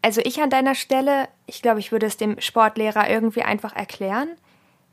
also 0.02 0.22
ich 0.24 0.42
an 0.42 0.50
deiner 0.50 0.76
Stelle, 0.76 1.28
ich 1.46 1.62
glaube, 1.62 1.80
ich 1.80 1.92
würde 1.92 2.06
es 2.06 2.18
dem 2.18 2.40
Sportlehrer 2.40 3.10
irgendwie 3.10 3.44
einfach 3.44 3.76
erklären, 3.76 4.30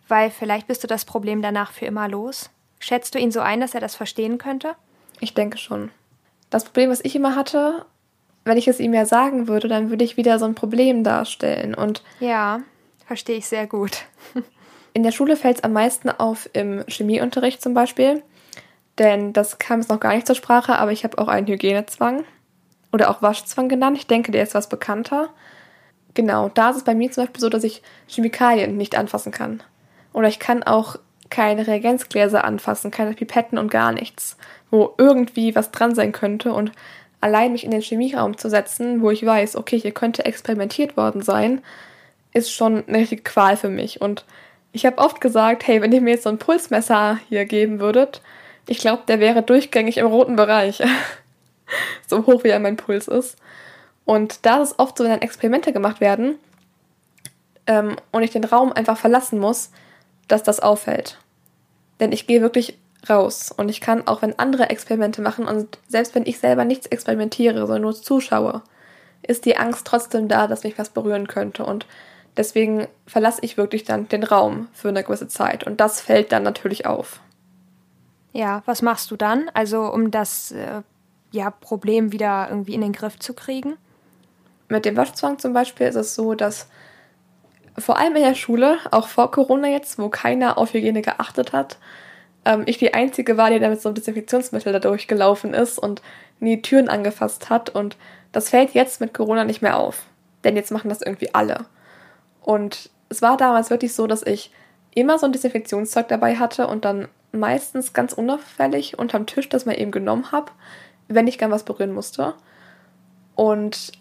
weil 0.08 0.30
vielleicht 0.30 0.66
bist 0.66 0.82
du 0.82 0.88
das 0.88 1.04
Problem 1.04 1.42
danach 1.42 1.72
für 1.72 1.86
immer 1.86 2.08
los. 2.08 2.50
Schätzt 2.78 3.14
du 3.14 3.18
ihn 3.18 3.30
so 3.30 3.40
ein, 3.40 3.60
dass 3.60 3.74
er 3.74 3.80
das 3.80 3.94
verstehen 3.94 4.38
könnte? 4.38 4.74
Ich 5.20 5.34
denke 5.34 5.58
schon. 5.58 5.90
Das 6.50 6.64
Problem, 6.64 6.90
was 6.90 7.04
ich 7.04 7.16
immer 7.16 7.34
hatte, 7.34 7.86
wenn 8.44 8.58
ich 8.58 8.68
es 8.68 8.80
ihm 8.80 8.94
ja 8.94 9.06
sagen 9.06 9.48
würde, 9.48 9.68
dann 9.68 9.90
würde 9.90 10.04
ich 10.04 10.16
wieder 10.16 10.38
so 10.38 10.44
ein 10.44 10.54
Problem 10.54 11.02
darstellen. 11.02 11.74
Und 11.74 12.02
ja, 12.20 12.60
verstehe 13.06 13.38
ich 13.38 13.46
sehr 13.46 13.66
gut. 13.66 14.04
in 14.92 15.02
der 15.02 15.12
Schule 15.12 15.36
fällt 15.36 15.58
es 15.58 15.64
am 15.64 15.72
meisten 15.72 16.10
auf 16.10 16.48
im 16.52 16.84
Chemieunterricht 16.88 17.62
zum 17.62 17.74
Beispiel. 17.74 18.22
Denn 18.98 19.32
das 19.32 19.58
kam 19.58 19.80
jetzt 19.80 19.90
noch 19.90 20.00
gar 20.00 20.14
nicht 20.14 20.26
zur 20.26 20.36
Sprache, 20.36 20.78
aber 20.78 20.92
ich 20.92 21.04
habe 21.04 21.18
auch 21.18 21.28
einen 21.28 21.46
Hygienezwang 21.46 22.24
oder 22.96 23.10
auch 23.10 23.20
Waschzwang 23.20 23.68
genannt. 23.68 23.98
Ich 23.98 24.06
denke, 24.06 24.32
der 24.32 24.42
ist 24.42 24.54
was 24.54 24.70
bekannter. 24.70 25.28
Genau, 26.14 26.48
da 26.48 26.70
ist 26.70 26.78
es 26.78 26.84
bei 26.84 26.94
mir 26.94 27.12
zum 27.12 27.24
Beispiel 27.24 27.42
so, 27.42 27.50
dass 27.50 27.62
ich 27.62 27.82
Chemikalien 28.08 28.78
nicht 28.78 28.96
anfassen 28.96 29.32
kann. 29.32 29.62
Oder 30.14 30.28
ich 30.28 30.38
kann 30.38 30.62
auch 30.62 30.96
keine 31.28 31.66
Reagenzgläser 31.66 32.42
anfassen, 32.44 32.90
keine 32.90 33.12
Pipetten 33.12 33.58
und 33.58 33.70
gar 33.70 33.92
nichts, 33.92 34.38
wo 34.70 34.94
irgendwie 34.96 35.54
was 35.54 35.72
dran 35.72 35.94
sein 35.94 36.12
könnte. 36.12 36.54
Und 36.54 36.72
allein 37.20 37.52
mich 37.52 37.64
in 37.64 37.70
den 37.70 37.82
Chemieraum 37.82 38.38
zu 38.38 38.48
setzen, 38.48 39.02
wo 39.02 39.10
ich 39.10 39.26
weiß, 39.26 39.56
okay, 39.56 39.78
hier 39.78 39.92
könnte 39.92 40.24
experimentiert 40.24 40.96
worden 40.96 41.20
sein, 41.20 41.60
ist 42.32 42.50
schon 42.50 42.82
eine 42.88 42.98
richtige 42.98 43.22
Qual 43.22 43.58
für 43.58 43.68
mich. 43.68 44.00
Und 44.00 44.24
ich 44.72 44.86
habe 44.86 44.96
oft 44.98 45.20
gesagt, 45.20 45.66
hey, 45.66 45.82
wenn 45.82 45.92
ihr 45.92 46.00
mir 46.00 46.14
jetzt 46.14 46.22
so 46.22 46.30
ein 46.30 46.38
Pulsmesser 46.38 47.18
hier 47.28 47.44
geben 47.44 47.78
würdet, 47.78 48.22
ich 48.66 48.78
glaube, 48.78 49.02
der 49.06 49.20
wäre 49.20 49.42
durchgängig 49.42 49.98
im 49.98 50.06
roten 50.06 50.36
Bereich. 50.36 50.82
so 52.06 52.26
hoch 52.26 52.44
wie 52.44 52.58
mein 52.58 52.76
Puls 52.76 53.08
ist. 53.08 53.36
Und 54.04 54.46
da 54.46 54.62
ist 54.62 54.72
es 54.72 54.78
oft 54.78 54.96
so, 54.96 55.04
wenn 55.04 55.10
dann 55.10 55.22
Experimente 55.22 55.72
gemacht 55.72 56.00
werden 56.00 56.38
ähm, 57.66 57.96
und 58.12 58.22
ich 58.22 58.30
den 58.30 58.44
Raum 58.44 58.72
einfach 58.72 58.96
verlassen 58.96 59.38
muss, 59.38 59.70
dass 60.28 60.42
das 60.42 60.60
auffällt. 60.60 61.18
Denn 62.00 62.12
ich 62.12 62.26
gehe 62.26 62.40
wirklich 62.40 62.78
raus 63.08 63.52
und 63.56 63.68
ich 63.68 63.80
kann 63.80 64.06
auch, 64.06 64.22
wenn 64.22 64.38
andere 64.38 64.70
Experimente 64.70 65.22
machen 65.22 65.46
und 65.46 65.78
selbst 65.88 66.14
wenn 66.14 66.26
ich 66.26 66.38
selber 66.38 66.64
nichts 66.64 66.86
experimentiere, 66.86 67.60
sondern 67.60 67.82
nur 67.82 67.94
zuschaue, 67.94 68.62
ist 69.22 69.44
die 69.44 69.56
Angst 69.56 69.86
trotzdem 69.86 70.28
da, 70.28 70.46
dass 70.46 70.64
mich 70.64 70.78
was 70.78 70.90
berühren 70.90 71.26
könnte 71.26 71.64
und 71.64 71.86
deswegen 72.36 72.86
verlasse 73.06 73.40
ich 73.42 73.56
wirklich 73.56 73.84
dann 73.84 74.08
den 74.08 74.24
Raum 74.24 74.68
für 74.72 74.88
eine 74.88 75.04
gewisse 75.04 75.28
Zeit 75.28 75.64
und 75.64 75.80
das 75.80 76.00
fällt 76.00 76.32
dann 76.32 76.42
natürlich 76.42 76.86
auf. 76.86 77.20
Ja, 78.32 78.62
was 78.66 78.82
machst 78.82 79.10
du 79.10 79.16
dann? 79.16 79.50
Also 79.54 79.90
um 79.92 80.10
das 80.10 80.52
äh, 80.52 80.82
ja, 81.32 81.50
Problem 81.50 82.12
wieder 82.12 82.48
irgendwie 82.50 82.74
in 82.74 82.80
den 82.80 82.92
Griff 82.92 83.18
zu 83.18 83.34
kriegen? 83.34 83.76
Mit 84.68 84.84
dem 84.84 84.96
Waschzwang 84.96 85.38
zum 85.38 85.52
Beispiel 85.52 85.86
ist 85.86 85.94
es 85.94 86.14
so, 86.14 86.34
dass 86.34 86.68
vor 87.78 87.98
allem 87.98 88.16
in 88.16 88.22
der 88.22 88.34
Schule, 88.34 88.78
auch 88.90 89.08
vor 89.08 89.30
Corona 89.30 89.68
jetzt, 89.68 89.98
wo 89.98 90.08
keiner 90.08 90.58
auf 90.58 90.72
Hygiene 90.72 91.02
geachtet 91.02 91.52
hat, 91.52 91.78
ähm, 92.44 92.62
ich 92.66 92.78
die 92.78 92.94
Einzige 92.94 93.36
war, 93.36 93.50
die 93.50 93.58
da 93.58 93.68
mit 93.68 93.82
so 93.82 93.88
einem 93.88 93.96
Desinfektionsmittel 93.96 94.72
da 94.72 94.78
durchgelaufen 94.78 95.52
ist 95.52 95.78
und 95.78 96.00
nie 96.40 96.62
Türen 96.62 96.88
angefasst 96.88 97.50
hat. 97.50 97.70
Und 97.70 97.96
das 98.32 98.48
fällt 98.48 98.72
jetzt 98.72 99.00
mit 99.00 99.12
Corona 99.12 99.44
nicht 99.44 99.62
mehr 99.62 99.76
auf. 99.76 100.04
Denn 100.44 100.56
jetzt 100.56 100.70
machen 100.70 100.88
das 100.88 101.02
irgendwie 101.02 101.34
alle. 101.34 101.66
Und 102.40 102.90
es 103.08 103.20
war 103.20 103.36
damals 103.36 103.70
wirklich 103.70 103.92
so, 103.94 104.06
dass 104.06 104.22
ich 104.22 104.50
immer 104.94 105.18
so 105.18 105.26
ein 105.26 105.32
Desinfektionszeug 105.32 106.08
dabei 106.08 106.36
hatte 106.36 106.66
und 106.66 106.84
dann 106.84 107.08
meistens 107.32 107.92
ganz 107.92 108.12
unauffällig 108.14 108.98
unterm 108.98 109.26
Tisch 109.26 109.48
das 109.48 109.66
mal 109.66 109.78
eben 109.78 109.90
genommen 109.90 110.32
habe 110.32 110.50
wenn 111.08 111.26
ich 111.26 111.38
gern 111.38 111.50
was 111.50 111.64
berühren 111.64 111.92
musste. 111.92 112.34
Und 113.34 113.92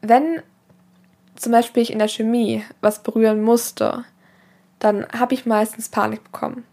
wenn 0.00 0.42
zum 1.36 1.52
Beispiel 1.52 1.82
ich 1.82 1.92
in 1.92 1.98
der 1.98 2.08
Chemie 2.08 2.64
was 2.80 3.02
berühren 3.02 3.42
musste, 3.42 4.04
dann 4.78 5.06
habe 5.18 5.34
ich 5.34 5.46
meistens 5.46 5.88
Panik 5.88 6.22
bekommen. 6.24 6.64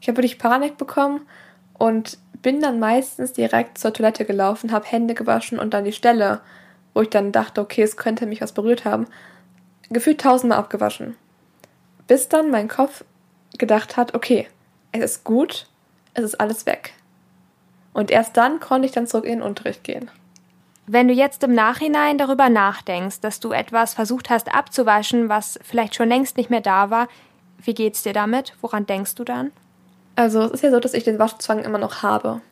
Ich 0.00 0.08
habe 0.08 0.18
wirklich 0.18 0.38
Panik 0.38 0.76
bekommen 0.76 1.26
und 1.74 2.18
bin 2.42 2.60
dann 2.60 2.78
meistens 2.78 3.32
direkt 3.32 3.78
zur 3.78 3.92
Toilette 3.92 4.24
gelaufen, 4.24 4.72
habe 4.72 4.86
Hände 4.86 5.14
gewaschen 5.14 5.58
und 5.58 5.74
dann 5.74 5.84
die 5.84 5.92
Stelle, 5.92 6.40
wo 6.94 7.02
ich 7.02 7.10
dann 7.10 7.32
dachte, 7.32 7.60
okay, 7.60 7.82
es 7.82 7.96
könnte 7.96 8.26
mich 8.26 8.40
was 8.40 8.52
berührt 8.52 8.84
haben, 8.84 9.06
gefühlt 9.90 10.20
tausendmal 10.20 10.58
abgewaschen. 10.58 11.16
Bis 12.06 12.28
dann 12.28 12.50
mein 12.50 12.68
Kopf 12.68 13.04
gedacht 13.58 13.96
hat, 13.96 14.14
okay, 14.14 14.48
es 14.92 15.02
ist 15.02 15.24
gut, 15.24 15.66
es 16.14 16.24
ist 16.24 16.40
alles 16.40 16.66
weg. 16.66 16.94
Und 17.96 18.10
erst 18.10 18.36
dann 18.36 18.60
konnte 18.60 18.84
ich 18.84 18.92
dann 18.92 19.06
zurück 19.06 19.24
in 19.24 19.38
den 19.38 19.42
Unterricht 19.42 19.82
gehen. 19.82 20.10
Wenn 20.86 21.08
du 21.08 21.14
jetzt 21.14 21.42
im 21.42 21.54
Nachhinein 21.54 22.18
darüber 22.18 22.50
nachdenkst, 22.50 23.20
dass 23.22 23.40
du 23.40 23.52
etwas 23.52 23.94
versucht 23.94 24.28
hast 24.28 24.54
abzuwaschen, 24.54 25.30
was 25.30 25.58
vielleicht 25.62 25.94
schon 25.94 26.10
längst 26.10 26.36
nicht 26.36 26.50
mehr 26.50 26.60
da 26.60 26.90
war, 26.90 27.08
wie 27.56 27.72
geht's 27.72 28.02
dir 28.02 28.12
damit? 28.12 28.52
Woran 28.60 28.84
denkst 28.84 29.14
du 29.14 29.24
dann? 29.24 29.50
Also 30.14 30.42
es 30.42 30.50
ist 30.50 30.62
ja 30.62 30.70
so, 30.70 30.78
dass 30.78 30.92
ich 30.92 31.04
den 31.04 31.18
Waschzwang 31.18 31.64
immer 31.64 31.78
noch 31.78 32.02
habe. 32.02 32.42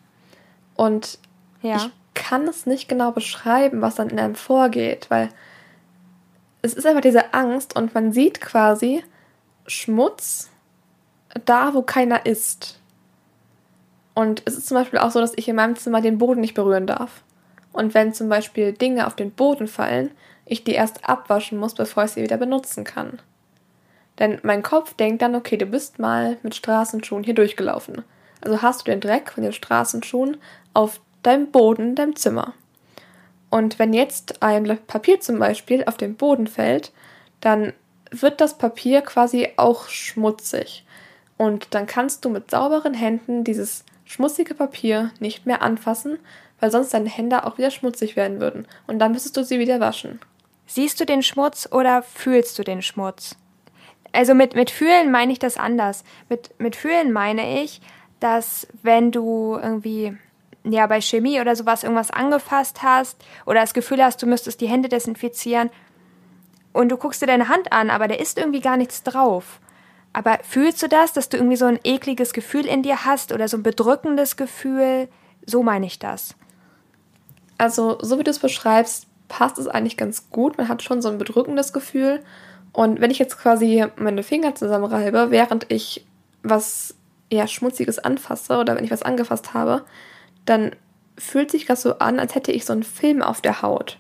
Und 0.77 1.19
ja. 1.61 1.77
ich 1.77 1.91
kann 2.15 2.49
es 2.49 2.65
nicht 2.65 2.89
genau 2.89 3.11
beschreiben, 3.11 3.83
was 3.83 3.97
dann 3.97 4.09
in 4.09 4.19
einem 4.19 4.37
vorgeht, 4.37 5.11
weil 5.11 5.29
es 6.63 6.73
ist 6.73 6.87
einfach 6.87 7.03
diese 7.03 7.35
Angst 7.35 7.77
und 7.77 7.95
man 7.95 8.13
sieht 8.13 8.41
quasi 8.41 9.05
Schmutz 9.67 10.49
da, 11.45 11.75
wo 11.75 11.83
keiner 11.83 12.25
ist. 12.25 12.81
Und 14.15 14.43
es 14.45 14.57
ist 14.57 14.69
zum 14.69 14.77
Beispiel 14.77 15.01
auch 15.01 15.11
so, 15.11 15.21
dass 15.21 15.33
ich 15.37 15.49
in 15.49 15.57
meinem 15.57 15.77
Zimmer 15.77 16.01
den 16.01 16.19
Boden 16.19 16.41
nicht 16.41 16.55
berühren 16.55 16.87
darf. 16.87 17.23
Und 17.73 17.95
wenn 17.95 18.15
zum 18.15 18.29
Beispiel 18.29 18.73
Dinge 18.73 19.07
auf 19.07 19.17
den 19.17 19.33
Boden 19.33 19.67
fallen, 19.67 20.13
ich 20.47 20.63
die 20.63 20.73
erst 20.73 21.09
abwaschen 21.09 21.59
muss, 21.59 21.75
bevor 21.75 22.05
ich 22.05 22.13
sie 22.13 22.23
wieder 22.23 22.37
benutzen 22.37 22.85
kann. 22.85 23.21
Denn 24.19 24.39
mein 24.43 24.63
Kopf 24.63 24.95
denkt 24.95 25.23
dann, 25.23 25.35
okay, 25.35 25.57
du 25.57 25.67
bist 25.67 25.99
mal 25.99 26.37
mit 26.43 26.55
Straßenschuhen 26.55 27.25
hier 27.25 27.35
durchgelaufen. 27.35 28.05
Also 28.41 28.63
hast 28.63 28.83
du 28.83 28.91
den 28.91 29.01
Dreck 29.01 29.33
von 29.33 29.43
den 29.43 29.53
Straßenschuhen 29.53 30.37
auf 30.73 31.01
deinem 31.23 31.51
Boden 31.51 31.91
in 31.91 31.95
deinem 31.97 32.17
Zimmer. 32.17 32.55
Und 33.51 33.79
wenn 33.79 33.93
jetzt 33.93 34.43
ein 34.43 34.65
Blatt 34.65 34.87
Papier 34.87 35.21
zum 35.21 35.39
Beispiel 35.39 35.85
auf 35.85 35.97
den 35.97 36.17
Boden 36.17 36.47
fällt, 36.47 36.93
dann 37.41 37.73
wird 38.11 38.41
das 38.41 38.59
Papier 38.59 39.01
quasi 39.03 39.49
auch 39.57 39.89
schmutzig. 39.89 40.85
Und 41.37 41.75
dann 41.75 41.87
kannst 41.87 42.25
du 42.25 42.29
mit 42.29 42.51
sauberen 42.51 42.95
Händen 42.95 43.43
dieses 43.43 43.85
schmutzige 44.05 44.55
Papier 44.55 45.11
nicht 45.21 45.47
mehr 45.47 45.63
anfassen, 45.63 46.19
weil 46.61 46.71
sonst 46.71 46.95
deine 46.95 47.09
Hände 47.09 47.45
auch 47.45 47.59
wieder 47.59 47.71
schmutzig 47.71 48.17
werden 48.17 48.41
würden 48.41 48.67
und 48.87 48.99
dann 48.99 49.13
müsstest 49.13 49.37
du 49.37 49.45
sie 49.45 49.59
wieder 49.59 49.81
waschen. 49.81 50.21
Siehst 50.67 50.99
du 51.01 51.05
den 51.05 51.23
Schmutz 51.23 51.69
oder 51.71 52.03
fühlst 52.03 52.59
du 52.59 52.63
den 52.63 52.83
Schmutz? 52.83 53.37
Also 54.13 54.35
mit, 54.35 54.55
mit 54.55 54.71
fühlen 54.71 55.11
meine 55.11 55.33
ich 55.33 55.39
das 55.39 55.57
anders. 55.57 56.05
Mit, 56.29 56.59
mit 56.59 56.77
fühlen 56.77 57.13
meine 57.13 57.63
ich, 57.63 57.81
dass 58.21 58.67
wenn 58.83 59.11
du 59.11 59.59
irgendwie 59.61 60.17
ja 60.65 60.87
bei 60.87 61.01
Chemie 61.01 61.41
oder 61.41 61.57
sowas 61.57 61.83
irgendwas 61.83 62.11
angefasst 62.11 62.83
hast 62.83 63.23
oder 63.45 63.61
das 63.61 63.75
Gefühl 63.75 64.03
hast, 64.03 64.23
du 64.23 64.27
müsstest 64.27 64.61
die 64.61 64.69
Hände 64.69 64.89
desinfizieren 64.89 65.71
und 66.73 66.89
du 66.89 66.97
guckst 66.97 67.21
dir 67.21 67.27
deine 67.27 67.49
Hand 67.49 67.73
an, 67.73 67.91
aber 67.91 68.09
da 68.09 68.15
ist 68.15 68.39
irgendwie 68.39 68.61
gar 68.61 68.77
nichts 68.77 69.03
drauf. 69.03 69.61
Aber 70.15 70.39
fühlst 70.45 70.81
du 70.81 70.89
das, 70.89 71.13
dass 71.13 71.29
du 71.29 71.37
irgendwie 71.37 71.57
so 71.57 71.67
ein 71.67 71.81
ekliges 71.83 72.33
Gefühl 72.33 72.67
in 72.67 72.83
dir 72.83 73.05
hast 73.05 73.33
oder 73.33 73.49
so 73.49 73.57
ein 73.59 73.65
bedrückendes 73.65 74.37
Gefühl? 74.37 75.09
So 75.45 75.63
meine 75.63 75.87
ich 75.87 75.99
das. 75.99 76.37
Also, 77.59 77.99
so 78.01 78.19
wie 78.19 78.25
du 78.25 78.31
es 78.31 78.39
beschreibst, 78.39 79.07
passt 79.29 79.59
es 79.59 79.67
eigentlich 79.67 79.97
ganz 79.97 80.31
gut. 80.31 80.57
Man 80.57 80.69
hat 80.69 80.85
schon 80.85 81.03
so 81.03 81.09
ein 81.09 81.19
bedrückendes 81.19 81.73
Gefühl. 81.73 82.23
Und 82.73 83.01
wenn 83.01 83.11
ich 83.11 83.19
jetzt 83.19 83.39
quasi 83.39 83.85
meine 83.97 84.23
Finger 84.23 84.55
zusammenreibe, 84.55 85.31
während 85.31 85.71
ich 85.71 86.07
was 86.45 86.95
eher 87.29 87.49
Schmutziges 87.49 87.99
anfasse 87.99 88.59
oder 88.59 88.77
wenn 88.77 88.85
ich 88.85 88.93
was 88.93 89.03
angefasst 89.03 89.53
habe, 89.53 89.85
dann 90.45 90.77
fühlt 91.19 91.51
sich 91.51 91.67
das 91.67 91.83
so 91.83 91.99
an, 91.99 92.21
als 92.21 92.37
hätte 92.37 92.53
ich 92.53 92.65
so 92.65 92.73
einen 92.73 92.85
Film 92.85 93.21
auf 93.21 93.41
der 93.41 93.63
Haut. 93.63 93.99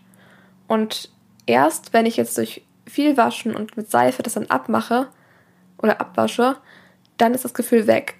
Und 0.68 1.10
erst, 1.46 1.92
wenn 1.92 2.06
ich 2.06 2.16
jetzt 2.16 2.38
durch 2.38 2.62
viel 2.86 3.16
Waschen 3.16 3.56
und 3.56 3.76
mit 3.76 3.90
Seife 3.90 4.22
das 4.22 4.34
dann 4.34 4.46
abmache 4.46 5.08
oder 5.78 6.00
abwasche, 6.00 6.56
dann 7.16 7.34
ist 7.34 7.44
das 7.44 7.54
Gefühl 7.54 7.86
weg. 7.86 8.16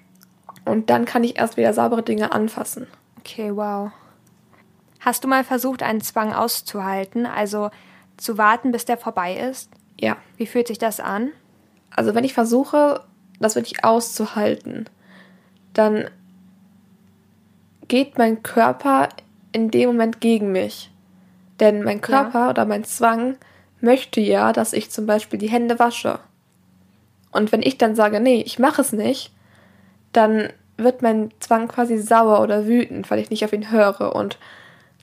Und 0.65 0.89
dann 0.89 1.05
kann 1.05 1.23
ich 1.23 1.37
erst 1.37 1.57
wieder 1.57 1.73
saubere 1.73 2.03
Dinge 2.03 2.31
anfassen. 2.31 2.87
Okay, 3.19 3.55
wow. 3.55 3.91
Hast 4.99 5.23
du 5.23 5.27
mal 5.27 5.43
versucht, 5.43 5.83
einen 5.83 6.01
Zwang 6.01 6.33
auszuhalten, 6.33 7.25
also 7.25 7.69
zu 8.17 8.37
warten, 8.37 8.71
bis 8.71 8.85
der 8.85 8.97
vorbei 8.97 9.35
ist? 9.35 9.69
Ja. 9.99 10.17
Wie 10.37 10.47
fühlt 10.47 10.67
sich 10.67 10.79
das 10.79 10.99
an? 10.99 11.31
Also 11.91 12.15
wenn 12.15 12.23
ich 12.23 12.33
versuche, 12.33 13.01
das 13.39 13.55
wirklich 13.55 13.83
auszuhalten, 13.83 14.89
dann 15.73 16.09
geht 17.87 18.17
mein 18.17 18.41
Körper 18.43 19.09
in 19.51 19.71
dem 19.71 19.89
Moment 19.89 20.21
gegen 20.21 20.51
mich. 20.51 20.91
Denn 21.59 21.83
mein 21.83 22.01
Körper 22.01 22.45
ja. 22.45 22.49
oder 22.49 22.65
mein 22.65 22.83
Zwang 22.83 23.37
möchte 23.79 24.19
ja, 24.19 24.51
dass 24.51 24.73
ich 24.73 24.91
zum 24.91 25.05
Beispiel 25.05 25.39
die 25.39 25.49
Hände 25.49 25.79
wasche. 25.79 26.19
Und 27.35 27.51
wenn 27.51 27.61
ich 27.61 27.77
dann 27.77 27.95
sage, 27.95 28.21
nee, 28.21 28.41
ich 28.45 28.59
mache 28.59 28.81
es 28.81 28.93
nicht, 28.93 29.33
dann 30.13 30.53
wird 30.77 31.01
mein 31.01 31.31
Zwang 31.41 31.67
quasi 31.67 31.97
sauer 31.97 32.39
oder 32.39 32.65
wütend, 32.65 33.11
weil 33.11 33.19
ich 33.19 33.29
nicht 33.29 33.43
auf 33.43 33.51
ihn 33.51 33.71
höre. 33.71 34.15
Und 34.15 34.39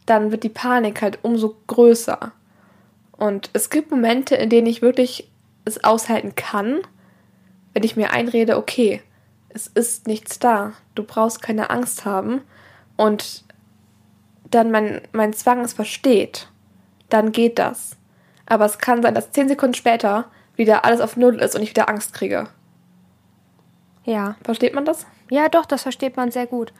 dann 0.06 0.30
wird 0.30 0.42
die 0.42 0.48
Panik 0.48 1.02
halt 1.02 1.18
umso 1.20 1.54
größer. 1.66 2.32
Und 3.12 3.50
es 3.52 3.68
gibt 3.68 3.90
Momente, 3.90 4.34
in 4.34 4.48
denen 4.48 4.66
ich 4.66 4.80
wirklich 4.80 5.30
es 5.66 5.84
aushalten 5.84 6.34
kann, 6.34 6.80
wenn 7.74 7.84
ich 7.84 7.96
mir 7.96 8.12
einrede, 8.12 8.56
okay, 8.56 9.02
es 9.50 9.66
ist 9.66 10.06
nichts 10.06 10.38
da, 10.38 10.72
du 10.94 11.02
brauchst 11.02 11.42
keine 11.42 11.68
Angst 11.68 12.06
haben. 12.06 12.40
Und 12.96 13.44
dann 14.50 14.70
mein, 14.70 15.02
mein 15.12 15.34
Zwang 15.34 15.60
es 15.60 15.74
versteht, 15.74 16.48
dann 17.10 17.30
geht 17.30 17.58
das. 17.58 17.98
Aber 18.46 18.64
es 18.64 18.78
kann 18.78 19.02
sein, 19.02 19.14
dass 19.14 19.32
zehn 19.32 19.48
Sekunden 19.48 19.74
später 19.74 20.30
wieder 20.62 20.84
alles 20.84 21.00
auf 21.00 21.16
Null 21.16 21.36
ist 21.36 21.54
und 21.54 21.62
ich 21.62 21.70
wieder 21.70 21.88
Angst 21.88 22.14
kriege. 22.14 22.48
Ja. 24.04 24.36
Versteht 24.42 24.74
man 24.74 24.84
das? 24.84 25.06
Ja, 25.30 25.48
doch, 25.48 25.66
das 25.66 25.82
versteht 25.82 26.16
man 26.16 26.30
sehr 26.30 26.46
gut. 26.46 26.72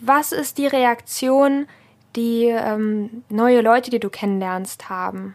Was 0.00 0.32
ist 0.32 0.58
die 0.58 0.66
Reaktion, 0.66 1.66
die 2.16 2.44
ähm, 2.44 3.24
neue 3.28 3.60
Leute, 3.60 3.90
die 3.90 4.00
du 4.00 4.10
kennenlernst, 4.10 4.88
haben? 4.88 5.34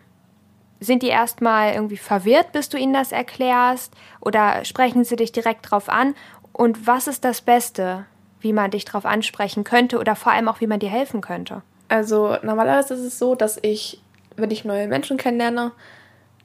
Sind 0.79 1.03
die 1.03 1.07
erstmal 1.07 1.73
irgendwie 1.73 1.97
verwirrt, 1.97 2.51
bis 2.51 2.69
du 2.69 2.77
ihnen 2.77 2.93
das 2.93 3.11
erklärst? 3.11 3.93
Oder 4.21 4.63
sprechen 4.65 5.03
sie 5.03 5.15
dich 5.15 5.31
direkt 5.31 5.69
drauf 5.71 5.89
an? 5.89 6.15
Und 6.53 6.87
was 6.87 7.07
ist 7.07 7.25
das 7.25 7.41
Beste? 7.41 8.05
wie 8.45 8.53
man 8.53 8.69
dich 8.69 8.85
darauf 8.85 9.05
ansprechen 9.05 9.63
könnte 9.63 9.97
oder 9.97 10.15
vor 10.15 10.31
allem 10.31 10.47
auch, 10.47 10.61
wie 10.61 10.67
man 10.67 10.79
dir 10.79 10.89
helfen 10.89 11.19
könnte? 11.19 11.63
Also 11.89 12.37
normalerweise 12.43 12.93
ist 12.93 13.01
es 13.01 13.17
so, 13.17 13.33
dass 13.33 13.57
ich, 13.63 14.01
wenn 14.35 14.51
ich 14.51 14.63
neue 14.63 14.87
Menschen 14.87 15.17
kennenlerne, 15.17 15.71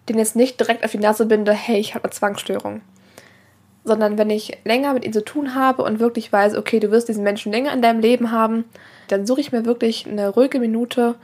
denen 0.08 0.18
jetzt 0.18 0.36
nicht 0.36 0.58
direkt 0.58 0.84
auf 0.84 0.90
die 0.90 0.98
Nase 0.98 1.26
binde, 1.26 1.52
hey, 1.52 1.78
ich 1.78 1.94
habe 1.94 2.04
eine 2.04 2.12
Zwangsstörung. 2.12 2.80
Sondern 3.84 4.18
wenn 4.18 4.30
ich 4.30 4.58
länger 4.64 4.92
mit 4.92 5.04
ihnen 5.04 5.12
zu 5.12 5.24
tun 5.24 5.54
habe 5.54 5.82
und 5.82 6.00
wirklich 6.00 6.32
weiß, 6.32 6.56
okay, 6.56 6.80
du 6.80 6.90
wirst 6.90 7.08
diesen 7.08 7.24
Menschen 7.24 7.52
länger 7.52 7.72
in 7.72 7.82
deinem 7.82 8.00
Leben 8.00 8.30
haben, 8.30 8.64
dann 9.08 9.26
suche 9.26 9.40
ich 9.40 9.52
mir 9.52 9.64
wirklich 9.64 10.06
eine 10.06 10.28
ruhige 10.28 10.60
Minute 10.60 11.14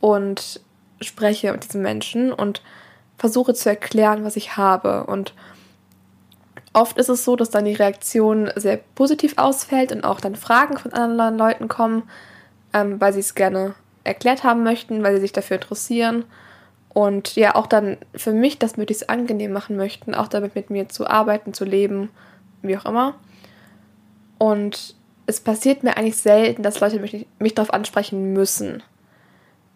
und 0.00 0.60
spreche 1.00 1.52
mit 1.52 1.64
diesem 1.64 1.82
Menschen 1.82 2.32
und 2.32 2.62
versuche 3.16 3.54
zu 3.54 3.68
erklären, 3.68 4.24
was 4.24 4.36
ich 4.36 4.56
habe. 4.56 5.04
Und 5.04 5.34
Oft 6.72 6.98
ist 6.98 7.08
es 7.08 7.24
so, 7.24 7.34
dass 7.34 7.50
dann 7.50 7.64
die 7.64 7.74
Reaktion 7.74 8.50
sehr 8.54 8.78
positiv 8.94 9.34
ausfällt 9.36 9.90
und 9.90 10.04
auch 10.04 10.20
dann 10.20 10.36
Fragen 10.36 10.76
von 10.78 10.92
anderen 10.92 11.38
Leuten 11.38 11.66
kommen, 11.66 12.04
ähm, 12.72 13.00
weil 13.00 13.12
sie 13.12 13.20
es 13.20 13.34
gerne 13.34 13.74
erklärt 14.04 14.44
haben 14.44 14.62
möchten, 14.62 15.02
weil 15.02 15.14
sie 15.16 15.22
sich 15.22 15.32
dafür 15.32 15.56
interessieren 15.56 16.24
und 16.98 17.36
ja 17.36 17.54
auch 17.54 17.68
dann 17.68 17.96
für 18.16 18.32
mich 18.32 18.58
das 18.58 18.76
möglichst 18.76 19.08
angenehm 19.08 19.52
machen 19.52 19.76
möchten, 19.76 20.16
auch 20.16 20.26
damit 20.26 20.56
mit 20.56 20.68
mir 20.68 20.88
zu 20.88 21.06
arbeiten, 21.06 21.54
zu 21.54 21.64
leben, 21.64 22.10
wie 22.60 22.76
auch 22.76 22.86
immer. 22.86 23.14
Und 24.36 24.96
es 25.26 25.38
passiert 25.38 25.84
mir 25.84 25.96
eigentlich 25.96 26.16
selten, 26.16 26.64
dass 26.64 26.80
Leute 26.80 26.98
mich, 26.98 27.28
mich 27.38 27.54
darauf 27.54 27.72
ansprechen 27.72 28.32
müssen. 28.32 28.82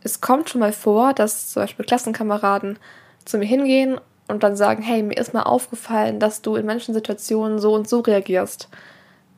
Es 0.02 0.20
kommt 0.20 0.50
schon 0.50 0.62
mal 0.62 0.72
vor, 0.72 1.12
dass 1.12 1.52
zum 1.52 1.62
Beispiel 1.62 1.84
Klassenkameraden 1.84 2.76
zu 3.24 3.38
mir 3.38 3.46
hingehen 3.46 4.00
und 4.26 4.42
dann 4.42 4.56
sagen, 4.56 4.82
hey, 4.82 5.04
mir 5.04 5.16
ist 5.16 5.32
mal 5.32 5.44
aufgefallen, 5.44 6.18
dass 6.18 6.42
du 6.42 6.56
in 6.56 6.66
manchen 6.66 6.92
Situationen 6.92 7.60
so 7.60 7.72
und 7.72 7.88
so 7.88 8.00
reagierst. 8.00 8.68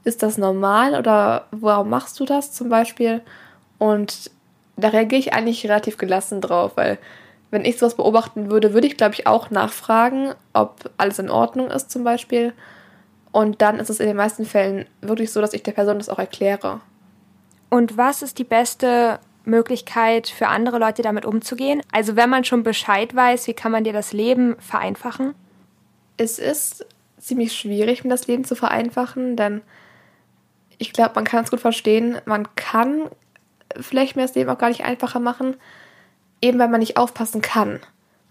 Ist 0.05 0.22
das 0.22 0.39
normal 0.39 0.95
oder 0.95 1.49
warum 1.51 1.91
machst 1.91 2.18
du 2.18 2.24
das 2.24 2.51
zum 2.51 2.70
Beispiel? 2.70 3.20
Und 3.76 4.30
da 4.78 4.89
reagiere 4.89 5.20
ich 5.20 5.35
eigentlich 5.35 5.66
relativ 5.66 5.99
gelassen 5.99 6.41
drauf, 6.41 6.72
weil 6.76 6.97
wenn 7.55 7.65
ich 7.65 7.79
sowas 7.79 7.95
beobachten 7.95 8.51
würde, 8.51 8.75
würde 8.75 8.89
ich, 8.89 8.97
glaube 8.97 9.15
ich, 9.15 9.29
auch 9.29 9.49
nachfragen, 9.51 10.35
ob 10.53 10.91
alles 10.97 11.21
in 11.21 11.31
Ordnung 11.31 11.71
ist 11.71 11.89
zum 11.89 12.03
Beispiel. 12.03 12.53
Und 13.31 13.63
dann 13.63 13.79
ist 13.79 13.91
es 13.91 14.01
in 14.01 14.09
den 14.09 14.17
meisten 14.17 14.45
Fällen 14.45 14.87
wirklich 15.01 15.31
so, 15.31 15.41
dass 15.41 15.55
ich 15.55 15.63
der 15.63 15.71
Person 15.71 15.99
das 15.99 16.09
auch 16.09 16.19
erkläre. 16.19 16.81
Und 17.71 17.97
was 17.97 18.23
ist 18.23 18.41
die 18.41 18.45
beste 18.45 19.21
Möglichkeit 19.45 20.27
für 20.27 20.49
andere 20.49 20.79
Leute 20.79 21.03
damit 21.03 21.25
umzugehen? 21.25 21.81
Also 21.93 22.17
wenn 22.17 22.29
man 22.29 22.43
schon 22.43 22.65
Bescheid 22.65 23.15
weiß, 23.15 23.47
wie 23.47 23.55
kann 23.55 23.71
man 23.71 23.85
dir 23.85 23.93
das 23.93 24.13
Leben 24.13 24.57
vereinfachen? 24.59 25.35
Es 26.17 26.41
ist 26.41 26.85
ziemlich 27.19 27.53
schwierig, 27.53 28.03
mir 28.03 28.11
das 28.11 28.27
Leben 28.27 28.43
zu 28.43 28.57
vereinfachen, 28.57 29.37
denn 29.37 29.63
ich 30.79 30.93
glaube, 30.93 31.13
man 31.15 31.25
kann 31.25 31.45
es 31.45 31.53
gut 31.53 31.61
verstehen. 31.61 32.19
Man 32.25 32.49
kann 32.57 33.09
vielleicht 33.81 34.17
mir 34.17 34.23
das 34.23 34.35
Leben 34.35 34.51
auch 34.51 34.59
gar 34.59 34.71
nicht 34.71 34.85
einfacher 34.85 35.21
machen, 35.21 35.57
eben 36.41 36.59
weil 36.59 36.68
man 36.68 36.80
nicht 36.80 36.97
aufpassen 36.97 37.43
kann. 37.43 37.74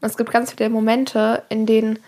Und 0.02 0.10
es 0.10 0.18
gibt 0.18 0.32
ganz 0.32 0.52
viele 0.52 0.70
Momente, 0.70 1.44
in 1.50 1.66
denen, 1.66 2.00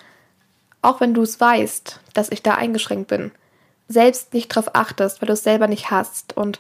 auch 0.82 1.02
wenn 1.02 1.14
du 1.14 1.22
es 1.22 1.40
weißt, 1.40 2.00
dass 2.14 2.32
ich 2.32 2.44
da 2.44 2.56
eingeschränkt 2.56 3.08
bin, 3.08 3.32
selbst 3.88 4.34
nicht 4.34 4.50
drauf 4.50 4.72
achtest, 4.74 5.22
weil 5.22 5.28
du 5.28 5.34
es 5.34 5.44
selber 5.44 5.68
nicht 5.68 5.92
hast 5.92 6.36
und 6.36 6.60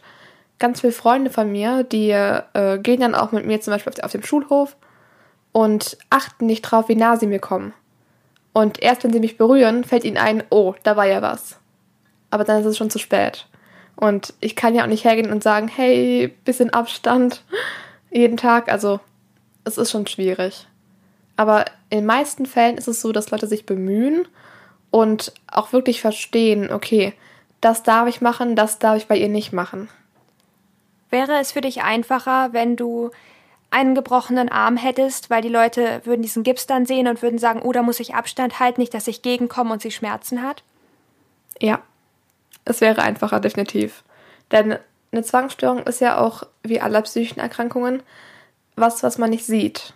ganz 0.59 0.81
viele 0.81 0.93
Freunde 0.93 1.29
von 1.29 1.51
mir, 1.51 1.83
die 1.83 2.11
äh, 2.11 2.79
gehen 2.79 3.01
dann 3.01 3.15
auch 3.15 3.31
mit 3.31 3.45
mir 3.45 3.61
zum 3.61 3.73
Beispiel 3.73 3.93
auf, 3.93 4.03
auf 4.03 4.11
dem 4.11 4.23
Schulhof 4.23 4.75
und 5.51 5.97
achten 6.09 6.45
nicht 6.45 6.61
drauf, 6.61 6.89
wie 6.89 6.95
nah 6.95 7.17
sie 7.17 7.27
mir 7.27 7.39
kommen. 7.39 7.73
Und 8.53 8.81
erst 8.81 9.03
wenn 9.03 9.11
sie 9.11 9.19
mich 9.19 9.37
berühren, 9.37 9.83
fällt 9.83 10.05
ihnen 10.05 10.17
ein, 10.17 10.43
oh, 10.49 10.75
da 10.83 10.95
war 10.95 11.05
ja 11.05 11.21
was. 11.21 11.59
Aber 12.29 12.45
dann 12.45 12.61
ist 12.61 12.65
es 12.65 12.77
schon 12.77 12.89
zu 12.89 12.99
spät. 12.99 13.47
Und 13.95 14.33
ich 14.39 14.55
kann 14.55 14.75
ja 14.75 14.83
auch 14.83 14.87
nicht 14.87 15.03
hergehen 15.03 15.31
und 15.31 15.43
sagen, 15.43 15.67
hey, 15.67 16.33
bisschen 16.45 16.69
Abstand 16.69 17.43
jeden 18.11 18.37
Tag. 18.37 18.71
Also 18.71 18.99
es 19.65 19.77
ist 19.77 19.91
schon 19.91 20.07
schwierig. 20.07 20.67
Aber 21.35 21.65
in 21.89 21.99
den 21.99 22.05
meisten 22.05 22.45
Fällen 22.45 22.77
ist 22.77 22.87
es 22.87 23.01
so, 23.01 23.11
dass 23.11 23.31
Leute 23.31 23.47
sich 23.47 23.65
bemühen 23.65 24.27
und 24.91 25.33
auch 25.51 25.73
wirklich 25.73 25.99
verstehen, 25.99 26.71
okay, 26.71 27.13
das 27.59 27.83
darf 27.83 28.07
ich 28.07 28.21
machen, 28.21 28.55
das 28.55 28.79
darf 28.79 28.95
ich 28.97 29.07
bei 29.07 29.17
ihr 29.17 29.27
nicht 29.27 29.51
machen. 29.51 29.89
Wäre 31.09 31.39
es 31.39 31.51
für 31.51 31.61
dich 31.61 31.81
einfacher, 31.83 32.53
wenn 32.53 32.75
du 32.75 33.11
einen 33.71 33.95
gebrochenen 33.95 34.49
Arm 34.49 34.77
hättest, 34.77 35.29
weil 35.29 35.41
die 35.41 35.49
Leute 35.49 36.01
würden 36.05 36.21
diesen 36.21 36.43
Gips 36.43 36.67
dann 36.67 36.85
sehen 36.85 37.07
und 37.07 37.21
würden 37.21 37.39
sagen, 37.39 37.61
oh, 37.61 37.71
da 37.73 37.81
muss 37.81 37.99
ich 37.99 38.15
Abstand 38.15 38.59
halten, 38.59 38.79
nicht, 38.79 38.93
dass 38.93 39.07
ich 39.07 39.21
gegenkomme 39.21 39.73
und 39.73 39.81
sie 39.81 39.91
Schmerzen 39.91 40.41
hat? 40.41 40.63
Ja, 41.59 41.81
es 42.63 42.81
wäre 42.81 43.01
einfacher, 43.01 43.39
definitiv. 43.39 44.03
Denn 44.51 44.77
eine 45.11 45.23
Zwangsstörung 45.23 45.83
ist 45.83 46.01
ja 46.01 46.17
auch, 46.17 46.43
wie 46.63 46.79
alle 46.79 47.01
psychischen 47.01 47.39
Erkrankungen, 47.39 48.01
was, 48.75 49.03
was 49.03 49.17
man 49.17 49.29
nicht 49.29 49.45
sieht. 49.45 49.93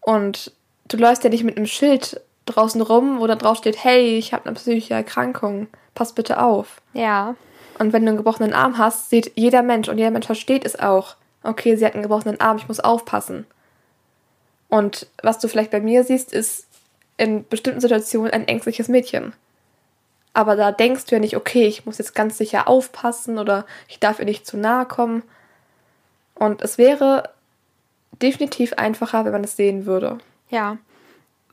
Und 0.00 0.52
du 0.88 0.96
läufst 0.96 1.24
ja 1.24 1.30
nicht 1.30 1.44
mit 1.44 1.56
einem 1.56 1.66
Schild 1.66 2.20
draußen 2.46 2.80
rum, 2.80 3.20
wo 3.20 3.26
da 3.26 3.36
drauf 3.36 3.58
steht, 3.58 3.82
hey, 3.82 4.18
ich 4.18 4.32
habe 4.32 4.46
eine 4.46 4.54
psychische 4.54 4.94
Erkrankung, 4.94 5.68
pass 5.94 6.12
bitte 6.12 6.42
auf. 6.42 6.80
Ja. 6.92 7.34
Und 7.78 7.92
wenn 7.92 8.02
du 8.02 8.08
einen 8.08 8.18
gebrochenen 8.18 8.52
Arm 8.52 8.78
hast, 8.78 9.10
sieht 9.10 9.32
jeder 9.36 9.62
Mensch 9.62 9.88
und 9.88 9.98
jeder 9.98 10.10
Mensch 10.10 10.26
versteht 10.26 10.64
es 10.64 10.78
auch. 10.78 11.16
Okay, 11.42 11.76
sie 11.76 11.84
hat 11.84 11.94
einen 11.94 12.02
gebrochenen 12.02 12.40
Arm, 12.40 12.56
ich 12.56 12.68
muss 12.68 12.80
aufpassen. 12.80 13.46
Und 14.68 15.06
was 15.22 15.38
du 15.38 15.48
vielleicht 15.48 15.70
bei 15.70 15.80
mir 15.80 16.04
siehst, 16.04 16.32
ist 16.32 16.66
in 17.16 17.46
bestimmten 17.48 17.80
Situationen 17.80 18.32
ein 18.32 18.48
ängstliches 18.48 18.88
Mädchen. 18.88 19.32
Aber 20.34 20.56
da 20.56 20.72
denkst 20.72 21.06
du 21.06 21.14
ja 21.14 21.20
nicht, 21.20 21.36
okay, 21.36 21.66
ich 21.66 21.84
muss 21.84 21.98
jetzt 21.98 22.14
ganz 22.14 22.38
sicher 22.38 22.68
aufpassen 22.68 23.38
oder 23.38 23.66
ich 23.86 23.98
darf 23.98 24.18
ihr 24.18 24.24
nicht 24.24 24.46
zu 24.46 24.56
nahe 24.56 24.86
kommen. 24.86 25.22
Und 26.34 26.62
es 26.62 26.78
wäre 26.78 27.30
definitiv 28.20 28.74
einfacher, 28.74 29.24
wenn 29.24 29.32
man 29.32 29.44
es 29.44 29.56
sehen 29.56 29.86
würde. 29.86 30.18
Ja. 30.50 30.76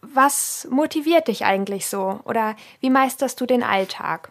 was 0.02 0.68
motiviert 0.70 1.28
dich 1.28 1.46
eigentlich 1.46 1.88
so? 1.88 2.20
Oder 2.26 2.56
wie 2.80 2.90
meisterst 2.90 3.40
du 3.40 3.46
den 3.46 3.64
Alltag? 3.64 4.30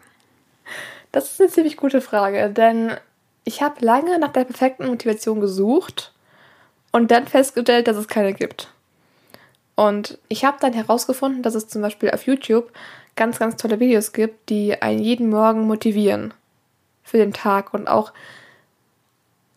Das 1.11 1.31
ist 1.31 1.41
eine 1.41 1.49
ziemlich 1.49 1.77
gute 1.77 2.01
Frage, 2.01 2.49
denn 2.49 2.95
ich 3.43 3.61
habe 3.61 3.83
lange 3.83 4.19
nach 4.19 4.31
der 4.31 4.45
perfekten 4.45 4.87
Motivation 4.87 5.41
gesucht 5.41 6.13
und 6.91 7.11
dann 7.11 7.27
festgestellt, 7.27 7.87
dass 7.87 7.97
es 7.97 8.07
keine 8.07 8.33
gibt. 8.33 8.69
Und 9.75 10.19
ich 10.27 10.43
habe 10.43 10.57
dann 10.59 10.73
herausgefunden, 10.73 11.41
dass 11.41 11.55
es 11.55 11.67
zum 11.67 11.81
Beispiel 11.81 12.11
auf 12.11 12.25
YouTube 12.25 12.71
ganz, 13.15 13.39
ganz 13.39 13.55
tolle 13.55 13.79
Videos 13.79 14.11
gibt, 14.11 14.49
die 14.49 14.81
einen 14.81 14.99
jeden 14.99 15.29
Morgen 15.29 15.67
motivieren 15.67 16.33
für 17.03 17.17
den 17.17 17.33
Tag 17.33 17.73
und 17.73 17.87
auch 17.87 18.11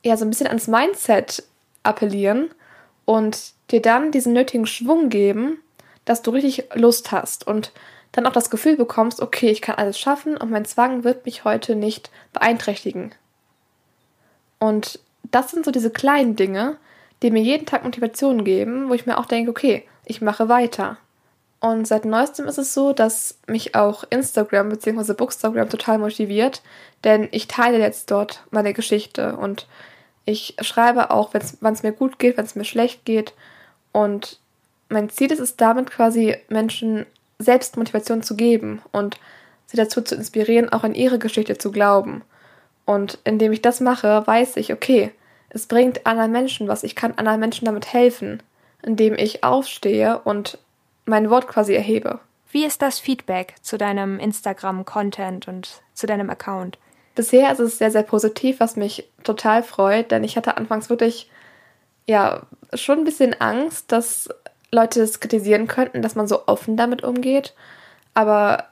ja 0.05 0.17
so 0.17 0.25
ein 0.25 0.31
bisschen 0.31 0.47
ans 0.47 0.69
Mindset 0.69 1.43
appellieren 1.83 2.51
und 3.05 3.53
dir 3.71 3.83
dann 3.83 4.13
diesen 4.13 4.33
nötigen 4.33 4.67
Schwung 4.67 5.09
geben, 5.09 5.59
dass 6.05 6.23
du 6.23 6.31
richtig 6.31 6.65
Lust 6.75 7.13
hast 7.13 7.47
und 7.47 7.73
dann 8.13 8.27
auch 8.27 8.33
das 8.33 8.51
Gefühl 8.51 8.77
bekommst, 8.77 9.21
okay, 9.21 9.51
ich 9.51 9.63
kann 9.63 9.77
alles 9.77 9.99
schaffen 9.99 10.37
und 10.37 10.51
mein 10.51 10.65
Zwang 10.65 11.05
wird 11.05 11.25
mich 11.25 11.45
heute 11.45 11.75
nicht 11.75 12.11
beeinträchtigen. 12.33 13.15
Und 14.59 15.01
das 15.31 15.51
sind 15.51 15.65
so 15.65 15.71
diese 15.71 15.91
kleinen 15.91 16.37
Dinge, 16.37 16.77
die 17.23 17.31
mir 17.31 17.43
jeden 17.43 17.67
Tag 17.67 17.85
Motivation 17.85 18.45
geben, 18.45 18.89
wo 18.89 18.95
ich 18.95 19.07
mir 19.07 19.19
auch 19.19 19.27
denke, 19.27 19.51
okay, 19.51 19.85
ich 20.05 20.21
mache 20.21 20.49
weiter. 20.49 20.99
Und 21.61 21.87
seit 21.87 22.05
neuestem 22.05 22.47
ist 22.47 22.59
es 22.59 22.75
so, 22.75 22.93
dass 22.93 23.39
mich 23.47 23.77
auch 23.77 24.05
Instagram 24.11 24.69
bzw. 24.69 25.15
Bookstagram 25.15 25.69
total 25.69 25.99
motiviert, 25.99 26.61
denn 27.05 27.29
ich 27.31 27.47
teile 27.47 27.79
jetzt 27.79 28.11
dort 28.11 28.45
meine 28.51 28.75
Geschichte 28.75 29.37
und 29.37 29.69
ich 30.25 30.57
schreibe 30.61 31.11
auch, 31.11 31.35
wenn 31.35 31.73
es 31.73 31.83
mir 31.83 31.93
gut 31.93 32.19
geht, 32.19 32.37
wenn 32.37 32.45
es 32.45 32.55
mir 32.55 32.65
schlecht 32.65 33.05
geht. 33.05 33.35
Und 33.93 34.39
mein 34.89 35.11
Ziel 35.11 35.33
ist 35.33 35.41
es 35.41 35.57
damit 35.57 35.91
quasi 35.91 36.37
Menschen 36.49 37.07
selbst 37.39 37.77
Motivation 37.77 38.23
zu 38.23 38.37
geben 38.37 38.83
und 38.93 39.19
sie 39.67 39.77
dazu 39.77 40.01
zu 40.03 40.15
inspirieren, 40.15 40.69
auch 40.69 40.85
an 40.85 40.95
ihre 40.95 41.19
Geschichte 41.19 41.59
zu 41.59 41.73
glauben. 41.73 42.23
Und 42.85 43.19
indem 43.25 43.53
ich 43.53 43.63
das 43.63 43.81
mache, 43.81 44.27
weiß 44.27 44.57
ich, 44.57 44.73
okay, 44.73 45.13
es 45.51 45.67
bringt 45.67 46.07
anderen 46.07 46.33
Menschen 46.33 46.69
was, 46.69 46.83
ich 46.83 46.97
kann 46.97 47.15
anderen 47.17 47.41
Menschen 47.41 47.67
damit 47.67 47.93
helfen, 47.93 48.43
indem 48.83 49.15
ich 49.15 49.45
aufstehe 49.45 50.19
und 50.21 50.59
mein 51.05 51.31
Wort 51.31 51.49
quasi 51.49 51.75
erhebe. 51.75 52.21
Wie 52.51 52.65
ist 52.65 52.83
das 52.83 52.99
Feedback 52.99 53.55
zu 53.63 53.79
deinem 53.79 54.19
Instagram-Content 54.19 55.49
und 55.49 55.83
zu 55.95 56.07
deinem 56.07 56.31
Account? 56.31 56.79
Bisher 57.15 57.53
ist 57.53 57.59
es 57.59 57.79
sehr, 57.79 57.91
sehr 57.91 58.03
positiv, 58.03 58.61
was 58.61 58.77
mich 58.77 59.09
total 59.23 59.63
freut, 59.63 60.11
denn 60.11 60.25
ich 60.25 60.37
hatte 60.37 60.57
anfangs 60.57 60.89
wirklich, 60.89 61.31
ja, 62.07 62.43
schon 62.75 63.01
ein 63.01 63.05
bisschen 63.05 63.39
Angst, 63.41 63.93
dass 63.93 64.29
Leute 64.71 65.03
es 65.03 65.21
kritisieren 65.21 65.67
könnten, 65.67 66.01
dass 66.01 66.15
man 66.15 66.27
so 66.27 66.47
offen 66.47 66.77
damit 66.77 67.05
umgeht. 67.05 67.55
Aber 68.15 68.65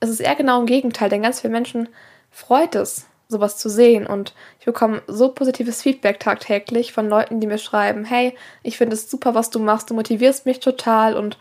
es 0.00 0.08
ist 0.08 0.20
eher 0.20 0.36
genau 0.36 0.60
im 0.60 0.66
Gegenteil, 0.66 1.08
denn 1.08 1.22
ganz 1.22 1.40
viele 1.40 1.52
Menschen 1.52 1.88
freut 2.30 2.76
es, 2.76 3.06
sowas 3.28 3.58
zu 3.58 3.68
sehen. 3.68 4.06
Und 4.06 4.34
ich 4.60 4.66
bekomme 4.66 5.02
so 5.08 5.30
positives 5.30 5.82
Feedback 5.82 6.20
tagtäglich 6.20 6.92
von 6.92 7.08
Leuten, 7.08 7.40
die 7.40 7.48
mir 7.48 7.58
schreiben, 7.58 8.04
hey, 8.04 8.34
ich 8.62 8.78
finde 8.78 8.94
es 8.94 9.10
super, 9.10 9.34
was 9.34 9.50
du 9.50 9.58
machst, 9.58 9.90
du 9.90 9.94
motivierst 9.94 10.46
mich 10.46 10.60
total. 10.60 11.16
Und 11.16 11.36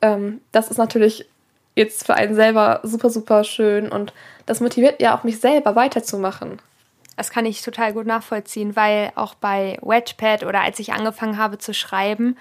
ähm, 0.00 0.40
das 0.52 0.70
ist 0.70 0.78
natürlich 0.78 1.28
jetzt 1.76 2.06
für 2.06 2.14
einen 2.14 2.34
selber 2.34 2.80
super, 2.84 3.10
super 3.10 3.44
schön. 3.44 3.90
Und 3.90 4.14
das 4.46 4.60
motiviert 4.60 5.00
ja 5.00 5.16
auch 5.16 5.24
mich 5.24 5.40
selber 5.40 5.76
weiterzumachen. 5.76 6.60
Das 7.16 7.30
kann 7.30 7.46
ich 7.46 7.62
total 7.62 7.92
gut 7.92 8.06
nachvollziehen, 8.06 8.76
weil 8.76 9.12
auch 9.14 9.34
bei 9.34 9.78
Wedgepad 9.82 10.44
oder 10.44 10.62
als 10.62 10.78
ich 10.78 10.92
angefangen 10.92 11.38
habe 11.38 11.58
zu 11.58 11.72
schreiben, 11.72 12.36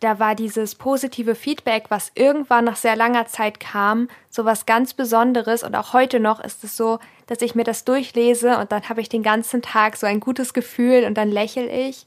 da 0.00 0.18
war 0.18 0.34
dieses 0.34 0.74
positive 0.74 1.34
Feedback, 1.34 1.84
was 1.88 2.12
irgendwann 2.14 2.64
nach 2.66 2.76
sehr 2.76 2.96
langer 2.96 3.26
Zeit 3.26 3.58
kam, 3.58 4.08
so 4.28 4.44
was 4.44 4.66
ganz 4.66 4.92
Besonderes. 4.92 5.62
Und 5.62 5.74
auch 5.74 5.92
heute 5.92 6.20
noch 6.20 6.40
ist 6.40 6.62
es 6.64 6.76
so, 6.76 6.98
dass 7.26 7.40
ich 7.40 7.54
mir 7.54 7.64
das 7.64 7.84
durchlese 7.84 8.58
und 8.58 8.70
dann 8.70 8.88
habe 8.88 9.00
ich 9.00 9.08
den 9.08 9.22
ganzen 9.22 9.62
Tag 9.62 9.96
so 9.96 10.06
ein 10.06 10.20
gutes 10.20 10.52
Gefühl 10.52 11.04
und 11.04 11.14
dann 11.14 11.30
lächle 11.30 11.68
ich. 11.70 12.06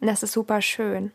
Und 0.00 0.06
das 0.06 0.22
ist 0.22 0.32
super 0.32 0.62
schön. 0.62 1.10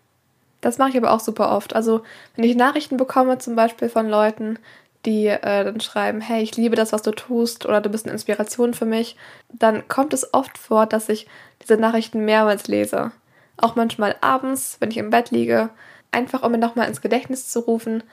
Das 0.62 0.78
mache 0.78 0.90
ich 0.90 0.98
aber 0.98 1.14
auch 1.14 1.22
super 1.22 1.52
oft. 1.56 1.74
Also, 1.74 2.02
wenn 2.36 2.44
ich 2.44 2.56
Nachrichten 2.56 2.98
bekomme, 2.98 3.38
zum 3.38 3.56
Beispiel 3.56 3.88
von 3.88 4.10
Leuten, 4.10 4.60
die 5.06 5.28
äh, 5.28 5.64
dann 5.64 5.80
schreiben, 5.80 6.22
hey, 6.22 6.44
ich 6.44 6.58
liebe 6.58 6.76
das, 6.76 6.92
was 6.92 7.02
du 7.02 7.12
tust, 7.12 7.66
oder 7.66 7.82
du 7.82 7.90
bist 7.90 8.06
eine 8.06 8.14
Inspiration 8.14 8.74
für 8.74 8.86
mich, 8.86 9.16
dann 9.52 9.88
kommt 9.88 10.14
es 10.14 10.34
oft 10.34 10.58
vor, 10.58 10.86
dass 10.86 11.10
ich 11.10 11.28
diese 11.62 11.78
Nachrichten 11.78 12.26
mehrmals 12.26 12.68
lese. 12.68 13.12
Auch 13.58 13.76
manchmal 13.76 14.16
abends, 14.22 14.78
wenn 14.80 14.92
ich 14.92 14.98
im 14.98 15.10
Bett 15.10 15.32
liege, 15.32 15.70
einfach 16.12 16.44
um 16.44 16.52
mir 16.52 16.58
nochmal 16.58 16.88
ins 16.88 17.02
Gedächtnis 17.02 17.50
zu 17.50 17.60
rufen, 17.62 18.04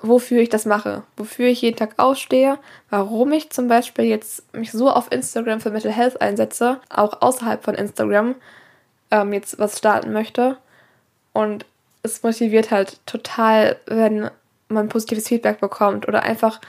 wofür 0.00 0.40
ich 0.40 0.48
das 0.48 0.66
mache, 0.66 1.04
wofür 1.16 1.46
ich 1.46 1.62
jeden 1.62 1.76
Tag 1.76 1.94
ausstehe, 1.96 2.58
warum 2.90 3.32
ich 3.32 3.50
zum 3.50 3.68
Beispiel 3.68 4.04
jetzt 4.04 4.54
mich 4.54 4.72
so 4.72 4.90
auf 4.90 5.10
Instagram 5.10 5.60
für 5.60 5.70
Mental 5.70 5.92
Health 5.92 6.20
einsetze, 6.20 6.80
auch 6.90 7.22
außerhalb 7.22 7.62
von 7.62 7.74
Instagram 7.74 8.34
ähm, 9.10 9.32
jetzt 9.32 9.58
was 9.58 9.78
starten 9.78 10.12
möchte. 10.12 10.58
Und 11.32 11.64
es 12.02 12.22
motiviert 12.22 12.70
halt 12.70 13.00
total, 13.06 13.76
wenn 13.86 14.30
man 14.68 14.88
positives 14.88 15.28
Feedback 15.28 15.60
bekommt 15.60 16.08
oder 16.08 16.22
einfach, 16.22 16.60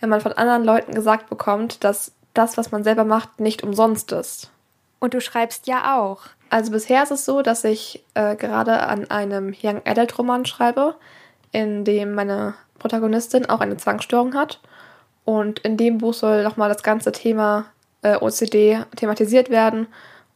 wenn 0.00 0.08
man 0.08 0.20
von 0.20 0.32
anderen 0.32 0.64
Leuten 0.64 0.94
gesagt 0.94 1.28
bekommt, 1.28 1.84
dass 1.84 2.12
das, 2.32 2.56
was 2.56 2.72
man 2.72 2.84
selber 2.84 3.04
macht, 3.04 3.40
nicht 3.40 3.62
umsonst 3.62 4.12
ist. 4.12 4.50
Und 4.98 5.14
du 5.14 5.20
schreibst 5.20 5.66
ja 5.66 5.96
auch. 5.98 6.22
Also 6.50 6.72
bisher 6.72 7.02
ist 7.02 7.10
es 7.10 7.24
so, 7.24 7.42
dass 7.42 7.64
ich 7.64 8.04
äh, 8.14 8.36
gerade 8.36 8.84
an 8.84 9.10
einem 9.10 9.54
Young 9.62 9.82
Adult 9.84 10.18
Roman 10.18 10.46
schreibe, 10.46 10.94
in 11.52 11.84
dem 11.84 12.14
meine 12.14 12.54
Protagonistin 12.78 13.48
auch 13.48 13.60
eine 13.60 13.76
Zwangsstörung 13.76 14.34
hat. 14.34 14.60
Und 15.24 15.60
in 15.60 15.76
dem 15.76 15.98
Buch 15.98 16.14
soll 16.14 16.42
nochmal 16.42 16.68
das 16.68 16.82
ganze 16.82 17.12
Thema 17.12 17.66
äh, 18.02 18.16
OCD 18.16 18.84
thematisiert 18.96 19.50
werden 19.50 19.86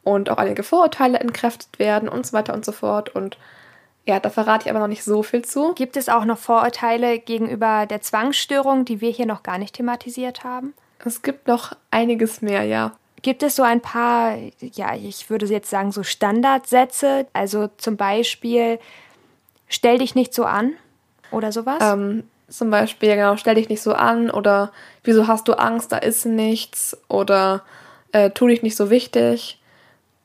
und 0.02 0.30
auch 0.30 0.38
einige 0.38 0.62
Vorurteile 0.62 1.18
entkräftet 1.18 1.78
werden 1.78 2.08
und 2.08 2.26
so 2.26 2.32
weiter 2.32 2.54
und 2.54 2.64
so 2.64 2.72
fort. 2.72 3.14
Und 3.14 3.36
ja, 4.08 4.18
da 4.18 4.30
verrate 4.30 4.64
ich 4.64 4.70
aber 4.70 4.80
noch 4.80 4.88
nicht 4.88 5.04
so 5.04 5.22
viel 5.22 5.44
zu. 5.44 5.74
Gibt 5.74 5.96
es 5.96 6.08
auch 6.08 6.24
noch 6.24 6.38
Vorurteile 6.38 7.18
gegenüber 7.18 7.84
der 7.84 8.00
Zwangsstörung, 8.00 8.86
die 8.86 9.02
wir 9.02 9.10
hier 9.10 9.26
noch 9.26 9.42
gar 9.42 9.58
nicht 9.58 9.74
thematisiert 9.74 10.44
haben? 10.44 10.72
Es 11.04 11.20
gibt 11.22 11.46
noch 11.46 11.76
einiges 11.90 12.40
mehr, 12.40 12.64
ja. 12.64 12.92
Gibt 13.20 13.42
es 13.42 13.56
so 13.56 13.62
ein 13.62 13.82
paar, 13.82 14.36
ja, 14.60 14.94
ich 14.94 15.28
würde 15.28 15.44
jetzt 15.46 15.68
sagen, 15.68 15.92
so 15.92 16.02
Standardsätze? 16.02 17.26
Also 17.34 17.68
zum 17.76 17.98
Beispiel, 17.98 18.78
stell 19.68 19.98
dich 19.98 20.14
nicht 20.14 20.32
so 20.32 20.44
an 20.44 20.72
oder 21.30 21.52
sowas? 21.52 21.78
Ähm, 21.80 22.24
zum 22.48 22.70
Beispiel, 22.70 23.14
genau, 23.14 23.36
stell 23.36 23.56
dich 23.56 23.68
nicht 23.68 23.82
so 23.82 23.92
an 23.92 24.30
oder 24.30 24.72
wieso 25.04 25.26
hast 25.26 25.48
du 25.48 25.52
Angst, 25.52 25.92
da 25.92 25.98
ist 25.98 26.24
nichts 26.24 26.96
oder 27.08 27.62
äh, 28.12 28.30
tu 28.30 28.46
dich 28.46 28.62
nicht 28.62 28.76
so 28.76 28.88
wichtig. 28.88 29.60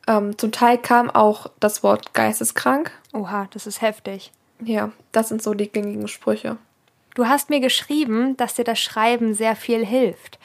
Ähm, 0.08 0.38
zum 0.38 0.54
Teil 0.54 0.78
kam 0.78 1.10
auch 1.10 1.48
das 1.60 1.84
Wort 1.84 2.14
geisteskrank. 2.14 2.92
Oha, 3.14 3.48
das 3.52 3.68
ist 3.68 3.82
heftig. 3.82 4.32
Ja, 4.60 4.92
das 5.12 5.30
sind 5.30 5.42
so 5.42 5.54
die 5.54 5.70
gängigen 5.70 6.08
Sprüche. 6.08 6.58
Du 7.16 7.28
hast 7.28 7.50
mir 7.50 7.60
geschrieben, 7.60 8.36
dass 8.38 8.56
dir 8.56 8.64
das 8.64 8.80
Schreiben 8.80 9.34
sehr 9.34 9.56
viel 9.56 9.86
hilft. 9.86 10.40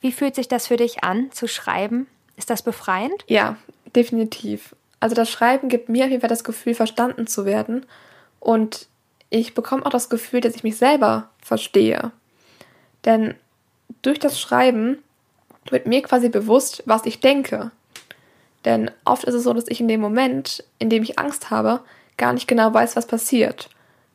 Wie 0.00 0.12
fühlt 0.12 0.34
sich 0.34 0.48
das 0.48 0.68
für 0.68 0.76
dich 0.76 1.02
an, 1.04 1.32
zu 1.32 1.48
schreiben? 1.48 2.06
Ist 2.36 2.48
das 2.48 2.62
befreiend? 2.62 3.24
Ja, 3.26 3.56
definitiv. 3.94 4.74
Also 5.00 5.14
das 5.14 5.30
Schreiben 5.30 5.68
gibt 5.68 5.88
mir 5.88 6.04
auf 6.04 6.10
jeden 6.10 6.20
Fall 6.20 6.30
das 6.30 6.44
Gefühl, 6.44 6.74
verstanden 6.74 7.26
zu 7.26 7.44
werden. 7.44 7.86
Und 8.38 8.86
ich 9.30 9.54
bekomme 9.54 9.84
auch 9.84 9.90
das 9.90 10.08
Gefühl, 10.08 10.40
dass 10.40 10.54
ich 10.54 10.62
mich 10.62 10.76
selber 10.76 11.28
verstehe. 11.42 12.12
Denn 13.04 13.34
durch 14.02 14.18
das 14.18 14.40
Schreiben 14.40 14.98
wird 15.68 15.86
mir 15.86 16.02
quasi 16.02 16.28
bewusst, 16.28 16.82
was 16.86 17.04
ich 17.04 17.20
denke. 17.20 17.72
Denn 18.64 18.90
oft 19.04 19.24
ist 19.24 19.34
es 19.34 19.44
so, 19.44 19.52
dass 19.52 19.68
ich 19.68 19.80
in 19.80 19.88
dem 19.88 20.00
Moment, 20.00 20.64
in 20.78 20.90
dem 20.90 21.02
ich 21.02 21.18
Angst 21.18 21.50
habe, 21.50 21.80
gar 22.16 22.32
nicht 22.32 22.46
genau 22.46 22.72
weiß, 22.72 22.96
was 22.96 23.06
passiert. 23.06 23.70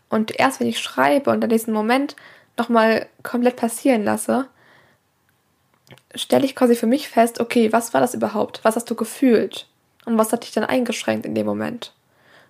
Und 0.09 0.39
erst 0.39 0.59
wenn 0.59 0.67
ich 0.67 0.79
schreibe 0.79 1.31
und 1.31 1.41
dann 1.41 1.49
diesen 1.49 1.73
Moment 1.73 2.15
nochmal 2.57 3.07
komplett 3.23 3.55
passieren 3.55 4.03
lasse, 4.03 4.47
stelle 6.13 6.45
ich 6.45 6.55
quasi 6.55 6.75
für 6.75 6.87
mich 6.87 7.09
fest, 7.09 7.39
okay, 7.39 7.71
was 7.73 7.93
war 7.93 8.01
das 8.01 8.13
überhaupt? 8.13 8.61
Was 8.63 8.75
hast 8.75 8.89
du 8.89 8.95
gefühlt? 8.95 9.67
Und 10.05 10.17
was 10.17 10.31
hat 10.31 10.43
dich 10.43 10.51
dann 10.51 10.63
eingeschränkt 10.63 11.25
in 11.25 11.35
dem 11.35 11.45
Moment? 11.45 11.93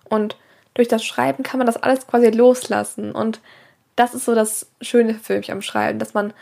Und 0.04 0.36
durch 0.74 0.88
das 0.88 1.04
Schreiben 1.04 1.42
kann 1.42 1.58
man 1.58 1.66
das 1.66 1.78
alles 1.78 2.06
quasi 2.06 2.28
loslassen. 2.28 3.12
Und 3.12 3.40
das 3.96 4.14
ist 4.14 4.26
so 4.26 4.34
das 4.34 4.66
Schöne 4.82 5.14
für 5.14 5.38
mich 5.38 5.50
am 5.50 5.62
Schreiben, 5.62 5.98
dass 5.98 6.12
man 6.12 6.34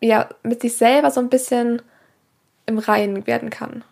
ja 0.00 0.28
mit 0.42 0.62
sich 0.62 0.76
selber 0.76 1.10
so 1.10 1.20
ein 1.20 1.28
bisschen 1.28 1.82
im 2.66 2.78
Reinen 2.78 3.26
werden 3.26 3.50
kann. 3.50 3.84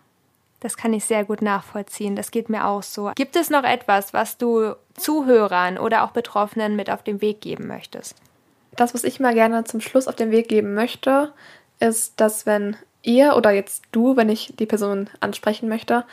Das 0.62 0.76
kann 0.76 0.92
ich 0.92 1.04
sehr 1.04 1.24
gut 1.24 1.42
nachvollziehen. 1.42 2.14
Das 2.14 2.30
geht 2.30 2.48
mir 2.48 2.66
auch 2.66 2.84
so. 2.84 3.10
Gibt 3.16 3.34
es 3.34 3.50
noch 3.50 3.64
etwas, 3.64 4.14
was 4.14 4.38
du 4.38 4.74
Zuhörern 4.94 5.76
oder 5.76 6.04
auch 6.04 6.12
Betroffenen 6.12 6.76
mit 6.76 6.88
auf 6.88 7.02
den 7.02 7.20
Weg 7.20 7.40
geben 7.40 7.66
möchtest? 7.66 8.14
Das, 8.76 8.94
was 8.94 9.02
ich 9.02 9.18
mal 9.18 9.34
gerne 9.34 9.64
zum 9.64 9.80
Schluss 9.80 10.06
auf 10.06 10.14
den 10.14 10.30
Weg 10.30 10.48
geben 10.48 10.74
möchte, 10.74 11.32
ist, 11.80 12.20
dass 12.20 12.46
wenn 12.46 12.76
ihr 13.02 13.34
oder 13.36 13.50
jetzt 13.50 13.82
du, 13.90 14.16
wenn 14.16 14.28
ich 14.28 14.54
die 14.56 14.66
Person 14.66 15.10
ansprechen 15.18 15.68
möchte, 15.68 16.04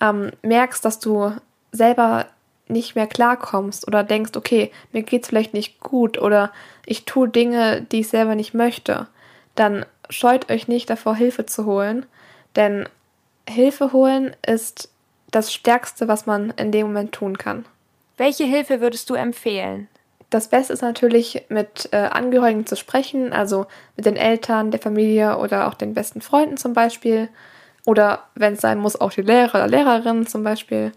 ähm, 0.00 0.30
merkst, 0.42 0.84
dass 0.84 1.00
du 1.00 1.32
selber 1.72 2.26
nicht 2.68 2.94
mehr 2.94 3.08
klarkommst 3.08 3.88
oder 3.88 4.04
denkst, 4.04 4.36
okay, 4.36 4.70
mir 4.92 5.02
geht's 5.02 5.28
vielleicht 5.28 5.54
nicht 5.54 5.80
gut 5.80 6.18
oder 6.18 6.52
ich 6.86 7.04
tue 7.04 7.28
Dinge, 7.28 7.82
die 7.82 8.00
ich 8.00 8.08
selber 8.08 8.36
nicht 8.36 8.54
möchte, 8.54 9.08
dann 9.56 9.84
scheut 10.08 10.52
euch 10.52 10.68
nicht 10.68 10.88
davor, 10.88 11.16
Hilfe 11.16 11.46
zu 11.46 11.66
holen, 11.66 12.06
denn 12.54 12.88
Hilfe 13.48 13.92
holen 13.92 14.34
ist 14.46 14.90
das 15.30 15.52
Stärkste, 15.52 16.08
was 16.08 16.26
man 16.26 16.50
in 16.56 16.72
dem 16.72 16.88
Moment 16.88 17.12
tun 17.12 17.38
kann. 17.38 17.64
Welche 18.16 18.44
Hilfe 18.44 18.80
würdest 18.80 19.10
du 19.10 19.14
empfehlen? 19.14 19.88
Das 20.30 20.48
Beste 20.48 20.72
ist 20.74 20.82
natürlich, 20.82 21.46
mit 21.48 21.88
äh, 21.92 21.96
Angehörigen 21.96 22.66
zu 22.66 22.76
sprechen, 22.76 23.32
also 23.32 23.66
mit 23.96 24.04
den 24.04 24.16
Eltern, 24.16 24.70
der 24.70 24.80
Familie 24.80 25.38
oder 25.38 25.68
auch 25.68 25.74
den 25.74 25.94
besten 25.94 26.20
Freunden 26.20 26.58
zum 26.58 26.74
Beispiel. 26.74 27.28
Oder 27.86 28.24
wenn 28.34 28.52
es 28.52 28.60
sein 28.60 28.78
muss, 28.78 29.00
auch 29.00 29.12
die 29.12 29.22
Lehrer 29.22 29.54
oder 29.54 29.68
Lehrerinnen 29.68 30.26
zum 30.26 30.42
Beispiel. 30.42 30.92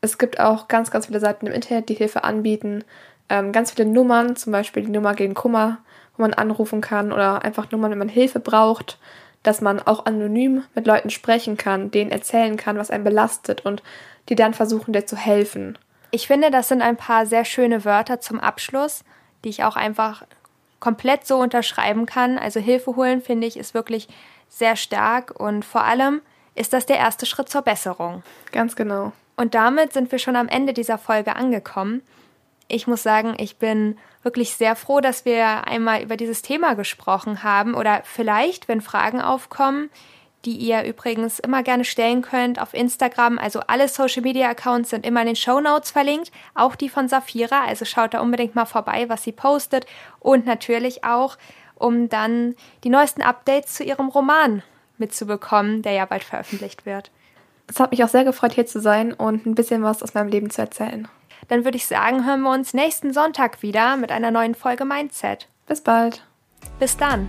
Es 0.00 0.18
gibt 0.18 0.38
auch 0.38 0.68
ganz, 0.68 0.92
ganz 0.92 1.06
viele 1.06 1.18
Seiten 1.18 1.46
im 1.46 1.52
Internet, 1.52 1.88
die 1.88 1.94
Hilfe 1.94 2.22
anbieten. 2.22 2.84
Ähm, 3.28 3.50
ganz 3.50 3.72
viele 3.72 3.88
Nummern, 3.88 4.36
zum 4.36 4.52
Beispiel 4.52 4.84
die 4.84 4.92
Nummer 4.92 5.14
gegen 5.14 5.34
Kummer, 5.34 5.78
wo 6.16 6.22
man 6.22 6.34
anrufen 6.34 6.80
kann 6.80 7.12
oder 7.12 7.44
einfach 7.44 7.72
Nummern, 7.72 7.90
wenn 7.90 7.98
man 7.98 8.08
Hilfe 8.08 8.38
braucht, 8.38 8.98
dass 9.46 9.60
man 9.60 9.80
auch 9.80 10.06
anonym 10.06 10.64
mit 10.74 10.86
Leuten 10.86 11.10
sprechen 11.10 11.56
kann, 11.56 11.90
denen 11.90 12.10
erzählen 12.10 12.56
kann, 12.56 12.78
was 12.78 12.90
einen 12.90 13.04
belastet 13.04 13.64
und 13.64 13.82
die 14.28 14.34
dann 14.34 14.54
versuchen, 14.54 14.92
dir 14.92 15.06
zu 15.06 15.16
helfen. 15.16 15.78
Ich 16.10 16.26
finde, 16.26 16.50
das 16.50 16.68
sind 16.68 16.82
ein 16.82 16.96
paar 16.96 17.26
sehr 17.26 17.44
schöne 17.44 17.84
Wörter 17.84 18.20
zum 18.20 18.40
Abschluss, 18.40 19.04
die 19.44 19.50
ich 19.50 19.64
auch 19.64 19.76
einfach 19.76 20.24
komplett 20.80 21.26
so 21.26 21.36
unterschreiben 21.38 22.06
kann. 22.06 22.38
Also 22.38 22.60
Hilfe 22.60 22.96
holen, 22.96 23.22
finde 23.22 23.46
ich, 23.46 23.56
ist 23.56 23.74
wirklich 23.74 24.08
sehr 24.48 24.76
stark 24.76 25.38
und 25.38 25.64
vor 25.64 25.84
allem 25.84 26.22
ist 26.54 26.72
das 26.72 26.86
der 26.86 26.98
erste 26.98 27.26
Schritt 27.26 27.48
zur 27.48 27.62
Besserung. 27.62 28.22
Ganz 28.52 28.76
genau. 28.76 29.12
Und 29.36 29.54
damit 29.54 29.92
sind 29.92 30.10
wir 30.10 30.18
schon 30.18 30.36
am 30.36 30.48
Ende 30.48 30.72
dieser 30.72 30.98
Folge 30.98 31.36
angekommen. 31.36 32.02
Ich 32.68 32.86
muss 32.86 33.02
sagen, 33.02 33.34
ich 33.38 33.58
bin 33.58 33.98
wirklich 34.26 34.56
sehr 34.56 34.74
froh, 34.74 35.00
dass 35.00 35.24
wir 35.24 35.68
einmal 35.68 36.02
über 36.02 36.16
dieses 36.16 36.42
Thema 36.42 36.74
gesprochen 36.74 37.44
haben 37.44 37.74
oder 37.74 38.02
vielleicht, 38.02 38.66
wenn 38.66 38.80
Fragen 38.80 39.20
aufkommen, 39.20 39.88
die 40.44 40.56
ihr 40.56 40.82
übrigens 40.82 41.38
immer 41.38 41.62
gerne 41.62 41.84
stellen 41.84 42.22
könnt 42.22 42.60
auf 42.60 42.74
Instagram. 42.74 43.38
Also 43.38 43.60
alle 43.68 43.86
Social 43.86 44.22
Media 44.22 44.48
Accounts 44.48 44.90
sind 44.90 45.06
immer 45.06 45.20
in 45.20 45.28
den 45.28 45.36
Show 45.36 45.60
Notes 45.60 45.92
verlinkt, 45.92 46.32
auch 46.56 46.74
die 46.74 46.88
von 46.88 47.08
Safira. 47.08 47.64
Also 47.66 47.84
schaut 47.84 48.14
da 48.14 48.20
unbedingt 48.20 48.56
mal 48.56 48.66
vorbei, 48.66 49.08
was 49.08 49.22
sie 49.22 49.30
postet 49.30 49.86
und 50.18 50.44
natürlich 50.44 51.04
auch, 51.04 51.38
um 51.76 52.08
dann 52.08 52.56
die 52.82 52.90
neuesten 52.90 53.22
Updates 53.22 53.74
zu 53.74 53.84
ihrem 53.84 54.08
Roman 54.08 54.64
mitzubekommen, 54.98 55.82
der 55.82 55.92
ja 55.92 56.04
bald 56.04 56.24
veröffentlicht 56.24 56.84
wird. 56.84 57.12
Es 57.68 57.78
hat 57.78 57.92
mich 57.92 58.02
auch 58.02 58.08
sehr 58.08 58.24
gefreut, 58.24 58.54
hier 58.54 58.66
zu 58.66 58.80
sein 58.80 59.12
und 59.12 59.46
ein 59.46 59.54
bisschen 59.54 59.84
was 59.84 60.02
aus 60.02 60.14
meinem 60.14 60.28
Leben 60.28 60.50
zu 60.50 60.62
erzählen. 60.62 61.06
Dann 61.48 61.64
würde 61.64 61.76
ich 61.76 61.86
sagen, 61.86 62.26
hören 62.26 62.42
wir 62.42 62.52
uns 62.52 62.74
nächsten 62.74 63.12
Sonntag 63.12 63.62
wieder 63.62 63.96
mit 63.96 64.12
einer 64.12 64.30
neuen 64.30 64.54
Folge 64.54 64.84
Mindset. 64.84 65.48
Bis 65.66 65.80
bald. 65.80 66.22
Bis 66.78 66.96
dann. 66.96 67.28